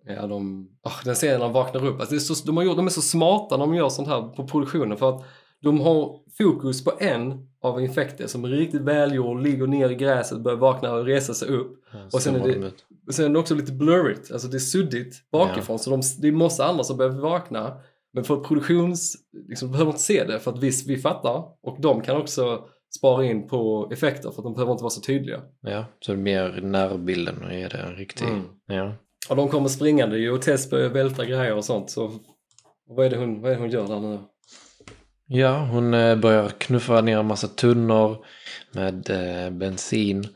Ja, 0.05 0.27
de, 0.27 0.67
oh, 0.83 1.03
den 1.05 1.15
serien 1.15 1.39
när 1.39 1.45
de 1.45 1.53
vaknar 1.53 1.85
upp. 1.85 1.99
Alltså 1.99 2.19
så, 2.19 2.45
de, 2.45 2.57
har 2.57 2.63
gjort, 2.63 2.77
de 2.77 2.85
är 2.85 2.89
så 2.89 3.01
smarta 3.01 3.57
när 3.57 3.65
de 3.65 3.75
gör 3.75 3.89
sånt 3.89 4.07
här 4.07 4.21
på 4.21 4.47
produktionen 4.47 4.97
för 4.97 5.09
att 5.09 5.25
de 5.61 5.79
har 5.79 6.19
fokus 6.37 6.83
på 6.83 6.91
en 6.99 7.50
av 7.61 7.81
infekter 7.81 8.27
som 8.27 8.43
är 8.43 8.49
riktigt 8.49 8.81
välgjord, 8.81 9.41
ligger 9.41 9.67
ner 9.67 9.89
i 9.89 9.95
gräset, 9.95 10.39
börjar 10.39 10.57
vakna 10.57 10.93
och 10.93 11.05
resa 11.05 11.33
sig 11.33 11.47
upp. 11.47 11.83
Och 12.13 12.21
sen 12.21 12.35
är 12.35 12.47
det-. 12.47 12.71
Och 13.07 13.13
sen 13.13 13.25
är 13.25 13.29
det 13.29 13.39
också 13.39 13.55
lite 13.55 13.71
blurrigt, 13.71 14.31
alltså 14.31 14.47
det 14.47 14.57
är 14.57 14.59
suddigt 14.59 15.31
bakifrån 15.31 15.79
så 15.79 15.89
de, 15.89 16.01
det 16.21 16.27
är 16.27 16.31
massa 16.31 16.65
andra 16.65 16.83
som 16.83 16.97
behöver 16.97 17.21
vakna. 17.21 17.77
Men 18.13 18.23
för 18.23 18.35
produktions, 18.35 19.15
liksom, 19.47 19.71
behöver 19.71 19.91
inte 19.91 20.03
se 20.03 20.23
det 20.23 20.39
för 20.39 20.51
att 20.51 20.59
vi, 20.59 20.71
vi 20.87 20.97
fattar 20.97 21.43
och 21.63 21.81
de 21.81 22.01
kan 22.01 22.17
också 22.17 22.65
spara 22.97 23.25
in 23.25 23.47
på 23.47 23.89
effekter 23.91 24.31
för 24.31 24.41
att 24.41 24.43
de 24.43 24.53
behöver 24.53 24.71
inte 24.71 24.83
vara 24.83 24.91
så 24.91 25.01
tydliga. 25.01 25.41
Ja, 25.61 25.85
så 25.99 26.11
det 26.11 26.17
är 26.17 26.21
mer 26.21 26.61
närbilden 26.61 27.43
och 27.43 27.53
är 27.53 27.69
det 27.69 27.77
en 27.77 27.95
riktig... 27.95 28.27
Mm. 28.27 28.43
Ja. 28.67 28.93
Och 29.29 29.35
de 29.35 29.49
kommer 29.49 29.69
springande 29.69 30.17
ju 30.17 30.31
och 30.31 30.41
Tess 30.41 30.69
börjar 30.69 30.89
välta 30.89 31.25
grejer 31.25 31.55
och 31.55 31.65
sånt 31.65 31.89
så 31.89 32.11
vad 32.87 33.05
är 33.05 33.09
det 33.09 33.17
hon, 33.17 33.41
vad 33.41 33.51
är 33.51 33.55
det 33.55 33.61
hon 33.61 33.69
gör 33.69 33.87
där 33.87 33.99
nu? 33.99 34.19
Ja, 35.31 35.57
hon 35.57 35.93
eh, 35.93 36.15
börjar 36.15 36.49
knuffa 36.49 37.01
ner 37.01 37.17
en 37.17 37.25
massa 37.25 37.47
tunnor 37.47 38.25
med 38.71 39.09
eh, 39.09 39.49
bensin 39.49 40.27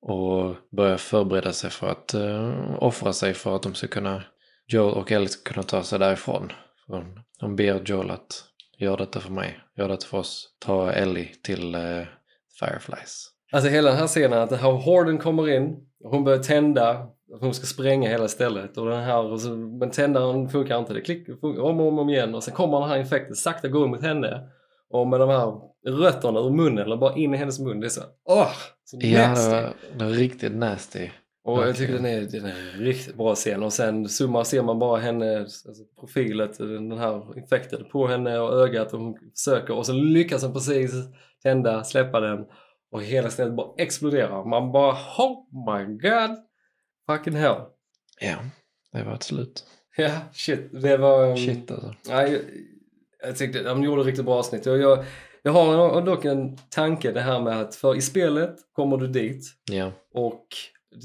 och 0.00 0.56
börjar 0.76 0.96
förbereda 0.96 1.52
sig 1.52 1.70
för 1.70 1.86
att 1.86 2.14
eh, 2.14 2.76
offra 2.78 3.12
sig 3.12 3.34
för 3.34 3.56
att 3.56 3.62
de 3.62 3.74
ska 3.74 3.86
kunna, 3.86 4.22
Joel 4.66 4.94
och 4.94 5.12
Ellie 5.12 5.28
ska 5.28 5.52
kunna 5.52 5.62
ta 5.62 5.82
sig 5.82 5.98
därifrån. 5.98 6.52
Hon, 6.86 7.20
hon 7.40 7.56
ber 7.56 7.82
Joel 7.84 8.10
att 8.10 8.44
gör 8.78 8.96
detta 8.96 9.20
för 9.20 9.30
mig, 9.30 9.58
gör 9.76 9.88
detta 9.88 10.06
för 10.06 10.18
oss, 10.18 10.48
ta 10.58 10.92
Ellie 10.92 11.28
till 11.42 11.74
eh, 11.74 12.04
Fireflies. 12.60 13.28
Alltså 13.52 13.70
hela 13.70 13.90
den 13.90 13.98
här 13.98 14.06
scenen 14.06 14.38
att 14.38 14.50
den 14.50 14.58
här 14.58 14.70
horden 14.72 15.18
kommer 15.18 15.48
in 15.48 15.76
och 16.04 16.10
hon 16.10 16.24
börjar 16.24 16.42
tända 16.42 17.08
hon 17.40 17.54
ska 17.54 17.66
spränga 17.66 18.08
hela 18.08 18.28
stället 18.28 18.76
och 18.76 18.86
den 18.86 19.02
här, 19.02 19.24
och 19.24 19.40
så, 19.40 19.50
men 19.50 19.90
tändaren 19.90 20.48
funkar 20.48 20.78
inte. 20.78 20.94
Det 20.94 21.00
klickar 21.00 21.34
funkar 21.34 21.62
om 21.62 21.80
och 21.80 21.98
om, 21.98 22.08
igen 22.08 22.34
och 22.34 22.44
sen 22.44 22.54
kommer 22.54 22.80
den 22.80 22.88
här 22.88 22.98
infekten 22.98 23.36
sakta 23.36 23.68
gå 23.68 23.86
mot 23.86 24.02
henne 24.02 24.48
och 24.90 25.08
med 25.08 25.20
de 25.20 25.28
här 25.28 25.52
rötterna 25.86 26.40
ur 26.40 26.50
munnen 26.50 26.78
eller 26.84 26.96
bara 26.96 27.14
in 27.16 27.34
i 27.34 27.36
hennes 27.36 27.58
mun. 27.60 27.80
Det 27.80 27.86
är 27.86 27.88
så, 27.88 28.00
åh! 28.24 28.52
Så 28.84 28.98
Ja, 29.00 29.28
nasty. 29.28 29.50
det 29.50 29.62
var, 29.62 29.72
det 29.98 30.04
var 30.04 30.10
riktigt 30.10 30.54
nasty. 30.54 31.10
Och 31.44 31.62
jag 31.62 31.76
tycker 31.76 31.92
den 31.92 32.06
är, 32.06 32.20
den 32.20 32.44
är 32.44 32.78
riktigt 32.78 33.16
bra 33.16 33.34
scen 33.34 33.62
och 33.62 33.72
sen 33.72 34.08
zoomar 34.08 34.44
ser 34.44 34.62
man 34.62 34.78
bara 34.78 35.00
henne, 35.00 35.38
alltså 35.40 35.84
profilet, 36.00 36.58
den 36.58 36.98
här 36.98 37.38
infekten 37.38 37.84
på 37.92 38.06
henne 38.06 38.38
och 38.38 38.52
ögat 38.60 38.92
och 38.92 39.00
hon 39.00 39.14
försöker 39.36 39.74
och 39.74 39.86
så 39.86 39.92
lyckas 39.92 40.42
hon 40.42 40.52
precis 40.52 40.92
tända, 41.42 41.84
släppa 41.84 42.20
den 42.20 42.44
och 42.92 43.02
hela 43.02 43.30
stället 43.30 43.56
bara 43.56 43.68
exploderar. 43.78 44.44
Man 44.44 44.72
bara 44.72 44.92
oh 45.18 45.44
my 45.66 45.84
god! 45.84 46.45
Fucking 47.06 47.34
hell! 47.34 47.56
Ja, 48.20 48.36
det 48.92 49.02
var 49.02 49.14
ett 49.14 49.22
slut. 49.22 49.66
Ja, 49.96 50.10
shit. 50.32 50.82
Det 50.82 50.96
var... 50.96 51.30
um, 51.30 51.36
Shit 51.36 51.70
alltså. 51.70 51.94
Nej, 52.08 52.32
jag, 52.32 52.40
jag 53.28 53.36
tyckte 53.36 53.62
de 53.62 53.82
gjorde 53.82 54.02
riktigt 54.02 54.24
bra 54.24 54.34
avsnitt. 54.34 54.66
Och 54.66 54.78
jag, 54.78 55.04
jag 55.42 55.52
har 55.52 56.02
dock 56.02 56.24
en 56.24 56.56
tanke 56.56 57.12
det 57.12 57.20
här 57.20 57.40
med 57.40 57.60
att 57.60 57.74
för 57.74 57.96
i 57.96 58.00
spelet 58.00 58.56
kommer 58.72 58.96
du 58.96 59.06
dit 59.06 59.44
Ja, 59.70 59.92
och 60.14 60.46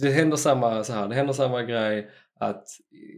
det 0.01 0.09
händer 0.09 0.37
samma 0.37 0.83
så 0.83 0.93
här, 0.93 1.07
det 1.07 1.15
händer 1.15 1.33
samma 1.33 1.63
grej 1.63 2.09
att, 2.39 2.63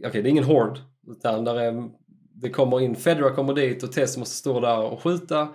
okej 0.06 0.22
det 0.22 0.28
är 0.28 0.30
ingen 0.30 0.44
hord 0.44 0.78
utan 1.06 1.44
där 1.44 1.60
är, 1.60 1.90
det 2.34 2.50
kommer 2.50 2.80
in, 2.80 2.96
Fedra 2.96 3.30
kommer 3.30 3.54
dit 3.54 3.82
och 3.82 3.92
Tess 3.92 4.16
måste 4.16 4.36
stå 4.36 4.60
där 4.60 4.78
och 4.78 5.02
skjuta 5.02 5.48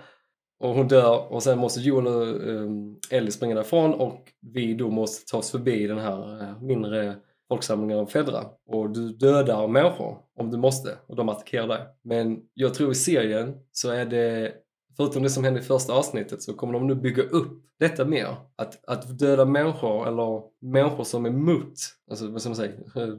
och 0.59 0.75
hon 0.75 0.87
dör 0.87 1.33
och 1.33 1.43
sen 1.43 1.59
måste 1.59 1.79
Joel 1.79 2.07
och 2.07 2.47
um, 2.49 2.99
Ellie 3.11 3.31
springa 3.31 3.55
därifrån 3.55 3.93
och 3.93 4.31
vi 4.41 4.73
då 4.73 4.89
måste 4.89 5.31
ta 5.31 5.37
oss 5.37 5.51
förbi 5.51 5.87
den 5.87 5.99
här 5.99 6.41
eh, 6.41 6.61
mindre 6.61 7.15
folksamlingen 7.47 7.99
av 7.99 8.05
Fedra 8.05 8.45
och 8.67 8.89
du 8.89 9.09
dödar 9.09 9.67
människor 9.67 10.17
om 10.39 10.51
du 10.51 10.57
måste 10.57 10.97
och 11.07 11.15
de 11.15 11.29
attackerar 11.29 11.67
dig. 11.67 11.81
Men 12.03 12.39
jag 12.53 12.73
tror 12.73 12.91
i 12.91 12.95
serien 12.95 13.55
så 13.71 13.89
är 13.89 14.05
det 14.05 14.53
förutom 14.97 15.23
det 15.23 15.29
som 15.29 15.43
hände 15.43 15.59
i 15.59 15.63
första 15.63 15.93
avsnittet 15.93 16.41
så 16.41 16.53
kommer 16.53 16.73
de 16.73 16.87
nu 16.87 16.95
bygga 16.95 17.23
upp 17.23 17.63
detta 17.79 18.05
mer. 18.05 18.35
Att, 18.55 18.89
att 18.89 19.19
döda 19.19 19.45
människor 19.45 20.07
eller 20.07 20.41
människor 20.61 21.03
som 21.03 21.25
är 21.25 21.31
mot, 21.31 21.73
alltså 22.09 22.31
vad 22.31 22.41
ska 22.41 22.49
man 22.49 22.55
säga, 22.55 22.71
eh, 22.71 23.13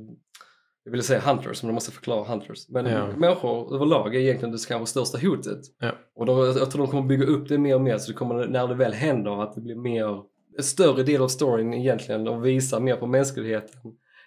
jag 0.90 0.92
ville 0.92 1.02
säga 1.02 1.20
hunters 1.20 1.62
men 1.62 1.68
de 1.68 1.74
måste 1.74 1.90
förklara 1.92 2.24
hunters. 2.24 2.68
Men 2.68 2.86
Ja. 2.86 3.06
människor 3.16 3.74
överlag 3.74 4.14
är 4.14 4.18
egentligen 4.20 4.52
det 4.52 4.66
kanske 4.68 4.86
största 4.90 5.18
hotet. 5.26 5.58
Ja. 5.80 5.92
Och 6.16 6.26
då, 6.26 6.46
jag 6.46 6.70
tror 6.70 6.82
de 6.82 6.90
kommer 6.90 7.08
bygga 7.08 7.24
upp 7.26 7.48
det 7.48 7.58
mer 7.58 7.74
och 7.74 7.80
mer 7.80 7.98
så 7.98 8.10
det 8.12 8.18
kommer, 8.18 8.46
när 8.48 8.68
det 8.68 8.74
väl 8.74 8.92
händer 8.92 9.42
att 9.42 9.54
det 9.54 9.60
blir 9.60 9.76
mer, 9.76 10.22
en 10.58 10.64
större 10.64 11.02
del 11.02 11.22
av 11.22 11.28
storyn 11.28 11.74
egentligen 11.74 12.28
och 12.28 12.46
visar 12.46 12.80
mer 12.80 12.96
på 12.96 13.06
mänskligheten 13.06 13.80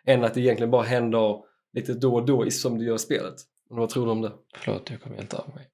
än 0.05 0.23
att 0.23 0.33
det 0.33 0.41
egentligen 0.41 0.71
bara 0.71 0.83
händer 0.83 1.37
lite 1.73 1.93
då 1.93 2.15
och 2.15 2.25
då 2.25 2.49
som 2.51 2.77
det 2.77 2.83
gör 2.85 2.95
i 2.95 2.99
spelet. 2.99 3.35
Och 3.69 3.77
vad 3.77 3.89
tror 3.89 4.05
du 4.05 4.11
om 4.11 4.21
det? 4.21 4.31
förlåt 4.55 4.89
jag 4.89 5.01
kom 5.01 5.13
helt 5.13 5.33
av 5.33 5.47
mig. 5.55 5.69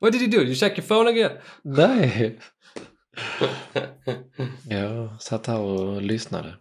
What 0.00 0.12
did 0.12 0.22
you 0.22 0.30
do? 0.30 0.44
You 0.46 0.54
check 0.54 0.78
your 0.78 0.88
phone 0.88 1.10
again? 1.10 1.30
Nej! 1.62 2.38
Jag 4.70 5.22
satt 5.22 5.46
här 5.46 5.60
och 5.60 6.02
lyssnade. 6.02 6.54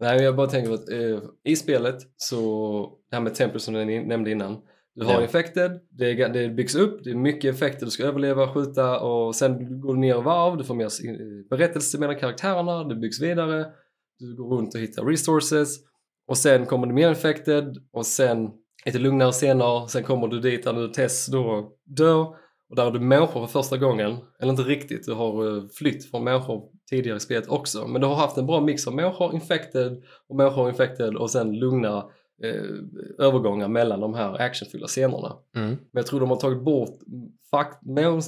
Nej, 0.00 0.22
jag 0.22 0.36
bara 0.36 0.46
tänker 0.46 0.72
att 0.74 0.88
eh, 0.90 1.18
i 1.44 1.56
spelet 1.56 1.96
så, 2.16 2.98
det 3.10 3.16
här 3.16 3.22
med 3.22 3.34
tempel 3.34 3.60
som 3.60 3.74
jag 3.74 4.06
nämnde 4.06 4.30
innan. 4.30 4.56
Du 4.94 5.04
har 5.04 5.12
Ja. 5.12 5.22
infected, 5.22 5.80
det, 5.90 6.04
är- 6.10 6.28
det 6.28 6.48
byggs 6.48 6.74
upp, 6.74 7.04
det 7.04 7.10
är 7.10 7.14
mycket 7.14 7.54
effekter, 7.54 7.84
du 7.84 7.90
ska 7.90 8.04
överleva, 8.04 8.54
skjuta 8.54 9.00
och 9.00 9.34
sen 9.34 9.80
går 9.80 9.94
du 9.94 10.00
ner 10.00 10.18
i 10.18 10.22
varv, 10.22 10.56
du 10.56 10.64
får 10.64 10.74
mer 10.74 10.84
eh, 10.84 11.48
berättelse 11.50 11.98
mellan 11.98 12.16
karaktärerna, 12.18 12.84
det 12.84 12.94
byggs 12.94 13.20
vidare, 13.22 13.66
du 14.18 14.36
går 14.36 14.56
runt 14.56 14.74
och 14.74 14.80
hittar 14.80 15.04
resources 15.04 15.76
och 16.28 16.36
sen 16.36 16.66
kommer 16.66 16.86
det 16.86 16.92
mer 16.92 17.08
infected 17.08 17.76
och 17.92 18.06
sen 18.06 18.50
lite 18.86 18.98
lugnare 18.98 19.32
scener, 19.32 19.86
sen 19.86 20.02
kommer 20.02 20.28
du 20.28 20.40
dit 20.40 20.64
där 20.64 20.72
du 20.72 20.88
Tess 20.88 21.26
då 21.26 21.72
dör 21.84 22.26
och 22.70 22.76
där 22.76 22.86
är 22.86 22.90
du 22.90 23.00
människor 23.00 23.46
för 23.46 23.52
första 23.60 23.76
gången, 23.76 24.16
eller 24.40 24.50
inte 24.50 24.62
riktigt, 24.62 25.06
du 25.06 25.12
har 25.12 25.56
eh, 25.56 25.62
flytt 25.78 26.10
från 26.10 26.24
människor 26.24 26.62
tidigare 26.90 27.16
i 27.16 27.20
spelet 27.20 27.48
också, 27.48 27.86
men 27.86 28.00
du 28.00 28.06
har 28.06 28.14
haft 28.14 28.36
en 28.36 28.46
bra 28.46 28.60
mix 28.60 28.86
av 28.86 28.94
människor 28.94 29.34
infected 29.34 30.02
och 30.28 30.36
människor 30.36 30.68
infected 30.68 31.16
och 31.16 31.30
sen 31.30 31.52
lugna 31.58 31.96
eh, 32.44 33.24
övergångar 33.26 33.68
mellan 33.68 34.00
de 34.00 34.14
här 34.14 34.40
actionfyllda 34.42 34.86
scenerna. 34.86 35.36
Mm. 35.56 35.68
Men 35.68 35.78
jag 35.92 36.06
tror 36.06 36.20
de 36.20 36.30
har 36.30 36.36
tagit 36.36 36.62
bort 36.64 36.98
fakt- 37.50 37.78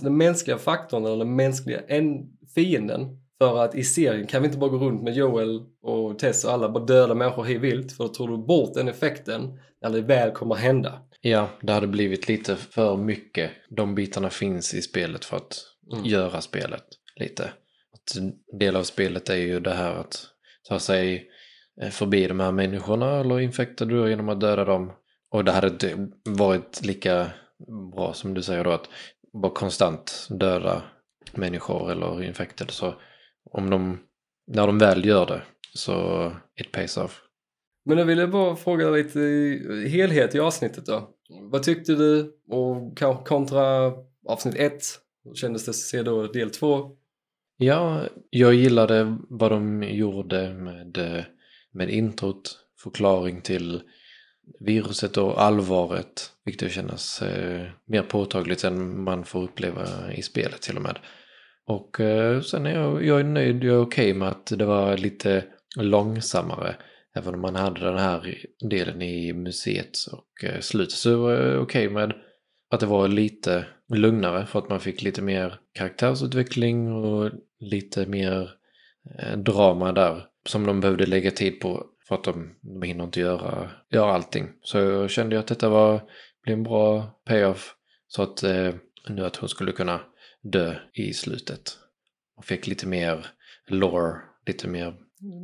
den 0.02 0.16
mänskliga 0.16 0.58
faktorn 0.58 1.04
eller 1.04 1.16
den 1.16 1.36
mänskliga 1.36 1.80
en 1.88 2.26
fienden. 2.54 3.18
För 3.38 3.58
att 3.64 3.74
i 3.74 3.84
serien 3.84 4.26
kan 4.26 4.42
vi 4.42 4.46
inte 4.46 4.58
bara 4.58 4.70
gå 4.70 4.76
runt 4.78 5.02
med 5.02 5.14
Joel 5.14 5.60
och 5.82 6.18
Tess 6.18 6.44
och 6.44 6.52
alla 6.52 6.68
bara 6.68 6.84
döda 6.84 7.14
människor 7.14 7.44
hej 7.44 7.58
vilt 7.58 7.92
för 7.92 8.04
då 8.04 8.08
tar 8.08 8.28
du 8.28 8.38
bort 8.38 8.74
den 8.74 8.88
effekten 8.88 9.58
när 9.82 9.90
det 9.90 10.00
väl 10.00 10.30
kommer 10.30 10.54
hända. 10.54 10.92
Ja, 11.20 11.48
det 11.62 11.72
hade 11.72 11.86
blivit 11.86 12.28
lite 12.28 12.56
för 12.56 12.96
mycket. 12.96 13.50
De 13.70 13.94
bitarna 13.94 14.30
finns 14.30 14.74
i 14.74 14.82
spelet 14.82 15.24
för 15.24 15.36
att 15.36 15.56
Mm. 15.92 16.04
göra 16.04 16.40
spelet 16.40 16.84
lite. 17.16 17.50
Att 18.10 18.58
del 18.58 18.76
av 18.76 18.82
spelet 18.82 19.30
är 19.30 19.36
ju 19.36 19.60
det 19.60 19.74
här 19.74 19.94
att 19.94 20.26
ta 20.68 20.78
sig 20.78 21.28
eh, 21.82 21.90
förbi 21.90 22.26
de 22.26 22.40
här 22.40 22.52
människorna 22.52 23.20
eller 23.20 23.40
infekta 23.40 23.84
du 23.84 24.08
genom 24.10 24.28
att 24.28 24.40
döda 24.40 24.64
dem. 24.64 24.92
Och 25.30 25.44
det 25.44 25.52
hade 25.52 25.66
inte 25.68 26.08
varit 26.24 26.84
lika 26.84 27.30
bra 27.94 28.12
som 28.14 28.34
du 28.34 28.42
säger 28.42 28.64
då 28.64 28.70
att 28.70 28.88
bara 29.42 29.52
konstant 29.52 30.26
döda 30.30 30.82
människor 31.32 31.92
eller 31.92 32.22
infekterade 32.22 32.72
Så 32.72 32.94
om 33.50 33.70
de, 33.70 33.98
när 34.46 34.66
de 34.66 34.78
väl 34.78 35.04
gör 35.06 35.26
det 35.26 35.42
så 35.74 36.26
it 36.60 36.72
pays 36.72 36.96
off. 36.96 37.22
Men 37.84 37.96
då 37.96 38.04
vill 38.04 38.18
jag 38.18 38.30
bara 38.30 38.56
fråga 38.56 38.90
lite 38.90 39.20
i- 39.20 39.88
helhet 39.88 40.34
i 40.34 40.40
avsnittet 40.40 40.86
då. 40.86 41.10
Vad 41.50 41.62
tyckte 41.62 41.92
du 41.94 42.36
och 42.48 42.98
kanske 42.98 43.24
kontra 43.24 43.92
avsnitt 44.28 44.54
1? 44.54 44.72
Hur 45.24 45.34
kändes 45.34 45.64
det 45.64 45.70
att 45.70 45.76
se 45.76 46.02
då 46.02 46.26
del 46.26 46.50
2? 46.50 46.90
Ja, 47.56 48.08
jag 48.30 48.54
gillade 48.54 49.16
vad 49.28 49.50
de 49.50 49.82
gjorde 49.82 50.54
med, 50.54 50.98
eh, 50.98 51.24
med 51.72 51.90
introt, 51.90 52.58
förklaring 52.82 53.40
till 53.40 53.82
viruset 54.60 55.16
och 55.16 55.42
allvaret, 55.42 56.30
vilket 56.44 56.72
kännas 56.72 57.22
eh, 57.22 57.66
mer 57.86 58.02
påtagligt 58.02 58.64
än 58.64 59.04
man 59.04 59.24
får 59.24 59.42
uppleva 59.42 60.12
i 60.12 60.22
spelet 60.22 60.62
till 60.62 60.76
och 60.76 60.82
med. 60.82 60.98
Och 61.66 62.00
eh, 62.00 62.40
sen 62.40 62.66
är 62.66 62.74
jag, 62.74 63.04
jag 63.04 63.20
är 63.20 63.24
nöjd, 63.24 63.64
jag 63.64 63.74
är 63.74 63.80
okej 63.80 64.14
med 64.14 64.28
att 64.28 64.46
det 64.46 64.64
var 64.64 64.96
lite 64.96 65.44
långsammare. 65.78 66.76
Även 67.14 67.34
om 67.34 67.40
man 67.40 67.56
hade 67.56 67.80
den 67.80 67.98
här 67.98 68.38
delen 68.68 69.02
i 69.02 69.32
museet 69.32 69.98
och 70.12 70.44
eh, 70.44 70.60
slutet 70.60 70.92
så 70.92 71.22
var 71.22 71.32
jag 71.32 71.62
okej 71.62 71.88
med 71.88 72.12
att 72.74 72.80
det 72.80 72.86
var 72.86 73.08
lite 73.08 73.64
lugnare 73.88 74.46
för 74.46 74.58
att 74.58 74.68
man 74.68 74.80
fick 74.80 75.02
lite 75.02 75.22
mer 75.22 75.58
karaktärsutveckling 75.72 76.92
och 76.92 77.30
lite 77.60 78.06
mer 78.06 78.50
eh, 79.18 79.38
drama 79.38 79.92
där 79.92 80.26
som 80.46 80.66
de 80.66 80.80
behövde 80.80 81.06
lägga 81.06 81.30
tid 81.30 81.60
på 81.60 81.86
för 82.08 82.14
att 82.14 82.24
de, 82.24 82.54
de 82.60 82.82
hinner 82.82 83.04
inte 83.04 83.20
göra, 83.20 83.70
göra 83.90 84.12
allting. 84.12 84.48
Så 84.62 84.78
jag 84.78 85.10
kände 85.10 85.38
att 85.38 85.46
detta 85.46 85.68
var, 85.68 86.00
blev 86.42 86.56
en 86.56 86.62
bra 86.62 87.20
payoff 87.24 87.74
så 88.08 88.22
att 88.22 88.42
eh, 88.42 88.74
nu 89.08 89.26
att 89.26 89.36
hon 89.36 89.48
skulle 89.48 89.72
kunna 89.72 90.00
dö 90.42 90.74
i 90.92 91.12
slutet. 91.12 91.78
Och 92.36 92.44
fick 92.44 92.66
lite 92.66 92.86
mer 92.86 93.26
lore, 93.68 94.14
lite 94.46 94.68
mer 94.68 94.94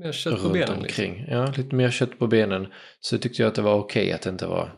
Mer 0.03 0.13
kött 0.13 0.35
på 0.35 0.41
runt 0.41 0.53
benen. 0.53 0.83
Liksom. 0.83 0.83
omkring. 0.83 1.27
Ja, 1.29 1.53
lite 1.57 1.75
mer 1.75 1.91
kött 1.91 2.19
på 2.19 2.27
benen. 2.27 2.67
Så 3.01 3.19
tyckte 3.19 3.43
jag 3.43 3.49
att 3.49 3.55
det 3.55 3.63
var 3.63 3.75
okej 3.75 4.13
att 4.13 4.23
det 4.23 4.31
inte 4.31 4.47
var 4.47 4.75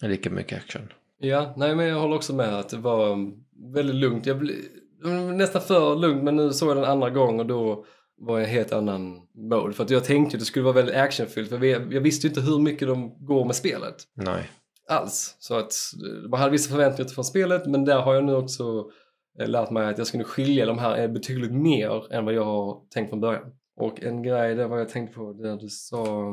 lika 0.00 0.30
mycket 0.30 0.58
action. 0.58 0.92
Ja, 1.24 1.54
nej 1.56 1.74
men 1.74 1.86
jag 1.86 2.00
håller 2.00 2.16
också 2.16 2.34
med 2.34 2.58
att 2.58 2.68
det 2.68 2.76
var 2.76 3.32
väldigt 3.74 3.96
lugnt. 3.96 4.26
Jag 4.26 4.38
blev 4.38 4.56
nästan 5.34 5.62
för 5.62 5.96
lugnt 5.96 6.24
men 6.24 6.36
nu 6.36 6.52
såg 6.52 6.70
jag 6.70 6.76
den 6.76 6.84
andra 6.84 7.10
gång 7.10 7.40
och 7.40 7.46
då 7.46 7.84
var 8.20 8.38
jag 8.38 8.48
en 8.48 8.54
helt 8.54 8.72
annan 8.72 9.20
mode. 9.34 9.72
För 9.72 9.84
att 9.84 9.90
jag 9.90 10.04
tänkte 10.04 10.36
att 10.36 10.40
det 10.40 10.46
skulle 10.46 10.64
vara 10.64 10.74
väldigt 10.74 10.94
actionfyllt 10.94 11.48
för 11.48 11.64
jag, 11.64 12.00
visste 12.00 12.26
ju 12.26 12.28
inte 12.28 12.40
hur 12.40 12.58
mycket 12.58 12.88
de 12.88 13.26
går 13.26 13.44
med 13.44 13.56
spelet. 13.56 13.94
Nej. 14.14 14.50
Alls. 14.88 15.36
Så 15.38 15.54
att 15.54 15.72
eh, 16.06 16.28
man 16.30 16.40
hade 16.40 16.52
vissa 16.52 16.70
förväntningar 16.70 17.10
från 17.10 17.24
spelet 17.24 17.66
men 17.66 17.84
där 17.84 18.00
har 18.00 18.14
jag 18.14 18.24
nu 18.24 18.34
också 18.34 18.90
eh, 19.40 19.48
lärt 19.48 19.70
mig 19.70 19.86
att 19.86 19.98
jag 19.98 20.06
skulle 20.06 20.24
skilja 20.24 20.66
de 20.66 20.78
här 20.78 21.08
betydligt 21.08 21.52
mer 21.52 22.12
än 22.12 22.24
vad 22.24 22.34
jag 22.34 22.44
har 22.44 22.80
tänkt 22.90 23.10
från 23.10 23.20
början. 23.20 23.52
Och 23.76 24.02
en 24.02 24.22
grej 24.22 24.54
där 24.54 24.68
vad 24.68 24.80
jag 24.80 24.88
tänkte 24.88 25.16
på 25.16 25.32
där 25.32 25.56
du 25.56 25.68
sa 25.68 26.32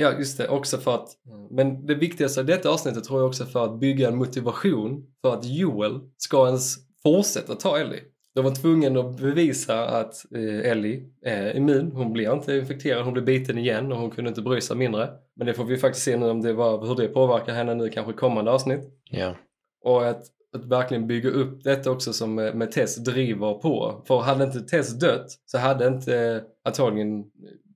Ja 0.00 0.12
just 0.18 0.38
det, 0.38 0.48
också 0.48 0.78
för 0.78 0.94
att 0.94 1.08
men 1.50 1.86
det 1.86 1.94
viktigaste 1.94 2.40
i 2.40 2.44
detta 2.44 2.70
avsnittet 2.70 3.04
tror 3.04 3.20
jag 3.20 3.28
också 3.28 3.44
för 3.44 3.64
att 3.64 3.80
bygga 3.80 4.08
en 4.08 4.16
motivation 4.16 5.06
för 5.22 5.34
att 5.34 5.44
Joel 5.44 6.00
ska 6.16 6.46
ens 6.46 6.76
fortsätta 7.02 7.54
ta 7.54 7.78
Ellie. 7.78 8.00
De 8.34 8.44
var 8.44 8.54
tvungna 8.54 9.00
att 9.00 9.20
bevisa 9.20 9.86
att 9.88 10.32
eh, 10.34 10.70
Ellie 10.70 11.02
är 11.22 11.56
immun. 11.56 11.92
Hon 11.92 12.12
blir 12.12 12.32
inte 12.32 12.56
infekterad, 12.56 13.04
hon 13.04 13.12
blir 13.12 13.22
biten 13.22 13.58
igen 13.58 13.92
och 13.92 13.98
hon 13.98 14.10
kunde 14.10 14.28
inte 14.28 14.42
bry 14.42 14.60
sig 14.60 14.76
mindre. 14.76 15.10
Men 15.36 15.46
det 15.46 15.54
får 15.54 15.64
vi 15.64 15.76
faktiskt 15.76 16.04
se 16.04 16.16
nu 16.16 16.30
om 16.30 16.42
det 16.42 16.52
var, 16.52 16.86
hur 16.86 16.94
det 16.94 17.08
påverkar 17.08 17.52
henne 17.52 17.74
nu 17.74 17.88
kanske 17.88 18.12
i 18.12 18.16
kommande 18.16 18.50
avsnitt. 18.50 18.80
Ja. 19.10 19.34
Och 19.84 20.08
att, 20.08 20.22
att 20.56 20.64
verkligen 20.64 21.06
bygga 21.06 21.30
upp 21.30 21.64
detta 21.64 21.90
också 21.90 22.12
som 22.12 22.34
med, 22.34 22.56
med 22.56 22.72
Tess 22.72 22.96
driver 22.96 23.54
på. 23.54 24.02
För 24.06 24.18
hade 24.18 24.44
inte 24.44 24.60
Tess 24.60 24.98
dött 24.98 25.26
så 25.46 25.58
hade 25.58 25.86
inte 25.86 26.18
eh, 26.18 26.42
antagligen 26.64 27.24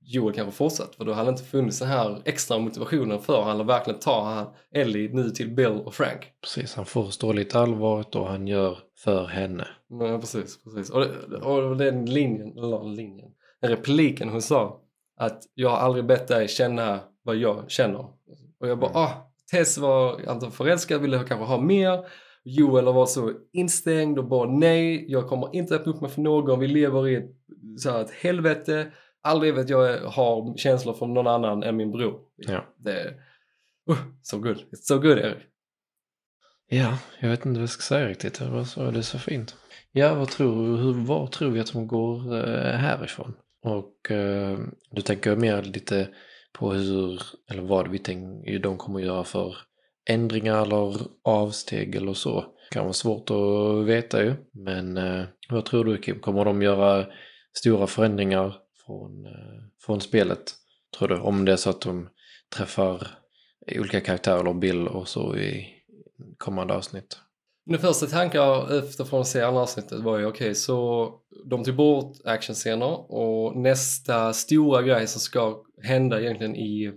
Joel 0.05 0.35
kanske 0.35 0.53
fortsatt. 0.53 0.95
För 0.95 1.05
då 1.05 1.13
hade 1.13 1.29
det 1.29 1.31
inte 1.31 1.45
funnits 1.45 1.79
den 1.79 1.89
här 1.89 2.23
extra 2.25 2.59
motivationen 2.59 3.19
för 3.19 3.43
han 3.43 3.61
att 3.61 3.67
verkligen 3.67 4.01
ta 4.01 4.55
Ellie 4.75 5.09
nu 5.13 5.31
till 5.31 5.51
Bill 5.55 5.81
och 5.85 5.95
Frank. 5.95 6.21
Precis, 6.43 6.75
han 6.75 6.87
förstår 6.87 7.35
lite 7.35 7.59
allvaret 7.59 8.15
och 8.15 8.27
han 8.29 8.47
gör 8.47 8.79
för 9.05 9.27
henne. 9.27 9.67
Ja, 9.89 10.19
precis, 10.19 10.65
precis. 10.65 10.91
Och, 10.91 11.01
det- 11.01 11.37
och 11.37 11.77
den 11.77 12.07
linjen, 12.07 12.59
eller 12.59 12.95
linjen, 12.97 13.31
den 13.61 13.71
repliken 13.71 14.29
hon 14.29 14.43
sa 14.43 14.81
att 15.21 15.43
jag 15.55 15.69
har 15.71 15.77
aldrig 15.77 16.07
bett 16.07 16.29
dig 16.29 16.49
känna 16.49 17.01
vad 17.25 17.37
jag 17.37 17.71
känner. 17.71 18.07
Och 18.61 18.69
jag 18.69 18.79
bara, 18.79 18.91
Mm. 18.91 19.03
ah, 19.03 19.11
Tess 19.51 19.79
var 19.79 20.11
antagligen 20.13 20.51
förälskad, 20.53 21.01
ville 21.01 21.19
kanske 21.19 21.45
ha 21.47 21.61
mer. 21.61 22.05
Joel 22.45 22.85
var 22.85 23.07
så 23.07 23.33
instängd 23.53 24.19
och 24.19 24.25
bara 24.29 24.51
nej, 24.51 25.05
jag 25.13 25.29
kommer 25.29 25.57
inte 25.57 25.75
öppna 25.75 25.93
upp 25.93 26.01
mig 26.01 26.11
för 26.11 26.21
någon. 26.21 26.61
Vi 26.61 26.67
lever 26.69 27.09
i 27.09 27.15
ett, 27.15 27.31
så 27.79 27.91
här, 27.91 28.01
ett 28.01 28.11
helvete. 28.11 28.87
Aldrig 29.23 29.55
vet 29.55 29.69
jag 29.69 29.99
har 30.01 30.57
känslor 30.57 30.95
för 30.95 31.07
någon 31.07 31.27
annan 31.27 31.63
än 31.63 31.77
min 31.77 31.91
bror. 31.91 32.21
Ja. 32.37 32.65
Det 32.77 33.01
är 33.01 33.09
uh, 33.91 33.97
so 34.23 34.39
good. 34.39 34.57
It's 34.57 34.83
so 34.83 34.99
good 34.99 35.19
Erik. 35.19 35.39
Ja, 36.69 36.99
jag 37.21 37.29
vet 37.29 37.47
inte 37.47 37.59
vad 37.59 37.63
jag 37.63 37.71
ska 37.71 37.83
säga 37.83 38.09
riktigt. 38.09 38.39
Det 38.39 38.49
var 38.49 38.65
så, 38.65 38.91
det 38.91 38.99
är 38.99 39.03
så 39.03 39.19
fint. 39.19 39.57
Ja, 39.93 40.15
vad 40.15 40.29
tror, 40.29 40.77
hur, 40.77 40.93
var 40.93 41.27
tror 41.27 41.51
vi 41.51 41.61
att 41.61 41.73
de 41.73 41.87
går 41.87 42.37
eh, 42.37 42.75
härifrån? 42.75 43.35
Och 43.65 44.11
eh, 44.11 44.59
du 44.91 45.03
tänker 45.03 45.37
mer 45.37 45.63
lite 45.63 46.09
på 46.53 46.73
hur, 46.73 47.23
eller 47.51 47.63
vad 47.63 47.89
vi 47.89 47.99
tänker 47.99 48.59
de 48.59 48.79
kommer 48.79 49.01
att 49.01 49.07
göra 49.07 49.25
för 49.25 49.57
ändringar 50.11 50.63
eller 50.63 50.97
avsteg 51.25 51.95
eller 51.95 52.15
så. 52.15 52.45
kan 52.71 52.83
vara 52.83 52.93
svårt 52.93 53.31
att 53.31 53.87
veta 53.87 54.25
ju. 54.25 54.35
Men 54.53 54.97
eh, 54.97 55.25
vad 55.49 55.65
tror 55.65 55.85
du 55.85 55.99
Kim? 55.99 56.21
Kommer 56.21 56.45
de 56.45 56.63
göra 56.63 57.07
stora 57.53 57.87
förändringar 57.87 58.57
från, 58.93 59.27
eh, 59.27 59.63
från 59.81 60.01
spelet? 60.01 60.55
Tror 60.99 61.09
du? 61.09 61.19
Om 61.19 61.45
det 61.45 61.53
är 61.53 61.57
så 61.57 61.71
att 61.71 61.81
de 61.81 62.09
träffar 62.57 63.09
olika 63.67 64.01
karaktärer 64.01 64.41
eller 64.41 64.55
Bill 64.55 64.89
och 64.89 65.09
så 65.09 65.37
i 65.37 65.69
kommande 66.39 66.75
avsnitt. 66.75 67.19
Mina 67.67 67.79
första 67.79 68.07
tankar 68.07 68.79
efter 68.79 69.05
från 69.05 69.21
att 69.21 69.27
se 69.27 69.43
andra 69.43 69.61
avsnittet 69.61 70.01
var 70.01 70.19
ju 70.19 70.27
okej 70.27 70.55
så 70.55 71.11
de 71.45 71.65
tog 71.65 71.77
bort 71.77 72.17
actionscener 72.25 73.13
och 73.13 73.57
nästa 73.57 74.33
stora 74.33 74.83
grej 74.83 75.07
som 75.07 75.21
ska 75.21 75.63
hända 75.83 76.21
egentligen 76.21 76.57
i, 76.57 76.93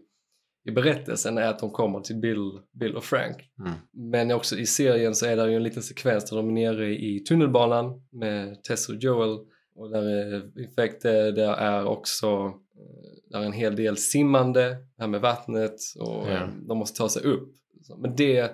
i 0.67 0.71
berättelsen 0.71 1.37
är 1.37 1.47
att 1.47 1.59
de 1.59 1.69
kommer 1.69 1.99
till 1.99 2.15
Bill, 2.15 2.59
Bill 2.79 2.95
och 2.95 3.03
Frank. 3.03 3.35
Mm. 3.59 3.73
Men 4.11 4.31
också 4.31 4.57
i 4.57 4.65
serien 4.65 5.15
så 5.15 5.25
är 5.25 5.35
det 5.35 5.49
ju 5.49 5.55
en 5.55 5.63
liten 5.63 5.83
sekvens 5.83 6.29
där 6.29 6.37
de 6.37 6.47
är 6.47 6.53
nere 6.53 6.89
i 6.89 7.19
tunnelbanan 7.19 8.01
med 8.11 8.63
Tess 8.63 8.89
och 8.89 8.95
Joel 8.95 9.37
och 9.75 9.89
där 9.89 10.03
är 10.03 10.59
infekt, 10.59 11.01
där 11.01 11.53
är 11.53 11.85
också 11.85 12.27
eh, 12.27 13.15
där 13.29 13.39
är 13.39 13.45
en 13.45 13.53
hel 13.53 13.75
del 13.75 13.97
simmande, 13.97 14.77
här 14.99 15.07
med 15.07 15.21
vattnet 15.21 15.75
och 15.99 16.27
eh, 16.27 16.49
de 16.67 16.77
måste 16.77 16.97
ta 16.97 17.09
sig 17.09 17.23
upp. 17.23 17.55
Men 17.97 18.15
det, 18.15 18.51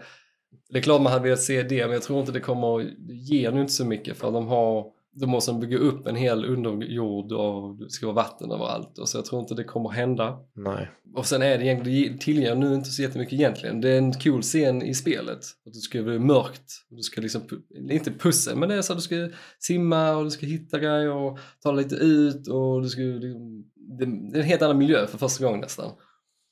det 0.70 0.78
är 0.78 0.82
klart 0.82 1.02
man 1.02 1.12
hade 1.12 1.24
velat 1.24 1.42
se 1.42 1.64
det 1.64 1.86
men 1.86 1.94
jag 1.94 2.04
tror 2.04 2.20
inte 2.20 2.32
det 2.32 2.40
kommer, 2.40 2.96
det 2.98 3.14
ger 3.14 3.52
nu 3.52 3.62
inte 3.62 3.74
så 3.74 3.86
mycket 3.86 4.18
för 4.18 4.32
de 4.32 4.48
har 4.48 4.86
då 5.14 5.28
måste 5.28 5.52
de 5.52 5.60
bygga 5.60 5.78
upp 5.78 6.08
en 6.08 6.16
hel 6.16 6.46
underjord 6.46 7.32
och 7.32 7.78
det 7.78 7.90
ska 7.90 8.06
vara 8.06 8.16
vatten 8.16 8.52
överallt 8.52 8.98
och 8.98 9.10
så 9.10 9.18
jag 9.18 9.26
tror 9.26 9.42
inte 9.42 9.56
det 9.56 9.64
kommer 9.64 9.90
hända. 9.90 10.40
Nej. 10.56 10.90
Och 11.16 11.26
sen 11.26 11.42
är 11.42 11.58
det 11.58 11.66
egentligen, 11.66 12.14
det 12.14 12.22
tillgör 12.22 12.56
nu 12.56 12.74
inte 12.76 12.90
så 12.90 13.02
jättemycket 13.02 13.34
egentligen. 13.34 13.82
Det 13.82 13.90
är 13.90 13.98
en 13.98 14.14
cool 14.14 14.42
scen 14.42 14.82
i 14.82 14.94
spelet. 14.94 15.40
Att 15.66 15.74
det 15.74 15.80
ska 15.80 16.04
bli 16.04 16.20
mörkt. 16.20 16.72
Du 16.90 17.02
ska 17.04 17.22
liksom, 17.22 17.42
inte 17.90 18.12
pussel, 18.12 18.58
men 18.58 18.70
det 18.70 18.76
är 18.76 18.82
så 18.82 18.94
att 18.94 19.00
du 19.00 19.04
ska 19.04 19.30
simma 19.60 20.16
och 20.16 20.24
du 20.24 20.32
ska 20.32 20.46
hitta 20.46 20.80
grejer 20.80 21.12
och 21.12 21.40
ta 21.64 21.72
lite 21.72 21.96
ut 21.96 22.48
och 22.48 22.82
du 22.82 22.90
ska, 22.90 23.02
liksom- 23.02 23.72
det 23.98 24.06
det 24.06 24.38
är 24.38 24.42
en 24.42 24.48
helt 24.48 24.62
annan 24.62 24.78
miljö 24.78 25.08
för 25.08 25.18
första 25.18 25.46
gången 25.46 25.60
nästan. 25.60 25.92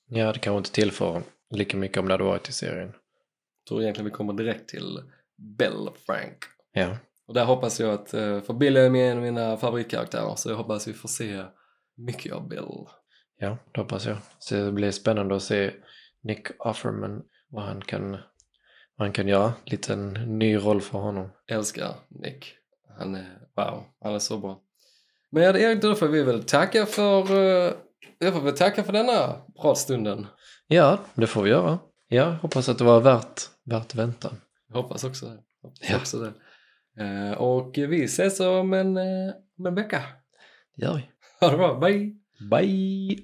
Ja, 0.10 0.34
det 0.34 0.40
kanske 0.40 0.58
inte 0.58 0.72
tillför 0.72 1.22
lika 1.56 1.78
mycket 1.78 1.98
om 1.98 2.06
det 2.08 2.14
hade 2.14 2.24
varit 2.24 2.50
i 2.50 2.52
serien. 2.52 2.88
Jag 2.88 3.68
tror 3.70 3.82
egentligen 3.82 4.06
vi 4.06 4.12
kommer 4.12 4.34
direkt 4.34 4.70
till 4.70 5.00
Bell 5.58 5.90
Frank. 6.06 6.38
Ja. 6.74 6.98
Och 7.30 7.36
där 7.36 7.46
hoppas 7.46 7.80
jag 7.80 7.94
att, 7.94 8.14
eh, 8.14 8.42
för 8.42 8.54
Bill 8.54 8.78
är 8.78 8.96
en 8.96 9.18
av 9.18 9.24
mina 9.24 9.58
favoritkaraktärer 9.58 10.36
så 10.36 10.50
jag 10.50 10.56
hoppas 10.56 10.88
vi 10.88 10.94
får 10.94 11.10
se 11.10 11.44
mycket 11.98 12.34
av 12.34 12.48
Bill. 12.48 12.86
Ja, 13.40 13.58
det 13.72 13.82
hoppas 13.82 14.06
jag. 14.06 14.18
Så 14.40 14.56
det 14.56 14.72
blir 14.72 14.92
spännande 14.92 15.36
att 15.36 15.44
se 15.44 15.72
Nick 16.24 16.48
Offerman, 16.60 17.22
vad 17.50 17.64
han 17.64 17.82
kan, 17.82 18.12
vad 18.12 19.08
han 19.08 19.12
kan 19.12 19.28
göra. 19.28 19.54
Lite 19.66 19.94
en 19.94 20.14
ny 20.14 20.58
roll 20.58 20.82
för 20.82 21.00
honom. 21.00 21.30
älskar 21.52 21.96
Nick. 22.08 22.54
Han 22.98 23.16
är, 23.16 23.40
wow, 23.56 23.84
han 24.04 24.14
är 24.16 24.20
så 24.20 24.38
bra. 24.38 24.60
Men 25.32 25.44
ja, 25.44 25.58
Erik, 25.58 25.82
då 25.82 25.96
får 25.96 26.08
vi 26.08 26.24
väl 26.24 26.44
tacka 26.44 26.86
för, 26.86 27.32
uh, 27.32 27.74
jag 28.20 28.34
får 28.34 28.42
väl 28.42 28.58
tacka 28.58 28.84
för 28.84 28.94
denna 28.94 29.36
pratstunden. 29.62 30.28
Ja, 30.68 31.00
det 31.16 31.28
får 31.28 31.42
vi 31.44 31.50
göra. 31.50 31.80
Ja, 32.08 32.26
hoppas 32.42 32.70
att 32.70 32.78
det 32.78 32.84
var 32.84 33.00
värt, 33.00 33.42
värt 33.66 33.96
väntan. 33.96 34.42
Jag 34.68 34.76
hoppas 34.82 35.04
också 35.04 35.26
det. 35.26 35.38
Hoppas 35.62 35.90
Ja. 35.90 35.98
också 35.98 36.20
det. 36.20 36.34
Eh, 37.00 37.32
och 37.32 37.78
vi 37.78 38.04
ses 38.04 38.40
om 38.40 38.74
en, 38.74 38.98
eh, 38.98 39.34
om 39.58 39.66
en 39.66 39.76
vecka. 39.76 40.02
Det 40.76 40.86
gör 40.86 40.96
vi. 40.96 41.10
Ha 41.40 41.52
det 41.52 41.58
bra, 41.58 41.80
bye! 41.80 42.16
Bye! 42.52 43.18